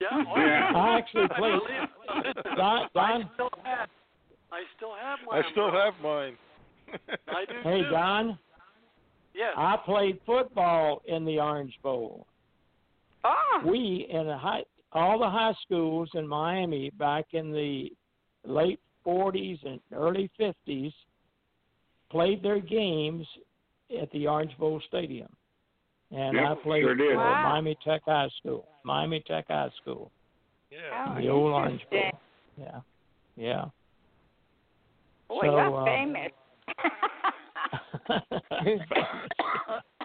Yeah, 0.01 0.07
oh, 0.13 0.39
Yeah. 0.39 0.73
I 0.75 0.99
actually 0.99 1.29
played. 1.37 1.55
Listen, 1.55 2.57
Don, 2.57 2.89
Don, 2.95 3.23
I 3.23 3.31
still 3.35 3.51
have, 3.65 3.89
I 4.53 4.61
still 4.77 4.95
have 5.01 5.19
my. 5.27 5.39
I 5.39 5.43
still 5.51 5.65
umbrella. 5.67 5.93
have 5.93 6.03
mine. 6.05 6.37
I 7.29 7.45
do 7.47 7.55
hey 7.65 7.83
too. 7.83 7.91
Don, 7.91 8.39
Yes. 9.35 9.55
I 9.57 9.77
played 9.85 10.19
football 10.27 11.01
in 11.07 11.25
the 11.25 11.39
Orange 11.39 11.79
Bowl. 11.83 12.27
Oh, 13.25 13.61
we 13.67 14.07
in 14.11 14.27
the 14.27 14.37
high 14.37 14.65
all 14.93 15.19
the 15.19 15.29
high 15.29 15.53
schools 15.63 16.09
in 16.15 16.27
Miami 16.27 16.91
back 16.91 17.27
in 17.33 17.53
the 17.53 17.91
late 18.45 18.81
40s 19.07 19.59
and 19.67 19.81
early 19.93 20.31
50s 20.41 20.93
played 22.11 22.43
their 22.43 22.61
games 22.61 23.27
at 24.01 24.11
the 24.13 24.27
Orange 24.27 24.57
Bowl 24.59 24.81
Stadium. 24.89 25.29
And 26.11 26.37
Yep, 26.37 26.45
I 26.47 26.55
played 26.63 26.83
sure 26.85 26.95
did. 26.95 27.13
for 27.13 27.17
Wow. 27.19 27.43
Miami 27.53 27.77
Tech 27.85 28.01
High 28.07 28.29
School. 28.39 28.67
Miami 28.83 29.21
Tech 29.27 29.45
High 29.49 29.69
School. 29.83 30.11
Yeah. 30.71 31.15
oh 31.17 31.21
the 31.21 31.29
old 31.29 31.53
Orange. 31.53 31.83
Bowl. 31.91 32.11
Yeah. 32.57 32.81
Yeah. 33.37 33.65
Boy, 35.29 35.41
So, 35.43 35.47
you're 35.47 35.81
uh, 35.81 35.85
famous. 35.85 36.33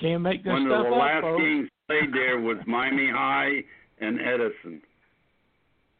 Can't 0.00 0.22
make 0.22 0.44
this 0.44 0.52
One 0.52 0.66
stuff 0.66 0.86
of 0.86 0.92
the 0.92 0.96
last 0.96 1.22
folks. 1.22 1.42
games 1.42 1.68
played 1.86 2.12
there 2.12 2.40
was 2.40 2.56
Miami 2.66 3.10
High 3.10 3.62
and 4.00 4.18
Edison. 4.20 4.80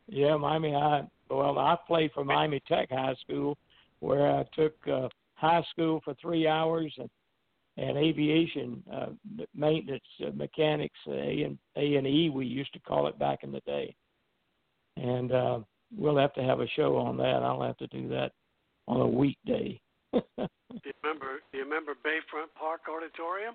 Yeah, 0.08 0.36
Miami 0.36 0.72
High. 0.72 1.02
Well, 1.28 1.58
I 1.58 1.76
played 1.86 2.10
for 2.12 2.24
Miami 2.24 2.60
Tech 2.66 2.88
High 2.90 3.14
School, 3.22 3.56
where 4.00 4.26
I 4.26 4.44
took 4.54 4.74
uh, 4.90 5.08
high 5.34 5.62
school 5.70 6.00
for 6.04 6.14
three 6.20 6.46
hours 6.46 6.92
and 6.98 7.08
and 7.76 7.96
aviation 7.96 8.82
uh, 8.92 9.06
maintenance 9.54 10.02
uh, 10.26 10.30
mechanics 10.34 10.98
A 11.08 11.42
and 11.44 11.58
A 11.76 11.96
and 11.96 12.06
E 12.06 12.28
we 12.28 12.44
used 12.44 12.72
to 12.74 12.80
call 12.80 13.06
it 13.06 13.18
back 13.18 13.42
in 13.42 13.52
the 13.52 13.60
day. 13.60 13.94
And 14.96 15.32
uh, 15.32 15.60
we'll 15.96 16.18
have 16.18 16.34
to 16.34 16.42
have 16.42 16.60
a 16.60 16.68
show 16.76 16.96
on 16.96 17.16
that. 17.18 17.42
I'll 17.42 17.62
have 17.62 17.78
to 17.78 17.86
do 17.86 18.08
that 18.08 18.32
on 18.86 19.00
a 19.00 19.06
weekday. 19.06 19.80
Do 20.12 20.20
you 20.84 20.92
remember? 21.02 21.40
Do 21.52 21.58
you 21.58 21.64
remember 21.64 21.92
Bayfront 21.92 22.52
Park 22.58 22.82
Auditorium? 22.88 23.54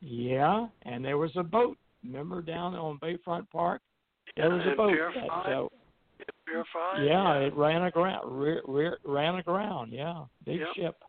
Yeah, 0.00 0.66
and 0.82 1.04
there 1.04 1.18
was 1.18 1.30
a 1.36 1.42
boat. 1.42 1.76
Remember 2.04 2.42
down 2.42 2.74
on 2.74 2.98
Bayfront 2.98 3.48
Park? 3.50 3.82
There 4.36 4.50
was 4.50 4.62
a 4.72 4.76
boat. 4.76 4.92
Pier 4.92 5.12
that, 5.14 5.28
Five? 5.28 5.46
uh, 5.46 5.68
Pier 6.46 6.64
Five? 6.72 7.04
Yeah, 7.04 7.34
it 7.34 7.54
ran 7.54 7.82
aground. 7.82 8.40
Rear, 8.40 8.62
rear, 8.66 8.98
ran 9.04 9.36
aground. 9.36 9.92
Yeah, 9.92 10.24
big 10.44 10.60
Yep. 10.60 10.68
ship. 10.76 11.04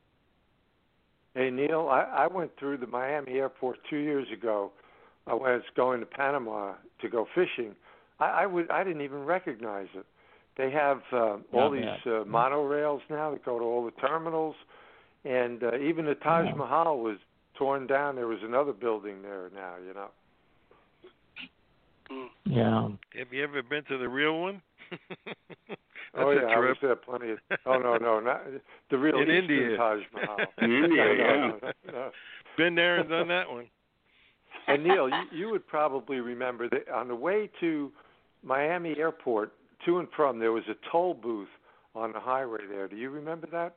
Hey 1.33 1.49
Neil, 1.49 1.87
I, 1.89 2.01
I 2.01 2.27
went 2.27 2.51
through 2.59 2.77
the 2.77 2.87
Miami 2.87 3.33
airport 3.39 3.77
two 3.89 3.99
years 3.99 4.27
ago. 4.33 4.71
I 5.27 5.33
was 5.33 5.61
going 5.77 6.01
to 6.01 6.05
Panama 6.05 6.73
to 7.01 7.09
go 7.09 7.25
fishing. 7.33 7.73
I, 8.19 8.25
I 8.25 8.45
would 8.45 8.69
I 8.69 8.83
didn't 8.83 9.01
even 9.01 9.23
recognize 9.23 9.87
it. 9.95 10.05
They 10.57 10.71
have 10.71 11.01
uh, 11.13 11.37
all 11.53 11.71
Not 11.71 11.73
these 11.73 11.85
uh, 12.05 12.23
monorails 12.25 12.99
now 13.09 13.31
that 13.31 13.45
go 13.45 13.57
to 13.57 13.63
all 13.63 13.85
the 13.85 13.91
terminals, 14.05 14.55
and 15.23 15.63
uh, 15.63 15.77
even 15.77 16.05
the 16.05 16.15
Taj 16.15 16.47
Yeah. 16.47 16.55
Mahal 16.55 16.99
was 16.99 17.17
torn 17.61 17.85
down. 17.85 18.15
There 18.15 18.25
was 18.27 18.39
another 18.43 18.73
building 18.73 19.21
there 19.21 19.51
now. 19.53 19.75
You 19.85 19.93
know. 19.93 20.07
Mm. 22.11 22.27
Yeah. 22.45 23.19
Have 23.19 23.31
you 23.31 23.43
ever 23.43 23.61
been 23.61 23.83
to 23.85 23.97
the 23.99 24.09
real 24.09 24.41
one? 24.41 24.61
That's 26.13 26.25
oh 26.25 26.31
yeah, 26.31 26.41
a 26.41 26.47
I 26.47 26.57
was 26.59 26.75
trip. 26.79 26.81
there 26.81 26.95
plenty 26.95 27.31
of. 27.33 27.37
Oh 27.67 27.77
no, 27.77 27.97
no, 27.97 28.19
not 28.19 28.41
the 28.89 28.97
real 28.97 29.15
In 29.17 29.21
Eastern 29.29 29.35
India. 29.51 29.77
Taj 29.77 29.99
Mahal. 30.13 30.37
In 30.57 30.71
India, 30.71 31.05
No, 31.05 31.11
yeah. 31.13 31.25
no, 31.25 31.59
no, 31.61 31.91
no. 31.93 32.11
Been 32.57 32.75
there 32.75 32.99
and 32.99 33.07
done 33.09 33.27
that 33.29 33.49
one. 33.49 33.67
And 34.67 34.83
Neil, 34.83 35.07
you, 35.07 35.21
you 35.31 35.49
would 35.51 35.65
probably 35.67 36.19
remember 36.19 36.67
that 36.69 36.89
on 36.93 37.07
the 37.07 37.15
way 37.15 37.49
to 37.61 37.91
Miami 38.43 38.95
Airport, 38.97 39.53
to 39.85 39.99
and 39.99 40.07
from, 40.15 40.37
there 40.39 40.51
was 40.51 40.63
a 40.69 40.75
toll 40.91 41.13
booth 41.13 41.47
on 41.95 42.11
the 42.11 42.19
highway 42.19 42.59
there. 42.69 42.87
Do 42.87 42.95
you 42.97 43.09
remember 43.09 43.47
that? 43.51 43.75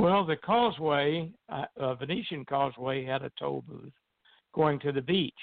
Well, 0.00 0.24
the 0.24 0.36
causeway, 0.36 1.30
uh, 1.48 1.64
uh, 1.78 1.94
Venetian 1.94 2.44
Causeway, 2.44 3.04
had 3.04 3.22
a 3.22 3.30
toll 3.38 3.62
booth 3.68 3.92
going 4.54 4.80
to 4.80 4.92
the 4.92 5.02
beach, 5.02 5.34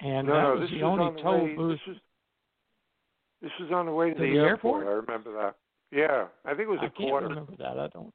and 0.00 0.26
no, 0.28 0.34
that 0.34 0.42
no, 0.42 0.54
was 0.54 0.60
this 0.70 0.78
the 0.78 0.82
only 0.84 1.04
on 1.04 1.16
toll 1.16 1.44
way. 1.44 1.54
booth. 1.54 1.78
This 1.86 1.88
was 1.88 1.96
this 3.42 3.50
was 3.60 3.72
on 3.72 3.86
the 3.86 3.92
way 3.92 4.10
to, 4.10 4.14
To 4.14 4.20
the, 4.20 4.30
the 4.32 4.38
airport. 4.38 4.86
airport? 4.86 5.08
I 5.08 5.12
remember 5.12 5.32
that. 5.42 5.54
Yeah, 5.96 6.26
I 6.44 6.50
think 6.54 6.68
it 6.68 6.70
was 6.70 6.78
I 6.82 6.86
a 6.86 6.90
can't 6.90 7.08
quarter. 7.10 7.28
remember 7.28 7.52
that. 7.58 7.78
I 7.78 7.88
don't. 7.88 8.12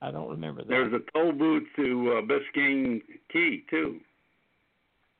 I 0.00 0.10
don't 0.10 0.30
remember 0.30 0.62
that. 0.62 0.68
There's 0.68 0.92
a 0.92 1.00
toll 1.12 1.32
booth 1.32 1.64
to 1.76 2.18
uh, 2.18 2.22
Biscayne 2.22 3.00
Key 3.32 3.64
too. 3.70 3.98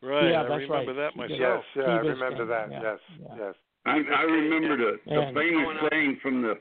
Right. 0.03 0.31
Yeah, 0.31 0.43
I 0.43 0.49
that's 0.49 0.63
remember 0.69 0.95
right. 0.95 1.11
that 1.13 1.17
myself. 1.17 1.39
Yes, 1.41 1.63
yeah, 1.77 1.83
I 1.85 1.97
remember 1.99 2.47
that. 2.47 2.71
yeah, 2.71 2.81
Yes, 2.83 2.99
yeah. 3.21 3.35
yes. 3.39 3.55
I, 3.87 3.91
I 4.17 4.23
remember 4.23 4.77
the, 4.77 4.99
the 5.07 5.31
famous 5.35 5.77
saying 5.91 6.19
from 6.23 6.43
the 6.43 6.55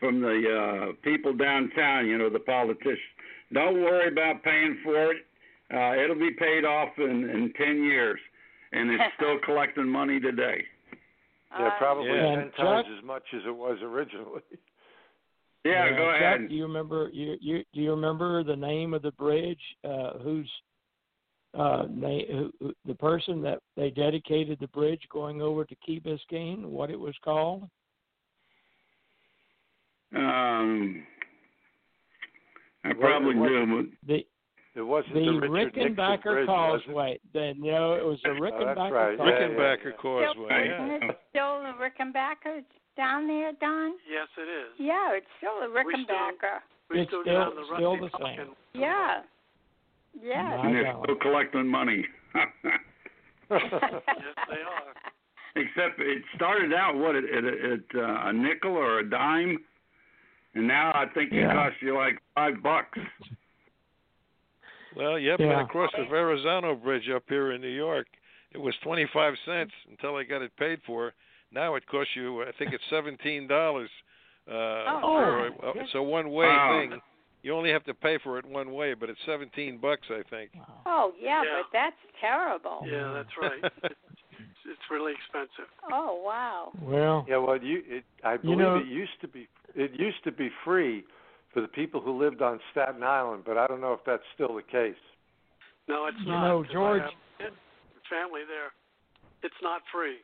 from 0.00 0.20
the 0.20 0.88
uh, 0.90 0.92
people 1.02 1.32
downtown. 1.34 2.06
You 2.06 2.18
know, 2.18 2.30
the 2.30 2.40
politicians. 2.40 2.98
Don't 3.52 3.82
worry 3.82 4.08
about 4.08 4.42
paying 4.42 4.78
for 4.82 5.12
it. 5.12 5.18
Uh, 5.72 6.02
it'll 6.02 6.18
be 6.18 6.32
paid 6.38 6.64
off 6.64 6.90
in 6.98 7.28
in 7.30 7.52
ten 7.56 7.82
years, 7.84 8.18
and 8.72 8.90
it's 8.90 9.02
still 9.16 9.38
collecting 9.44 9.88
money 9.88 10.20
today. 10.20 10.64
Yeah, 11.58 11.70
probably 11.78 12.08
Yeah. 12.08 12.22
ten 12.22 12.38
And 12.40 12.52
times 12.54 12.86
as 12.98 13.04
much 13.04 13.22
as 13.34 13.42
it 13.46 13.54
was 13.54 13.78
originally. 13.82 14.42
Yeah, 15.64 15.86
Yeah, 15.86 15.90
go 15.96 16.12
Chuck, 16.12 16.20
ahead. 16.20 16.48
Do 16.48 16.54
you 16.54 16.64
remember? 16.64 17.10
You, 17.12 17.36
you 17.40 17.64
do 17.72 17.80
you 17.80 17.90
remember 17.90 18.42
the 18.44 18.56
name 18.56 18.92
of 18.92 19.02
the 19.02 19.12
bridge? 19.12 19.60
Uh, 19.82 20.18
who's 20.18 20.50
uh, 21.54 21.84
na- 21.88 22.26
who, 22.30 22.50
who, 22.60 22.74
the 22.84 22.94
person 22.96 23.40
that 23.42 23.60
they 23.76 23.90
dedicated 23.90 24.58
the 24.60 24.66
bridge 24.68 25.00
going 25.10 25.40
over 25.40 25.64
to 25.64 25.74
Key 25.76 26.00
Biscayne? 26.00 26.64
What 26.66 26.90
it 26.90 26.98
was 26.98 27.14
called? 27.24 27.68
Um, 30.14 31.04
I 32.84 32.92
probably 32.92 33.34
it 33.34 33.38
wasn't- 33.38 34.06
The 34.06 34.26
It 34.76 34.82
wasn't 34.82 35.14
the 35.14 35.20
the 35.20 35.32
Richard 35.48 35.76
Nixon 35.76 35.94
Rickenbacker 35.96 36.22
Bridge, 36.22 36.48
was 36.48 36.80
it? 36.82 36.86
Causeway. 36.86 37.20
The, 37.32 37.54
no, 37.58 37.94
it 37.94 38.04
was 38.04 38.18
the 38.22 38.30
Oh, 38.30 38.34
that's 38.34 38.42
Rickenbacker 38.54 38.90
right. 38.90 39.10
Yeah, 39.12 39.16
Causeway. 39.16 39.32
Rickenbacker 39.32 39.84
yeah. 39.84 40.02
Causeway. 40.02 40.48
Right. 40.50 40.66
Yeah. 40.66 40.84
Isn't 40.96 41.10
it 41.10 41.18
still 41.30 41.62
the 41.62 41.74
Rickenbacker 41.78 42.64
down 42.96 43.26
there, 43.26 43.52
Don? 43.60 43.92
Yes, 44.10 44.28
it 44.36 44.42
is. 44.48 44.72
Yeah, 44.78 45.12
it's 45.14 45.26
still 45.38 45.58
a 45.62 45.68
We 45.70 45.82
still- 46.02 46.16
Rickenbacker. 46.16 46.58
We 46.90 47.00
It's 47.00 47.10
still, 47.10 47.22
still- 47.22 47.44
got 47.44 47.54
the 47.54 47.64
still 47.76 47.96
the 47.96 48.10
same. 48.22 48.54
Yeah. 48.74 49.22
Yeah. 50.20 50.60
And 50.66 50.74
they're 50.74 50.94
still 51.02 51.16
collecting 51.16 51.66
money. 51.66 52.04
yes, 52.34 52.50
they 53.50 54.62
are. 54.62 54.94
Except 55.56 56.00
it 56.00 56.22
started 56.34 56.72
out 56.74 56.96
what 56.96 57.14
at, 57.14 57.24
at, 57.24 57.44
at 57.44 57.80
uh, 57.94 58.28
a 58.28 58.32
nickel 58.32 58.72
or 58.72 58.98
a 58.98 59.08
dime, 59.08 59.58
and 60.54 60.66
now 60.66 60.92
I 60.94 61.06
think 61.14 61.32
it 61.32 61.36
Yeah. 61.42 61.52
costs 61.52 61.78
you 61.82 61.94
like 61.96 62.18
five 62.34 62.62
bucks. 62.62 62.98
Well, 64.96 65.18
yep, 65.18 65.40
Yeah. 65.40 65.46
and 65.52 65.60
across 65.62 65.90
the 65.96 66.04
Verrazano 66.04 66.74
Bridge 66.76 67.08
up 67.10 67.24
here 67.28 67.52
in 67.52 67.60
New 67.60 67.68
York, 67.68 68.06
it 68.52 68.58
was 68.58 68.76
25 68.78 69.36
cents 69.44 69.72
until 69.90 70.16
I 70.16 70.22
got 70.24 70.42
it 70.42 70.54
paid 70.56 70.80
for. 70.86 71.12
Now 71.50 71.74
it 71.74 71.86
costs 71.86 72.14
you, 72.14 72.42
I 72.42 72.52
think 72.52 72.72
it's 72.72 72.84
$17 72.90 73.88
uh, 74.46 75.00
for 75.00 75.52
Oh. 75.62 75.72
a, 75.74 75.78
it's 75.80 75.94
a 75.94 76.02
one-way 76.02 76.46
Wow. 76.46 76.78
thing. 76.80 77.02
You 77.42 77.54
only 77.54 77.70
have 77.70 77.84
to 77.84 77.94
pay 77.94 78.18
for 78.18 78.38
it 78.38 78.44
one 78.46 78.72
way, 78.72 78.94
but 78.94 79.10
it's 79.10 79.20
17 79.26 79.78
bucks, 79.78 80.06
I 80.10 80.22
think. 80.30 80.50
Oh 80.86 81.12
yeah, 81.18 81.42
Yeah. 81.42 81.62
but 81.62 81.72
that's 81.72 81.96
terrible. 82.20 82.82
Yeah, 82.86 83.12
that's 83.12 83.36
right. 83.36 83.60
it's, 83.82 84.64
it's 84.64 84.90
really 84.90 85.12
expensive. 85.12 85.68
Oh 85.90 86.22
wow. 86.22 86.72
Well, 86.80 87.24
Yeah, 87.28 87.38
well, 87.38 87.56
you 87.62 87.82
it, 87.86 88.04
I 88.22 88.32
You 88.34 88.38
believe 88.38 88.58
know- 88.58 88.76
it 88.76 88.86
used 88.86 89.20
to 89.20 89.28
be 89.28 89.48
it 89.74 89.92
used 89.98 90.22
to 90.24 90.32
be 90.32 90.50
free 90.64 91.04
for 91.52 91.60
the 91.60 91.68
people 91.68 92.00
who 92.00 92.18
lived 92.18 92.42
on 92.42 92.60
Staten 92.72 93.02
Island, 93.02 93.44
but 93.46 93.56
I 93.56 93.66
don't 93.66 93.80
know 93.80 93.92
if 93.92 94.00
that's 94.04 94.22
still 94.34 94.54
the 94.54 94.62
case. 94.62 94.94
No, 95.88 96.06
it's 96.06 96.16
not. 96.26 96.48
No, 96.48 96.64
George- 96.64 97.02
I 97.02 97.04
have 97.04 97.12
kids, 97.38 97.56
family 98.08 98.40
there. 98.48 98.72
It's 99.42 99.54
not 99.62 99.82
free. 99.92 100.18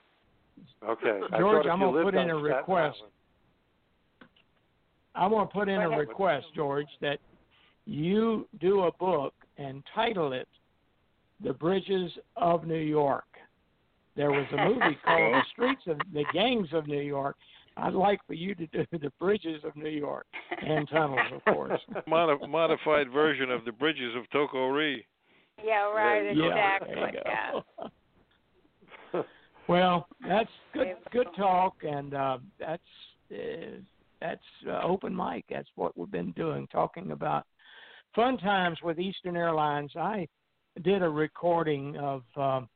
Okay, 0.87 1.21
George, 1.39 1.67
I'm 1.67 1.81
gonna 1.81 2.03
put 2.03 2.15
in 2.15 2.31
a 2.31 2.37
request. 2.37 2.99
Island- 2.99 3.13
I 5.15 5.27
want 5.27 5.51
to 5.51 5.55
put 5.55 5.69
in 5.69 5.81
a 5.81 5.89
request, 5.89 6.47
George, 6.55 6.89
that 7.01 7.19
you 7.85 8.47
do 8.61 8.85
a 8.85 8.93
book 8.93 9.35
and 9.59 9.85
title 9.95 10.33
it 10.33 10.49
"The 11.41 11.53
Bridges 11.53 12.17
of 12.37 12.67
New 12.67 12.75
York." 12.79 13.25
There 14.17 14.31
was 14.31 14.47
a 14.53 14.57
movie 14.57 14.97
called 14.97 15.35
"The 15.35 15.45
Streets 15.51 15.87
of 15.87 15.99
the 16.13 16.25
Gangs 16.33 16.73
of 16.73 16.87
New 16.87 17.01
York." 17.01 17.37
I'd 17.81 17.95
like 17.95 18.21
for 18.27 18.35
you 18.35 18.55
to 18.55 18.67
do 18.69 18.85
"The 18.93 19.13
Bridges 19.19 19.63
of 19.65 19.75
New 19.77 19.89
York" 19.91 20.27
and 20.63 20.89
tunnels, 20.89 21.21
of 21.33 21.55
course. 21.55 21.81
Modi- 22.07 22.47
modified 22.47 23.11
version 23.11 23.51
of 23.51 23.65
the 23.65 23.73
bridges 23.73 24.15
of 24.17 24.29
Toko-Ri. 24.31 25.07
yeah, 25.65 25.91
right. 25.91 26.37
Yeah, 26.37 26.47
Exactly. 26.47 26.95
there 26.95 27.09
you 27.13 27.19
Yeah. 27.25 27.61
go. 29.13 29.25
well, 29.69 30.07
that's 30.27 30.51
good. 30.73 30.97
Good 31.11 31.29
talk, 31.37 31.75
and 31.83 32.15
uh, 32.15 32.39
that's 32.59 32.83
uh, 33.33 33.79
that's 34.21 34.41
uh, 34.69 34.81
open 34.83 35.15
mic. 35.17 35.45
That's 35.49 35.69
what 35.77 35.97
we've 35.97 36.11
been 36.11 36.33
doing, 36.33 36.67
talking 36.69 37.13
about 37.13 37.47
fun 38.15 38.39
times 38.39 38.79
with 38.83 38.99
Eastern 38.99 39.37
Airlines. 39.37 39.93
I 39.97 40.27
did 40.83 41.03
a 41.03 41.09
recording 41.09 41.97
of 41.97 42.23
um, 42.37 42.69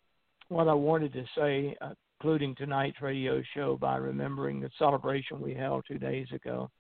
what 0.49 0.69
I 0.69 0.75
wanted 0.75 1.13
to 1.15 1.25
say, 1.37 1.77
uh, 1.81 1.95
including 2.25 2.55
tonight's 2.55 3.03
radio 3.03 3.43
show, 3.53 3.77
by 3.79 3.97
remembering 3.97 4.59
the 4.59 4.71
celebration 4.79 5.43
we 5.43 5.53
held 5.53 5.85
two 5.87 5.99
days 5.99 6.27
ago. 6.33 6.71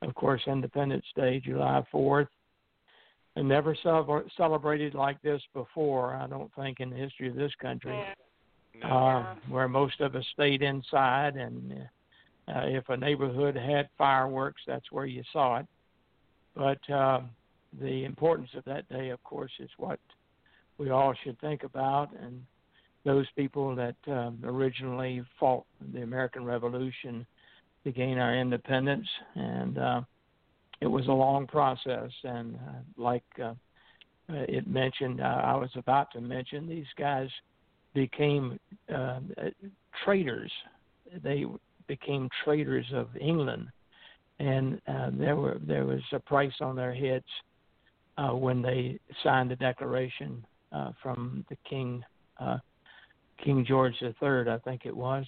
Of 0.00 0.14
course, 0.14 0.40
Independence 0.46 1.04
Day, 1.14 1.42
July 1.44 1.82
4th. 1.92 2.28
And 3.36 3.46
never 3.46 3.76
celebrated 4.34 4.94
like 4.94 5.20
this 5.20 5.42
before, 5.52 6.14
I 6.14 6.26
don't 6.26 6.50
think, 6.54 6.80
in 6.80 6.88
the 6.88 6.96
history 6.96 7.28
of 7.28 7.36
this 7.36 7.52
country. 7.60 8.02
Uh, 8.82 9.34
where 9.50 9.68
most 9.68 10.00
of 10.00 10.16
us 10.16 10.24
stayed 10.32 10.62
inside, 10.62 11.36
and 11.36 11.72
uh, 12.48 12.62
if 12.64 12.88
a 12.88 12.96
neighborhood 12.96 13.56
had 13.56 13.90
fireworks, 13.98 14.62
that's 14.66 14.90
where 14.90 15.04
you 15.04 15.22
saw 15.34 15.58
it. 15.58 15.66
But 16.54 16.90
uh, 16.90 17.20
the 17.78 18.04
importance 18.04 18.50
of 18.56 18.64
that 18.64 18.88
day, 18.88 19.10
of 19.10 19.22
course, 19.22 19.52
is 19.60 19.70
what 19.76 20.00
we 20.78 20.88
all 20.88 21.12
should 21.24 21.38
think 21.40 21.62
about. 21.62 22.08
And 22.18 22.42
those 23.06 23.26
people 23.36 23.74
that 23.76 23.94
um, 24.08 24.38
originally 24.44 25.22
fought 25.38 25.64
the 25.94 26.02
American 26.02 26.44
Revolution 26.44 27.24
to 27.84 27.92
gain 27.92 28.18
our 28.18 28.36
independence, 28.36 29.06
and 29.36 29.78
uh, 29.78 30.00
it 30.80 30.88
was 30.88 31.06
a 31.06 31.12
long 31.12 31.46
process. 31.46 32.10
And 32.24 32.56
uh, 32.56 32.80
like 32.96 33.22
uh, 33.42 33.54
it 34.28 34.66
mentioned, 34.66 35.20
uh, 35.20 35.40
I 35.44 35.54
was 35.54 35.70
about 35.76 36.10
to 36.12 36.20
mention, 36.20 36.68
these 36.68 36.86
guys 36.98 37.28
became 37.94 38.58
uh, 38.92 39.20
traitors. 40.04 40.50
They 41.22 41.44
became 41.86 42.28
traitors 42.44 42.86
of 42.92 43.08
England, 43.18 43.68
and 44.40 44.80
uh, 44.88 45.10
there 45.12 45.36
were 45.36 45.58
there 45.64 45.86
was 45.86 46.02
a 46.12 46.18
price 46.18 46.60
on 46.60 46.74
their 46.74 46.92
heads 46.92 47.24
when 48.18 48.62
they 48.62 48.98
signed 49.22 49.52
the 49.52 49.56
Declaration 49.56 50.44
from 51.00 51.44
the 51.48 51.56
King 51.70 52.02
King 53.42 53.64
George 53.66 53.94
III, 54.02 54.50
I 54.50 54.58
think 54.64 54.82
it 54.86 54.96
was, 54.96 55.24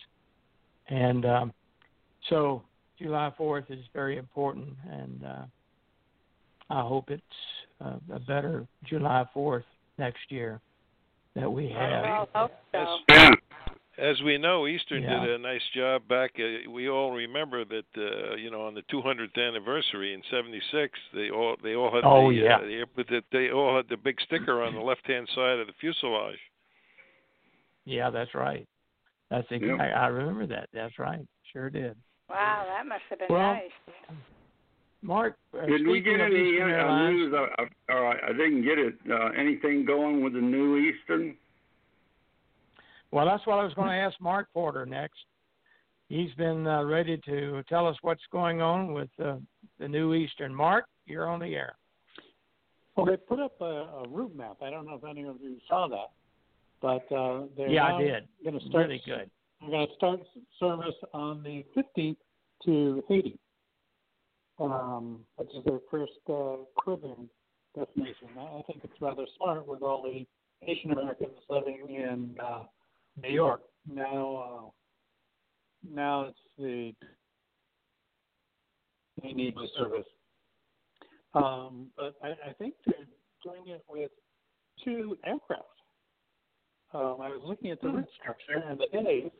and 0.88 1.24
um, 1.26 1.52
so 2.28 2.62
July 2.98 3.32
Fourth 3.36 3.64
is 3.70 3.84
very 3.92 4.16
important, 4.18 4.68
and 4.90 5.24
uh, 5.24 5.44
I 6.70 6.80
hope 6.82 7.10
it's 7.10 7.22
uh, 7.84 7.96
a 8.12 8.18
better 8.18 8.66
July 8.84 9.24
Fourth 9.32 9.64
next 9.98 10.30
year 10.30 10.60
that 11.34 11.50
we 11.50 11.68
have. 11.68 12.28
Well, 12.34 12.50
so. 12.72 13.30
As 13.98 14.20
we 14.22 14.38
know, 14.38 14.68
Eastern 14.68 15.02
Yeah. 15.02 15.26
did 15.26 15.30
a 15.30 15.38
nice 15.38 15.62
job 15.74 16.06
back. 16.06 16.38
Uh, 16.38 16.70
we 16.70 16.88
all 16.88 17.10
remember 17.10 17.64
that 17.64 17.84
uh, 17.96 18.36
you 18.36 18.48
know 18.48 18.62
on 18.62 18.74
the 18.74 18.82
200th 18.82 19.36
anniversary 19.36 20.14
in 20.14 20.22
'76, 20.30 20.96
they 21.12 21.30
all 21.30 21.56
they 21.62 21.74
all 21.74 21.90
had 21.90 22.04
Oh, 22.04 22.30
the, 22.30 22.36
yeah. 22.36 22.56
uh, 22.58 22.86
the 22.96 23.22
they 23.32 23.50
all 23.50 23.76
had 23.76 23.88
the 23.88 23.96
big 23.96 24.20
sticker 24.20 24.62
on 24.62 24.74
the 24.74 24.80
left-hand 24.80 25.28
side 25.34 25.58
of 25.58 25.66
the 25.66 25.72
fuselage. 25.80 26.38
Yeah, 27.88 28.10
that's 28.10 28.34
right. 28.34 28.68
That's 29.30 29.46
exactly. 29.50 29.78
I 29.80 30.08
remember 30.08 30.46
that. 30.46 30.68
That's 30.74 30.98
right. 30.98 31.26
Sure 31.54 31.70
did. 31.70 31.96
Wow, 32.28 32.66
that 32.68 32.86
must 32.86 33.00
have 33.08 33.18
been 33.18 33.28
Well, 33.30 33.54
nice. 33.54 34.16
Mark, 35.00 35.36
uh, 35.56 35.64
Did 35.64 35.86
we 35.86 36.00
get 36.02 36.20
any 36.20 36.34
Eastern 36.34 36.74
uh, 36.74 37.08
news? 37.08 37.32
Uh, 37.32 37.62
uh, 37.62 37.94
I 37.94 38.14
I 38.28 38.32
didn't 38.32 38.62
get 38.62 38.78
it. 38.78 38.94
Uh, 39.10 39.28
anything 39.28 39.86
going 39.86 40.22
with 40.22 40.34
the 40.34 40.40
new 40.40 40.76
Eastern? 40.76 41.34
well, 43.10 43.24
that's 43.24 43.46
what 43.46 43.58
I 43.58 43.64
was 43.64 43.72
going 43.72 43.88
to 43.88 43.94
ask 43.94 44.20
Mark 44.20 44.48
Porter 44.52 44.84
next. 44.84 45.24
He's 46.10 46.34
been 46.34 46.66
uh, 46.66 46.82
ready 46.84 47.18
to 47.24 47.62
tell 47.70 47.86
us 47.86 47.96
what's 48.02 48.24
going 48.30 48.60
on 48.60 48.92
with 48.92 49.08
uh, 49.24 49.36
the 49.78 49.88
new 49.88 50.12
Eastern. 50.12 50.54
Mark, 50.54 50.84
you're 51.06 51.26
on 51.26 51.40
the 51.40 51.54
air. 51.54 51.74
Well, 52.96 53.06
they 53.06 53.16
put 53.16 53.40
up 53.40 53.58
a, 53.62 53.64
a 53.64 54.08
route 54.08 54.34
map. 54.36 54.58
I 54.60 54.68
don't 54.68 54.84
know 54.84 55.00
if 55.02 55.04
any 55.04 55.22
of 55.26 55.36
you 55.40 55.56
saw 55.68 55.88
that, 55.88 56.10
but 56.80 57.10
uh, 57.12 57.42
they're 57.56 57.68
Yeah, 57.68 57.94
I 57.94 58.02
did. 58.02 58.28
Going 58.44 58.58
to 58.58 58.66
start. 58.66 58.88
Really 58.88 59.02
good. 59.04 59.30
They're 59.60 59.70
going 59.70 59.88
to 59.88 59.94
start 59.96 60.20
service 60.58 60.94
on 61.12 61.42
the 61.42 61.64
15th 61.76 62.16
to 62.64 63.04
Haiti, 63.08 63.38
um, 64.60 65.20
which 65.36 65.48
is 65.56 65.64
their 65.64 65.78
first 65.90 66.12
uh, 66.28 66.56
Caribbean 66.82 67.28
destination. 67.76 68.28
I 68.38 68.58
I 68.58 68.62
think 68.66 68.80
it's 68.84 69.00
rather 69.00 69.26
smart 69.36 69.66
with 69.66 69.82
all 69.82 70.02
the 70.02 70.26
Haitian 70.60 70.92
Americans 70.92 71.38
living 71.48 71.86
in 71.88 72.36
uh, 72.44 72.64
New 73.22 73.30
York. 73.30 73.62
Now, 73.92 74.36
uh, 74.36 74.70
now 75.92 76.22
it's 76.22 76.38
the 76.58 76.92
they 79.22 79.32
need 79.32 79.54
the 79.56 79.66
service. 79.76 80.06
Um, 81.34 81.88
but 81.96 82.14
I, 82.22 82.28
I 82.50 82.52
think 82.58 82.74
they're 82.86 83.06
doing 83.44 83.68
it 83.68 83.84
with 83.88 84.10
two 84.84 85.16
aircraft. 85.24 85.64
Um, 86.94 87.16
I 87.20 87.28
was 87.28 87.40
looking 87.44 87.70
at 87.70 87.80
the 87.82 87.88
route 87.88 88.08
structure 88.20 88.64
and 88.66 88.80
the 88.80 88.86
days, 88.90 89.30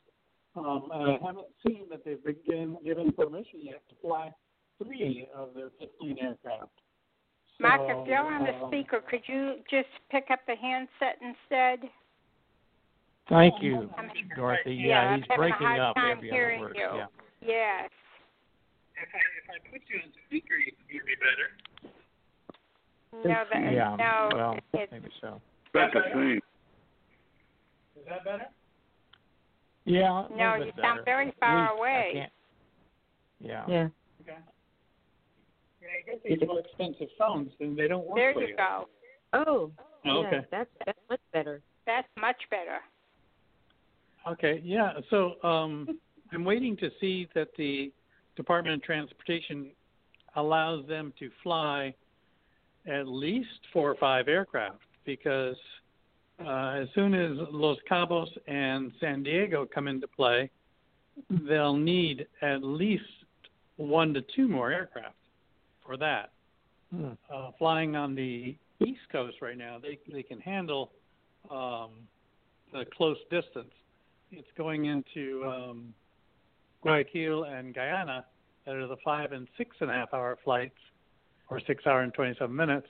um, 0.55 0.89
and 0.93 1.13
I 1.13 1.19
haven't 1.25 1.47
seen 1.67 1.87
that 1.91 2.05
they've 2.05 2.23
been 2.23 2.77
given 2.85 3.13
permission 3.13 3.61
yet 3.63 3.83
to 3.89 3.95
fly 4.03 4.31
three 4.83 5.29
of 5.35 5.55
their 5.55 5.71
15 5.81 6.17
aircraft. 6.21 6.71
Mark, 7.61 7.81
if 7.85 8.07
you're 8.07 8.19
on 8.19 8.45
the 8.45 8.55
um, 8.55 8.69
speaker, 8.69 9.03
could 9.09 9.23
you 9.27 9.57
just 9.71 9.89
pick 10.11 10.27
up 10.31 10.41
the 10.47 10.55
handset 10.57 11.17
instead? 11.23 11.91
Thank 13.29 13.55
you, 13.63 13.91
Dorothy. 14.37 14.75
Yeah, 14.75 15.11
Yeah, 15.11 15.17
he's 15.17 15.27
breaking 15.35 15.67
up 15.67 15.97
time 15.97 16.19
every 16.19 16.31
other 16.31 16.39
hearing 16.39 16.61
word. 16.61 16.77
you. 16.77 16.83
Yeah. 16.83 17.07
Yes. 17.41 17.91
If 18.95 19.09
I, 19.15 19.19
if 19.19 19.63
I 19.63 19.71
put 19.71 19.81
you 19.89 20.01
on 20.05 20.13
speaker, 20.27 20.55
you 20.55 20.73
can 20.73 20.87
hear 20.89 21.05
me 21.05 21.15
better. 21.19 21.49
No, 23.29 23.45
that, 23.53 23.73
Yeah. 23.73 23.97
no, 23.97 24.37
well, 24.37 24.59
it's, 24.75 24.93
maybe 24.93 25.09
so. 25.21 25.41
That's 25.73 25.93
the 25.95 26.03
thing. 26.13 26.41
Is 27.99 28.07
that 28.09 28.25
better? 28.25 28.47
Yeah. 29.85 30.27
no, 30.37 30.55
you 30.57 30.67
bit 30.67 30.75
sound 30.81 30.99
better. 30.99 31.03
very 31.05 31.33
far 31.41 31.73
We- 31.75 31.79
away. 31.79 32.13
Yeah. 33.41 33.65
Yeah. 33.69 33.89
Okay. 34.23 34.37
Yeah, 35.81 35.89
I 35.89 36.11
get 36.11 36.23
these 36.25 36.47
more 36.47 36.61
expensive 36.61 37.09
phones, 37.19 37.51
and 37.61 37.77
they 37.77 37.89
don't 37.89 38.07
work 38.07 38.17
There 38.17 38.35
for 38.35 38.43
you 38.43 38.57
go. 38.57 38.89
Oh, 39.33 39.73
Oh, 40.05 40.23
yeah, 40.23 40.29
okay. 40.29 40.47
that's 40.51 40.71
that's 40.87 40.99
much 41.11 41.21
better. 41.33 41.61
That's 41.87 42.09
much 42.21 42.37
better. 42.51 42.79
Okay, 44.27 44.61
yeah. 44.65 44.93
So 45.11 45.43
um, 45.43 45.99
I'm 46.33 46.45
waiting 46.45 46.77
to 46.79 46.91
see 47.01 47.29
that 47.35 47.49
the 47.57 47.93
Department 48.37 48.77
of 48.77 48.83
Transportation 48.83 49.71
allows 50.37 50.87
them 50.87 51.13
to 51.19 51.31
fly 51.43 51.95
at 52.87 53.07
least 53.09 53.49
four 53.73 53.91
or 53.91 53.97
five 53.97 54.29
aircraft 54.29 54.79
because 55.05 55.57
uh, 56.45 56.81
as 56.83 56.89
soon 56.95 57.15
as 57.15 57.37
Los 57.51 57.79
Cabos 57.91 58.29
and 58.47 58.93
San 59.01 59.23
Diego 59.23 59.67
come 59.73 59.89
into 59.89 60.07
play, 60.07 60.51
they'll 61.49 61.77
need 61.77 62.27
at 62.43 62.63
least 62.63 63.03
one 63.77 64.15
to 64.15 64.23
two 64.35 64.49
more 64.49 64.71
aircraft 64.71 65.17
for 65.85 65.97
that. 65.97 66.31
Hmm. 66.95 67.11
Uh, 67.33 67.51
flying 67.59 67.97
on 67.97 68.15
the 68.15 68.57
East 68.81 69.01
Coast 69.11 69.37
right 69.43 69.59
now, 69.59 69.79
they 69.81 69.99
they 70.13 70.23
can 70.23 70.41
handle 70.41 70.93
um, 71.51 71.91
the 72.73 72.85
close 72.97 73.19
distance. 73.31 73.73
It's 74.31 74.49
going 74.57 74.85
into 74.85 75.45
um, 75.45 75.95
Guayaquil 76.83 77.45
and 77.45 77.75
Guyana 77.75 78.25
that 78.65 78.75
are 78.75 78.87
the 78.87 78.97
five 79.05 79.33
and 79.33 79.49
six 79.57 79.77
and 79.81 79.91
a 79.91 79.93
half 79.93 80.15
hour 80.15 80.39
flights, 80.45 80.79
or 81.51 81.61
six 81.67 81.87
hour 81.87 82.03
and 82.03 82.15
twenty 82.15 82.35
seven 82.39 82.55
minutes, 82.55 82.87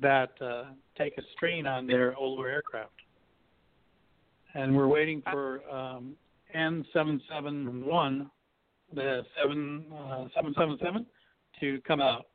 that 0.00 0.30
uh, 0.40 0.64
take 0.96 1.16
a 1.18 1.22
strain 1.34 1.66
on 1.66 1.86
their 1.86 2.16
older 2.16 2.48
aircraft. 2.48 2.92
And 4.54 4.76
we're 4.76 4.88
waiting 4.88 5.22
for 5.30 5.62
um, 5.70 6.14
N771, 6.54 8.30
the 8.94 9.22
seven 9.38 9.84
uh, 9.92 10.28
to 11.60 11.80
come 11.86 12.00
out 12.00 12.26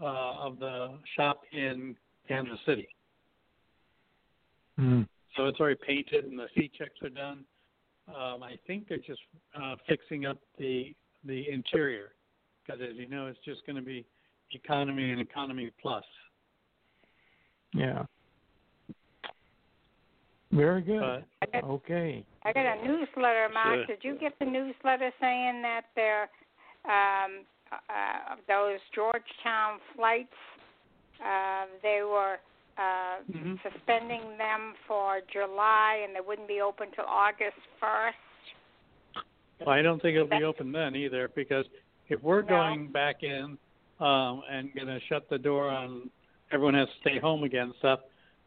uh, 0.00 0.46
of 0.46 0.58
the 0.58 0.98
shop 1.16 1.42
in 1.52 1.96
Kansas 2.26 2.58
City. 2.66 2.88
Hmm. 4.76 5.02
So 5.36 5.46
it's 5.46 5.60
already 5.60 5.78
painted 5.86 6.24
and 6.24 6.38
the 6.38 6.46
C 6.54 6.70
checks 6.76 6.94
are 7.02 7.08
done. 7.08 7.44
Um, 8.08 8.42
I 8.42 8.58
think 8.66 8.88
they're 8.88 8.98
just 8.98 9.20
uh, 9.60 9.76
fixing 9.86 10.24
up 10.24 10.38
the 10.58 10.94
the 11.24 11.50
interior 11.50 12.12
because, 12.64 12.80
as 12.80 12.96
you 12.96 13.08
know, 13.08 13.26
it's 13.26 13.38
just 13.44 13.66
going 13.66 13.76
to 13.76 13.82
be 13.82 14.06
economy 14.52 15.10
and 15.10 15.20
economy 15.20 15.70
plus. 15.82 16.04
Yeah. 17.74 18.04
Very 20.50 20.80
good. 20.80 21.24
But 21.40 21.64
okay. 21.64 22.24
I 22.42 22.52
got 22.52 22.64
a 22.64 22.86
newsletter, 22.86 23.48
Mark. 23.52 23.86
Sure. 23.86 23.86
Did 23.86 23.98
you 24.02 24.16
get 24.18 24.32
the 24.38 24.46
newsletter 24.46 25.12
saying 25.20 25.60
that 25.62 25.82
they're 25.94 26.28
um, 26.84 27.44
uh, 27.70 28.36
those 28.46 28.78
Georgetown 28.94 29.78
flights? 29.94 30.32
Uh, 31.22 31.66
they 31.82 32.00
were 32.02 32.38
uh, 32.78 33.22
Mhm. 33.28 33.58
suspending 33.62 34.38
them 34.38 34.74
for 34.86 35.20
July, 35.32 36.04
and 36.06 36.14
they 36.14 36.20
wouldn't 36.20 36.46
be 36.46 36.60
open 36.60 36.92
till 36.92 37.06
August 37.06 37.58
first. 37.80 38.16
Well, 39.58 39.70
I 39.70 39.82
don't 39.82 40.00
think 40.00 40.14
it'll 40.14 40.28
be 40.28 40.44
open 40.44 40.70
then 40.70 40.94
either 40.94 41.26
because 41.34 41.66
if 42.08 42.22
we're 42.22 42.42
No. 42.42 42.48
going 42.48 42.86
back 42.86 43.24
in 43.24 43.58
um, 43.98 44.44
and 44.48 44.72
going 44.74 44.86
to 44.86 45.00
shut 45.00 45.28
the 45.28 45.38
door 45.38 45.68
on 45.68 46.08
everyone 46.52 46.74
has 46.74 46.88
to 46.88 46.94
stay 47.00 47.18
home 47.18 47.44
again 47.44 47.64
and 47.64 47.74
stuff, 47.78 48.00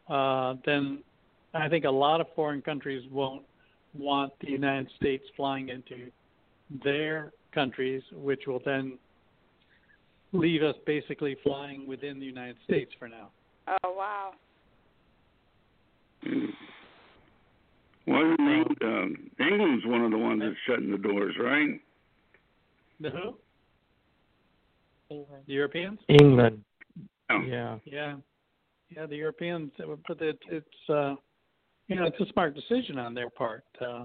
uh, 0.08 0.54
then 0.64 1.02
I 1.54 1.68
think 1.68 1.84
a 1.84 1.90
lot 1.90 2.20
of 2.20 2.26
foreign 2.34 2.62
countries 2.62 3.02
won't 3.10 3.42
want 3.94 4.32
the 4.40 4.50
United 4.50 4.88
States 4.96 5.24
flying 5.36 5.68
into 5.68 6.10
their 6.82 7.32
countries, 7.52 8.02
which 8.12 8.46
will 8.46 8.62
then 8.64 8.98
leave 10.32 10.62
us 10.62 10.74
basically 10.86 11.36
flying 11.42 11.86
within 11.86 12.18
the 12.18 12.24
United 12.24 12.56
States 12.64 12.90
for 12.98 13.08
now. 13.08 13.28
Oh 13.84 13.92
wow! 13.92 14.32
Wasn't 18.06 18.40
Eng- 18.40 18.76
um, 18.82 19.30
England's 19.38 19.86
one 19.86 20.02
of 20.02 20.10
the 20.10 20.18
ones 20.18 20.42
that's 20.42 20.56
shutting 20.66 20.90
the 20.90 20.98
doors, 20.98 21.34
right? 21.38 21.80
The 23.00 23.10
who? 23.10 23.36
England. 25.10 25.44
The 25.46 25.52
Europeans? 25.52 25.98
England. 26.08 26.64
Oh. 27.30 27.40
Yeah. 27.40 27.78
Yeah, 27.84 28.16
yeah, 28.90 29.06
the 29.06 29.16
Europeans, 29.16 29.70
but 30.06 30.20
it, 30.20 30.38
it's 30.50 30.66
uh, 30.90 31.14
you 31.88 31.96
know, 31.96 32.04
it's 32.04 32.20
a 32.20 32.32
smart 32.32 32.54
decision 32.54 32.98
on 32.98 33.14
their 33.14 33.30
part. 33.30 33.64
Uh, 33.80 34.04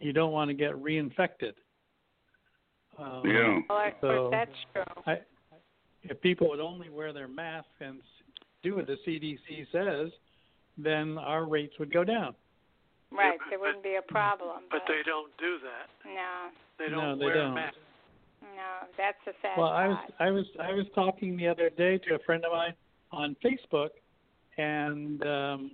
you 0.00 0.12
don't 0.12 0.32
want 0.32 0.48
to 0.48 0.54
get 0.54 0.72
reinfected. 0.74 1.52
Um, 2.98 3.22
Yeah. 3.24 3.58
Well, 3.68 3.92
So- 4.00 4.28
that's 4.30 4.50
true. 4.72 5.02
I, 5.06 5.20
if 6.02 6.20
people 6.22 6.48
would 6.48 6.60
only 6.60 6.88
wear 6.88 7.12
their 7.12 7.28
masks 7.28 7.68
and 7.80 8.00
do 8.62 8.76
what 8.76 8.86
the 8.86 8.96
CDC 9.06 9.66
says, 9.70 10.10
then 10.78 11.18
our 11.18 11.44
rates 11.46 11.74
would 11.78 11.92
go 11.92 12.04
down. 12.04 12.34
Right, 13.12 13.38
there 13.50 13.58
wouldn't 13.58 13.82
be 13.82 13.96
a 13.96 14.12
problem. 14.12 14.62
But 14.70 14.82
they 14.86 15.02
don't 15.04 15.30
do 15.38 15.58
that. 15.62 15.88
no, 16.08 16.48
They 16.78 16.88
don't 16.90 17.18
they 17.18 17.24
wear 17.26 17.34
don't. 17.34 17.54
masks. 17.54 17.76
No, 18.56 18.88
that's 18.96 19.18
a 19.26 19.32
sad 19.42 19.58
Well, 19.58 19.68
I 19.68 19.88
was. 19.88 19.98
I 20.18 20.30
was 20.30 20.44
I 20.60 20.72
was 20.72 20.86
talking 20.94 21.36
the 21.36 21.48
other 21.48 21.70
day 21.70 21.98
to 21.98 22.14
a 22.14 22.18
friend 22.20 22.44
of 22.44 22.52
mine 22.52 22.74
on 23.12 23.36
Facebook, 23.44 23.90
and 24.58 25.24
um, 25.26 25.70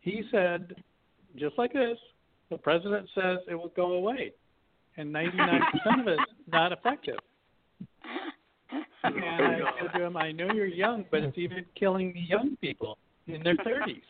he 0.00 0.22
said, 0.30 0.74
just 1.36 1.56
like 1.58 1.72
this, 1.72 1.98
the 2.50 2.58
president 2.58 3.08
says 3.14 3.38
it 3.48 3.54
will 3.54 3.72
go 3.74 3.92
away, 3.92 4.32
and 4.96 5.12
99% 5.12 6.00
of 6.00 6.08
it 6.08 6.20
is 6.20 6.26
not 6.52 6.72
effective. 6.72 7.18
And 9.04 9.22
I 9.22 9.58
said 9.78 9.92
to 9.98 10.04
him, 10.06 10.16
I 10.16 10.32
know 10.32 10.50
you're 10.50 10.64
young, 10.64 11.04
but 11.10 11.20
it's 11.20 11.36
even 11.36 11.66
killing 11.78 12.14
the 12.14 12.20
young 12.20 12.56
people 12.62 12.96
in 13.26 13.42
their 13.42 13.56
30s. 13.56 14.00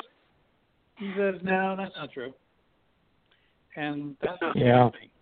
He 0.98 1.12
says, 1.16 1.34
no, 1.42 1.74
that's 1.76 1.94
not 1.96 2.12
true. 2.12 2.32
And 3.76 4.16
that's 4.22 4.40
what 4.40 4.56
Yeah. 4.56 4.88
scares 4.88 4.92
me. 5.02 5.08
If 5.08 5.13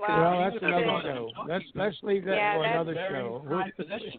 Well, 0.00 0.20
Well, 0.20 0.38
that's 0.50 0.62
another 0.62 1.00
show. 1.02 1.30
Let's 1.48 1.64
let's 1.74 1.96
leave 2.02 2.24
that 2.24 2.36
Yeah, 2.36 2.54
for 2.56 2.62
that's 2.62 2.74
another 2.74 2.94
show. 3.10 3.44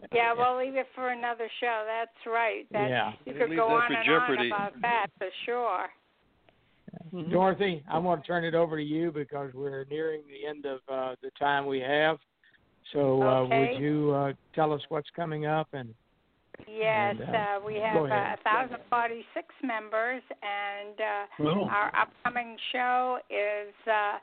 Yeah, 0.12 0.32
we'll 0.36 0.58
leave 0.58 0.74
it 0.76 0.86
for 0.94 1.10
another 1.10 1.48
show. 1.60 1.84
That's 1.86 2.26
right. 2.26 2.66
That, 2.72 2.88
Yeah. 2.90 3.12
You 3.24 3.34
We'll 3.38 3.48
could 3.48 3.56
go 3.56 3.68
on 3.68 3.92
and 3.94 4.04
Jeopardy. 4.04 4.50
on 4.52 4.68
about 4.68 4.80
that 4.82 5.06
for 5.18 5.28
sure. 5.44 5.86
Mhm. 7.14 7.30
Dorothy, 7.30 7.84
I 7.88 7.98
want 7.98 8.22
to 8.22 8.26
turn 8.26 8.44
it 8.44 8.54
over 8.54 8.76
to 8.76 8.82
you 8.82 9.12
because 9.12 9.52
we're 9.54 9.84
nearing 9.84 10.22
the 10.26 10.46
end 10.46 10.66
of 10.66 10.80
uh, 10.88 11.14
the 11.22 11.30
time 11.38 11.66
we 11.66 11.80
have. 11.80 12.18
So, 12.92 13.22
uh, 13.22 13.44
would 13.46 13.78
you 13.80 14.12
uh, 14.12 14.32
tell 14.54 14.72
us 14.72 14.80
what's 14.88 15.10
coming 15.10 15.46
up? 15.46 15.68
And 15.74 15.94
Yes, 16.66 17.14
And, 17.20 17.22
uh, 17.22 17.38
uh, 17.38 17.60
we 17.64 17.76
have 17.76 17.96
uh, 17.96 18.36
1,046 18.42 19.46
members, 19.62 20.22
and 20.42 21.00
uh, 21.00 21.26
Cool. 21.36 21.68
our 21.70 21.92
upcoming 21.96 22.56
show 22.72 23.18
is 23.30 23.72
uh, 23.86 24.18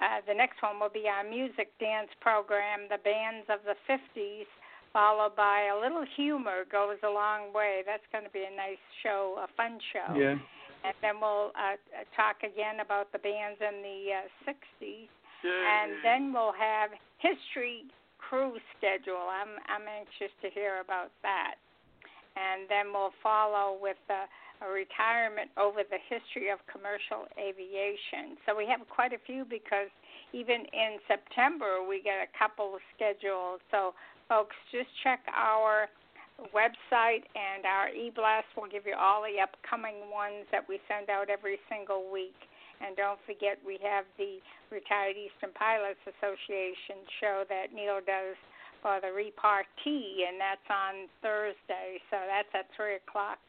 uh, 0.00 0.20
the 0.26 0.34
next 0.34 0.62
one 0.62 0.80
will 0.80 0.92
be 0.92 1.06
our 1.08 1.24
music 1.24 1.72
dance 1.78 2.10
program, 2.20 2.86
The 2.88 2.98
Bands 3.02 3.46
of 3.48 3.60
the 3.64 3.76
50s, 3.88 4.46
followed 4.92 5.36
by 5.36 5.70
a 5.74 5.76
little 5.78 6.04
humor 6.16 6.64
goes 6.70 6.98
a 7.02 7.10
long 7.10 7.52
way. 7.52 7.82
That's 7.84 8.06
going 8.12 8.24
to 8.24 8.30
be 8.30 8.44
a 8.46 8.54
nice 8.54 8.82
show, 9.02 9.36
a 9.42 9.48
fun 9.56 9.78
show. 9.92 10.14
Yeah. 10.14 10.38
And 10.84 10.94
then 11.00 11.20
we'll 11.20 11.50
uh, 11.56 11.80
talk 12.14 12.44
again 12.44 12.80
about 12.84 13.10
the 13.10 13.18
bands 13.18 13.58
in 13.60 13.82
the 13.82 14.24
uh, 14.24 14.50
60s. 14.52 15.08
Yay. 15.44 15.50
and 15.52 15.92
then 16.02 16.32
we'll 16.32 16.56
have 16.56 16.88
history 17.20 17.84
cruise 18.16 18.64
schedule. 18.78 19.28
I'm 19.28 19.60
I'm 19.68 19.84
anxious 19.84 20.32
to 20.40 20.48
hear 20.48 20.80
about 20.80 21.12
that, 21.22 21.60
and 22.36 22.68
then 22.68 22.92
we'll 22.92 23.14
follow 23.22 23.78
with 23.80 24.00
a, 24.10 24.26
a 24.64 24.68
retirement 24.68 25.50
over 25.56 25.82
the 25.86 26.00
history 26.10 26.50
of 26.50 26.58
commercial 26.66 27.30
aviation. 27.38 28.36
So 28.46 28.56
we 28.56 28.66
have 28.66 28.82
quite 28.90 29.12
a 29.12 29.22
few 29.22 29.44
because 29.44 29.90
even 30.32 30.66
in 30.74 30.98
September 31.06 31.82
we 31.86 32.02
get 32.02 32.18
a 32.22 32.30
couple 32.34 32.78
scheduled. 32.94 33.62
So 33.70 33.94
folks, 34.28 34.56
just 34.72 34.90
check 35.02 35.20
our 35.30 35.86
website 36.50 37.22
and 37.38 37.62
our 37.62 37.94
e-blast 37.94 38.50
will 38.58 38.66
give 38.66 38.86
you 38.86 38.98
all 38.98 39.22
the 39.22 39.38
upcoming 39.38 40.10
ones 40.10 40.42
that 40.50 40.66
we 40.66 40.82
send 40.90 41.10
out 41.10 41.30
every 41.30 41.62
single 41.70 42.10
week. 42.10 42.34
And 42.82 42.98
don't 42.98 43.22
forget, 43.22 43.62
we 43.62 43.78
have 43.86 44.04
the 44.18 44.42
Retired 44.74 45.14
Eastern 45.14 45.54
Pilots 45.54 46.02
Association 46.10 47.06
show 47.22 47.46
that 47.46 47.70
Neil 47.70 48.02
does 48.02 48.34
for 48.84 49.00
the 49.00 49.08
repartee, 49.08 50.28
and 50.28 50.36
that's 50.36 50.68
on 50.68 51.08
Thursday. 51.24 51.96
So 52.12 52.20
that's 52.28 52.52
at 52.52 52.68
3 52.76 53.00
o'clock. 53.00 53.40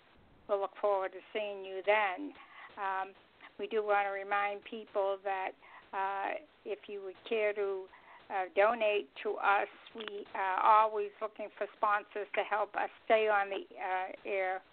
We'll 0.48 0.64
look 0.64 0.80
forward 0.80 1.12
to 1.12 1.20
seeing 1.36 1.68
you 1.68 1.84
then. 1.84 2.32
Um, 2.80 3.12
we 3.60 3.68
do 3.68 3.84
want 3.84 4.08
to 4.08 4.16
remind 4.16 4.64
people 4.64 5.20
that 5.28 5.52
uh, 5.92 6.40
if 6.64 6.88
you 6.88 7.04
would 7.04 7.20
care 7.28 7.52
to 7.52 7.84
uh, 8.32 8.48
donate 8.56 9.12
to 9.28 9.36
us, 9.44 9.68
we 9.92 10.24
are 10.32 10.64
always 10.64 11.12
looking 11.20 11.52
for 11.60 11.68
sponsors 11.76 12.32
to 12.32 12.44
help 12.48 12.72
us 12.80 12.90
stay 13.04 13.28
on 13.28 13.52
the 13.52 13.68
uh, 13.76 14.16
air. 14.24 14.64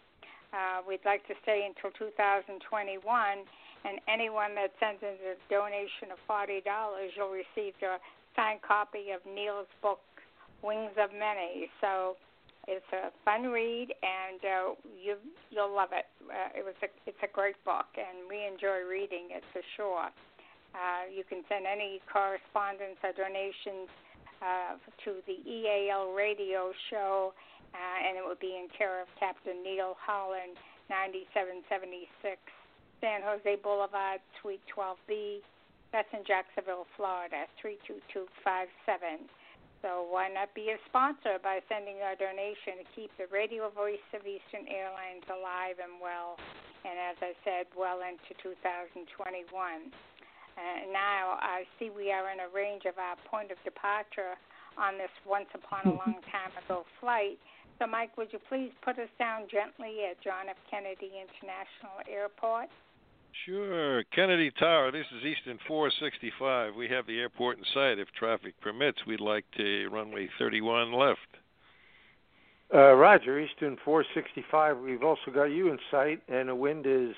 Uh, 0.54 0.86
we'd 0.86 1.02
like 1.02 1.26
to 1.26 1.34
stay 1.42 1.66
until 1.66 1.90
2021 1.98 2.54
and 3.84 3.98
anyone 4.06 4.54
that 4.54 4.70
sends 4.78 5.02
in 5.02 5.18
a 5.26 5.34
donation 5.50 6.14
of 6.14 6.18
forty 6.26 6.62
dollars, 6.62 7.10
you'll 7.18 7.34
receive 7.34 7.74
your 7.82 7.98
signed 8.36 8.62
copy 8.62 9.10
of 9.10 9.20
Neil's 9.26 9.70
book, 9.82 10.00
Wings 10.62 10.94
of 10.96 11.10
Many. 11.10 11.68
So 11.80 12.16
it's 12.68 12.86
a 12.94 13.10
fun 13.24 13.50
read, 13.50 13.90
and 13.90 14.40
uh, 14.42 14.74
you 14.94 15.16
you'll 15.50 15.74
love 15.74 15.90
it. 15.92 16.06
Uh, 16.22 16.58
it 16.58 16.64
was 16.64 16.78
a 16.82 16.88
it's 17.06 17.20
a 17.22 17.30
great 17.30 17.58
book, 17.64 17.90
and 17.98 18.30
we 18.30 18.46
enjoy 18.46 18.86
reading 18.86 19.34
it 19.34 19.42
for 19.52 19.62
sure. 19.76 20.08
Uh, 20.72 21.04
you 21.12 21.24
can 21.28 21.44
send 21.50 21.66
any 21.66 22.00
correspondence 22.08 22.96
or 23.04 23.12
donations 23.12 23.92
uh, 24.40 24.80
to 25.04 25.20
the 25.28 25.36
EAL 25.44 26.16
radio 26.16 26.72
show, 26.88 27.34
uh, 27.74 27.98
and 28.08 28.16
it 28.16 28.24
will 28.24 28.40
be 28.40 28.56
in 28.56 28.72
care 28.72 29.02
of 29.02 29.08
Captain 29.20 29.60
Neil 29.60 29.98
Holland, 30.00 30.56
9776 30.88 32.40
San 33.02 33.20
Jose 33.26 33.58
Boulevard, 33.60 34.22
Suite 34.40 34.62
12B. 34.70 35.42
That's 35.90 36.08
in 36.14 36.24
Jacksonville, 36.24 36.86
Florida, 36.96 37.44
32257. 37.60 39.28
So 39.82 40.06
why 40.06 40.30
not 40.30 40.54
be 40.54 40.70
a 40.70 40.78
sponsor 40.86 41.42
by 41.42 41.58
sending 41.66 41.98
a 41.98 42.14
donation 42.14 42.78
to 42.78 42.86
keep 42.94 43.10
the 43.18 43.26
radio 43.34 43.66
voice 43.74 44.02
of 44.14 44.22
Eastern 44.22 44.70
Airlines 44.70 45.26
alive 45.26 45.82
and 45.82 45.98
well, 45.98 46.38
and 46.86 46.94
as 46.94 47.18
I 47.18 47.34
said, 47.42 47.66
well 47.74 47.98
into 48.06 48.30
2021. 48.46 49.02
Uh, 50.54 50.86
now 50.94 51.34
I 51.42 51.66
see 51.82 51.90
we 51.90 52.14
are 52.14 52.30
in 52.30 52.38
a 52.46 52.50
range 52.54 52.86
of 52.86 52.94
our 52.94 53.18
point 53.26 53.50
of 53.50 53.58
departure 53.66 54.38
on 54.78 55.02
this 55.02 55.10
once 55.26 55.50
upon 55.50 55.90
a 55.90 55.94
long 55.98 56.22
time 56.30 56.54
ago 56.62 56.86
flight. 57.02 57.42
So, 57.82 57.90
Mike, 57.90 58.14
would 58.14 58.30
you 58.30 58.38
please 58.46 58.70
put 58.86 59.02
us 59.02 59.10
down 59.18 59.50
gently 59.50 60.06
at 60.06 60.22
John 60.22 60.46
F. 60.46 60.60
Kennedy 60.70 61.10
International 61.18 61.98
Airport? 62.06 62.70
Sure. 63.46 64.04
Kennedy 64.14 64.50
Tower, 64.50 64.92
this 64.92 65.06
is 65.16 65.24
Eastern 65.24 65.58
465. 65.66 66.74
We 66.74 66.88
have 66.88 67.06
the 67.06 67.18
airport 67.18 67.58
in 67.58 67.64
sight. 67.72 67.98
If 67.98 68.08
traffic 68.12 68.54
permits, 68.60 68.98
we'd 69.06 69.20
like 69.20 69.44
to 69.56 69.88
runway 69.88 70.28
31 70.38 70.92
left. 70.92 71.18
Uh, 72.72 72.94
Roger, 72.94 73.40
Eastern 73.40 73.76
465. 73.84 74.78
We've 74.78 75.02
also 75.02 75.30
got 75.34 75.44
you 75.44 75.70
in 75.70 75.78
sight, 75.90 76.22
and 76.28 76.48
the 76.48 76.54
wind 76.54 76.86
is 76.86 77.14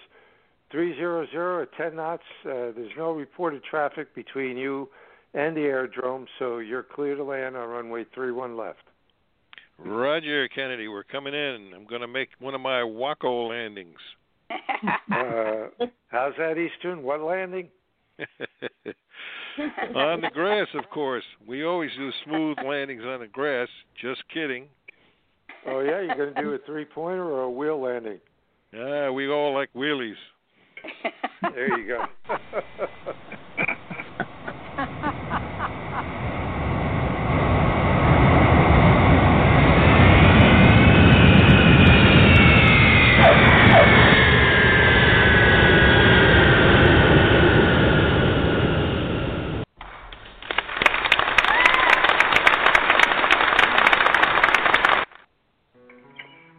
300 0.71 1.63
at 1.63 1.73
10 1.77 1.97
knots. 1.97 2.23
Uh, 2.45 2.73
there's 2.75 2.93
no 2.97 3.13
reported 3.13 3.63
traffic 3.63 4.15
between 4.15 4.57
you 4.57 4.89
and 5.35 5.57
the 5.57 5.63
aerodrome, 5.63 6.27
so 6.39 6.59
you're 6.59 6.83
clear 6.83 7.17
to 7.17 7.25
land 7.25 7.57
on 7.57 7.69
runway 7.69 8.05
31 8.15 8.57
left. 8.57 8.81
Roger, 9.79 10.49
Kennedy, 10.49 10.89
we're 10.89 11.05
coming 11.05 11.35
in. 11.35 11.73
I'm 11.75 11.87
going 11.87 12.01
to 12.01 12.09
make 12.09 12.31
one 12.39 12.55
of 12.55 12.61
my 12.61 12.83
Waco 12.85 13.49
landings. 13.49 13.99
Uh, 14.51 15.69
how's 16.09 16.35
that, 16.39 16.57
Eastern? 16.59 17.03
What 17.03 17.21
landing? 17.21 17.69
on 19.95 20.21
the 20.21 20.31
grass, 20.33 20.69
of 20.75 20.89
course. 20.91 21.25
We 21.47 21.65
always 21.65 21.91
do 21.97 22.11
smooth 22.25 22.59
landings 22.65 23.03
on 23.05 23.21
the 23.21 23.27
grass. 23.27 23.69
Just 24.01 24.23
kidding. 24.33 24.67
Oh, 25.67 25.81
yeah? 25.81 26.01
You're 26.03 26.17
going 26.17 26.35
to 26.35 26.43
do 26.43 26.53
a 26.53 26.59
three 26.67 26.85
pointer 26.85 27.25
or 27.25 27.43
a 27.43 27.51
wheel 27.51 27.81
landing? 27.81 28.21
Ah, 28.77 29.11
we 29.11 29.29
all 29.29 29.55
like 29.55 29.73
wheelies. 29.75 30.15
There 31.55 31.79
you 31.79 31.89
go. 31.89 32.05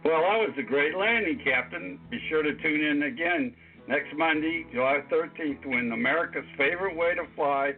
Well, 0.06 0.22
that 0.22 0.38
was 0.38 0.54
a 0.56 0.62
Captain. 1.34 1.98
Be 2.10 2.18
sure 2.28 2.42
to 2.42 2.54
tune 2.62 2.84
in 2.84 3.02
again 3.02 3.54
next 3.88 4.14
Monday, 4.16 4.64
July 4.72 5.00
13th, 5.10 5.66
when 5.66 5.90
America's 5.92 6.44
favorite 6.56 6.96
way 6.96 7.14
to 7.14 7.24
fly 7.34 7.72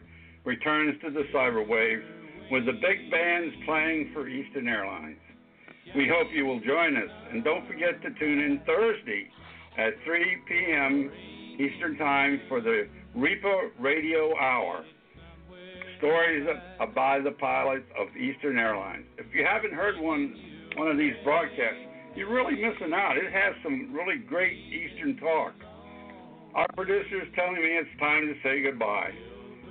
returns 0.45 1.01
to 1.03 1.11
the 1.11 1.25
cyberwaves 1.35 2.03
with 2.51 2.67
the 2.67 2.73
big 2.73 3.11
bands 3.11 3.55
playing 3.65 4.11
for 4.13 4.29
Eastern 4.29 4.69
Airlines. 4.69 5.19
We 5.97 6.09
hope 6.09 6.29
you 6.35 6.45
will 6.45 6.61
join 6.61 6.97
us, 6.97 7.11
and 7.33 7.43
don't 7.43 7.67
forget 7.67 8.03
to 8.03 8.11
tune 8.19 8.39
in 8.39 8.61
Thursday 8.67 9.29
at 9.79 9.95
3 10.05 10.37
p.m. 10.47 11.11
Eastern 11.59 11.97
Time 11.97 12.41
for 12.49 12.61
the 12.61 12.89
REPA 13.17 13.71
Radio 13.81 14.37
Hour. 14.39 14.85
Stories 15.99 16.47
by 16.95 17.21
the 17.21 17.33
pilots 17.33 17.87
of 17.99 18.09
Eastern 18.17 18.59
Airlines. 18.59 19.07
If 19.17 19.27
you 19.35 19.45
haven't 19.45 19.73
heard 19.73 19.99
one 19.99 20.35
one 20.77 20.89
of 20.89 20.97
these 20.97 21.15
broadcasts, 21.25 21.88
you're 22.19 22.35
really 22.35 22.57
missing 22.57 22.93
out. 22.93 23.17
It 23.17 23.33
has 23.33 23.55
some 23.63 23.95
really 23.95 24.19
great 24.19 24.53
Eastern 24.53 25.17
talk. 25.19 25.53
Our 26.53 26.67
producer 26.75 27.23
is 27.23 27.29
telling 27.37 27.55
me 27.55 27.79
it's 27.79 27.89
time 28.01 28.27
to 28.27 28.35
say 28.43 28.61
goodbye. 28.61 29.13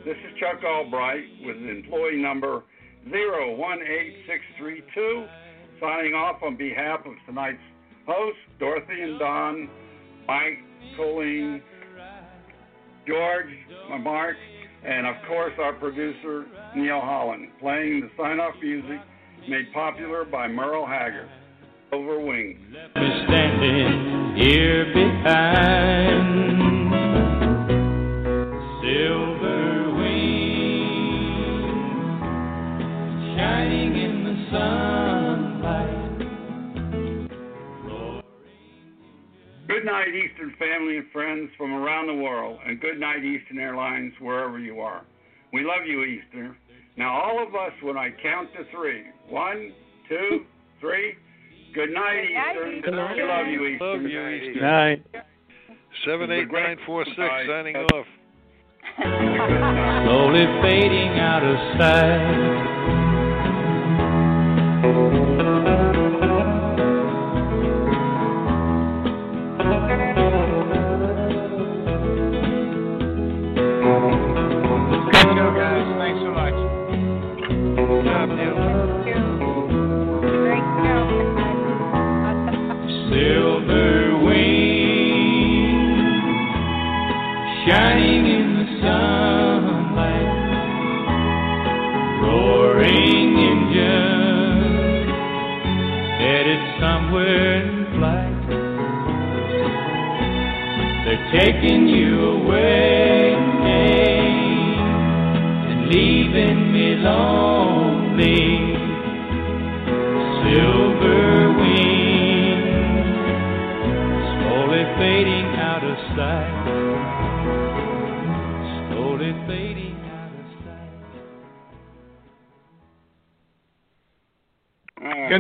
This 0.06 0.16
is 0.16 0.40
Chuck 0.40 0.64
Albright 0.64 1.26
with 1.44 1.58
employee 1.58 2.22
number 2.22 2.64
018632, 3.04 5.28
signing 5.82 6.14
off 6.14 6.42
on 6.42 6.56
behalf 6.56 7.02
of 7.06 7.12
tonight's 7.26 7.60
hosts, 8.08 8.40
Dorothy 8.60 9.02
and 9.02 9.20
Don, 9.20 9.70
Mike, 10.26 10.64
Colleen, 10.96 11.62
George, 13.06 13.52
Mark, 14.02 14.38
and 14.86 15.06
of 15.06 15.16
course 15.28 15.52
our 15.62 15.74
producer, 15.74 16.46
Neil 16.78 17.02
Holland, 17.02 17.50
playing 17.60 18.00
the 18.02 18.10
sign 18.16 18.40
off 18.40 18.56
music 18.64 19.02
made 19.50 19.74
popular 19.74 20.24
by 20.24 20.48
Merle 20.48 20.86
Haggard. 20.86 21.28
Silver 21.90 22.20
Wings. 22.20 22.60
me 22.70 23.10
standing 23.28 24.36
here 24.36 24.86
behind 24.94 26.28
silver 28.82 29.96
wings 29.96 30.98
shining 33.38 33.96
in 33.96 34.24
the 34.26 34.36
sunlight. 34.52 36.20
Good 39.70 39.86
night, 39.86 40.10
Eastern 40.10 40.54
family 40.60 40.98
and 40.98 41.10
friends 41.14 41.50
from 41.58 41.74
around 41.74 42.08
the 42.08 42.16
world, 42.16 42.60
and 42.66 42.82
good 42.82 43.00
night, 43.00 43.24
Eastern 43.24 43.60
Airlines, 43.60 44.14
wherever 44.20 44.60
you 44.60 44.82
are. 44.82 45.06
We 45.54 45.64
love 45.64 45.86
you, 45.88 46.04
Eastern. 46.04 46.58
Now, 46.98 47.14
all 47.22 47.42
of 47.42 47.56
us, 47.56 47.72
when 47.82 47.96
I 47.96 48.10
count 48.22 48.50
to 48.54 48.66
three 48.76 49.06
one, 49.30 49.72
two, 50.10 50.46
three. 50.82 51.16
Good 51.78 51.94
night, 51.94 52.24
Good 52.24 52.34
night, 52.34 52.56
Eastern. 52.56 52.78
Eastern. 52.78 52.96
We 52.96 53.22
love 53.22 53.48
you, 53.48 53.66
Eastern. 53.68 53.88
Love 53.88 54.02
you, 54.02 54.28
Eastern. 54.30 54.64
Night. 54.64 55.06
78946 56.06 57.30
signing 57.46 57.76
off. 57.94 58.08
slowly 60.10 60.46
fading 60.64 61.20
out 61.20 61.44
of 61.44 61.78
sight. 61.78 62.67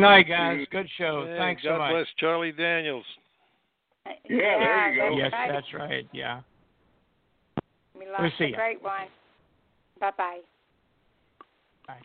Night, 0.09 0.27
guys. 0.27 0.67
Good 0.71 0.87
show. 0.97 1.25
Yeah, 1.27 1.37
Thanks 1.37 1.63
God 1.63 1.73
so 1.73 1.77
much. 1.77 1.91
bless 1.91 2.07
Charlie 2.19 2.51
Daniels. 2.51 3.05
Yeah, 4.29 4.59
there 4.59 4.93
you 4.93 5.01
go. 5.01 5.17
Yes, 5.17 5.31
right. 5.33 5.51
that's 5.51 5.73
right. 5.73 6.07
Yeah. 6.13 6.41
We 7.97 8.05
We'll 8.05 8.13
lost 8.13 8.37
see 8.37 8.45
a 8.45 8.55
great 8.55 8.81
one. 8.81 9.07
Bye 9.99 10.11
bye. 10.17 10.39
Bye. 11.87 12.01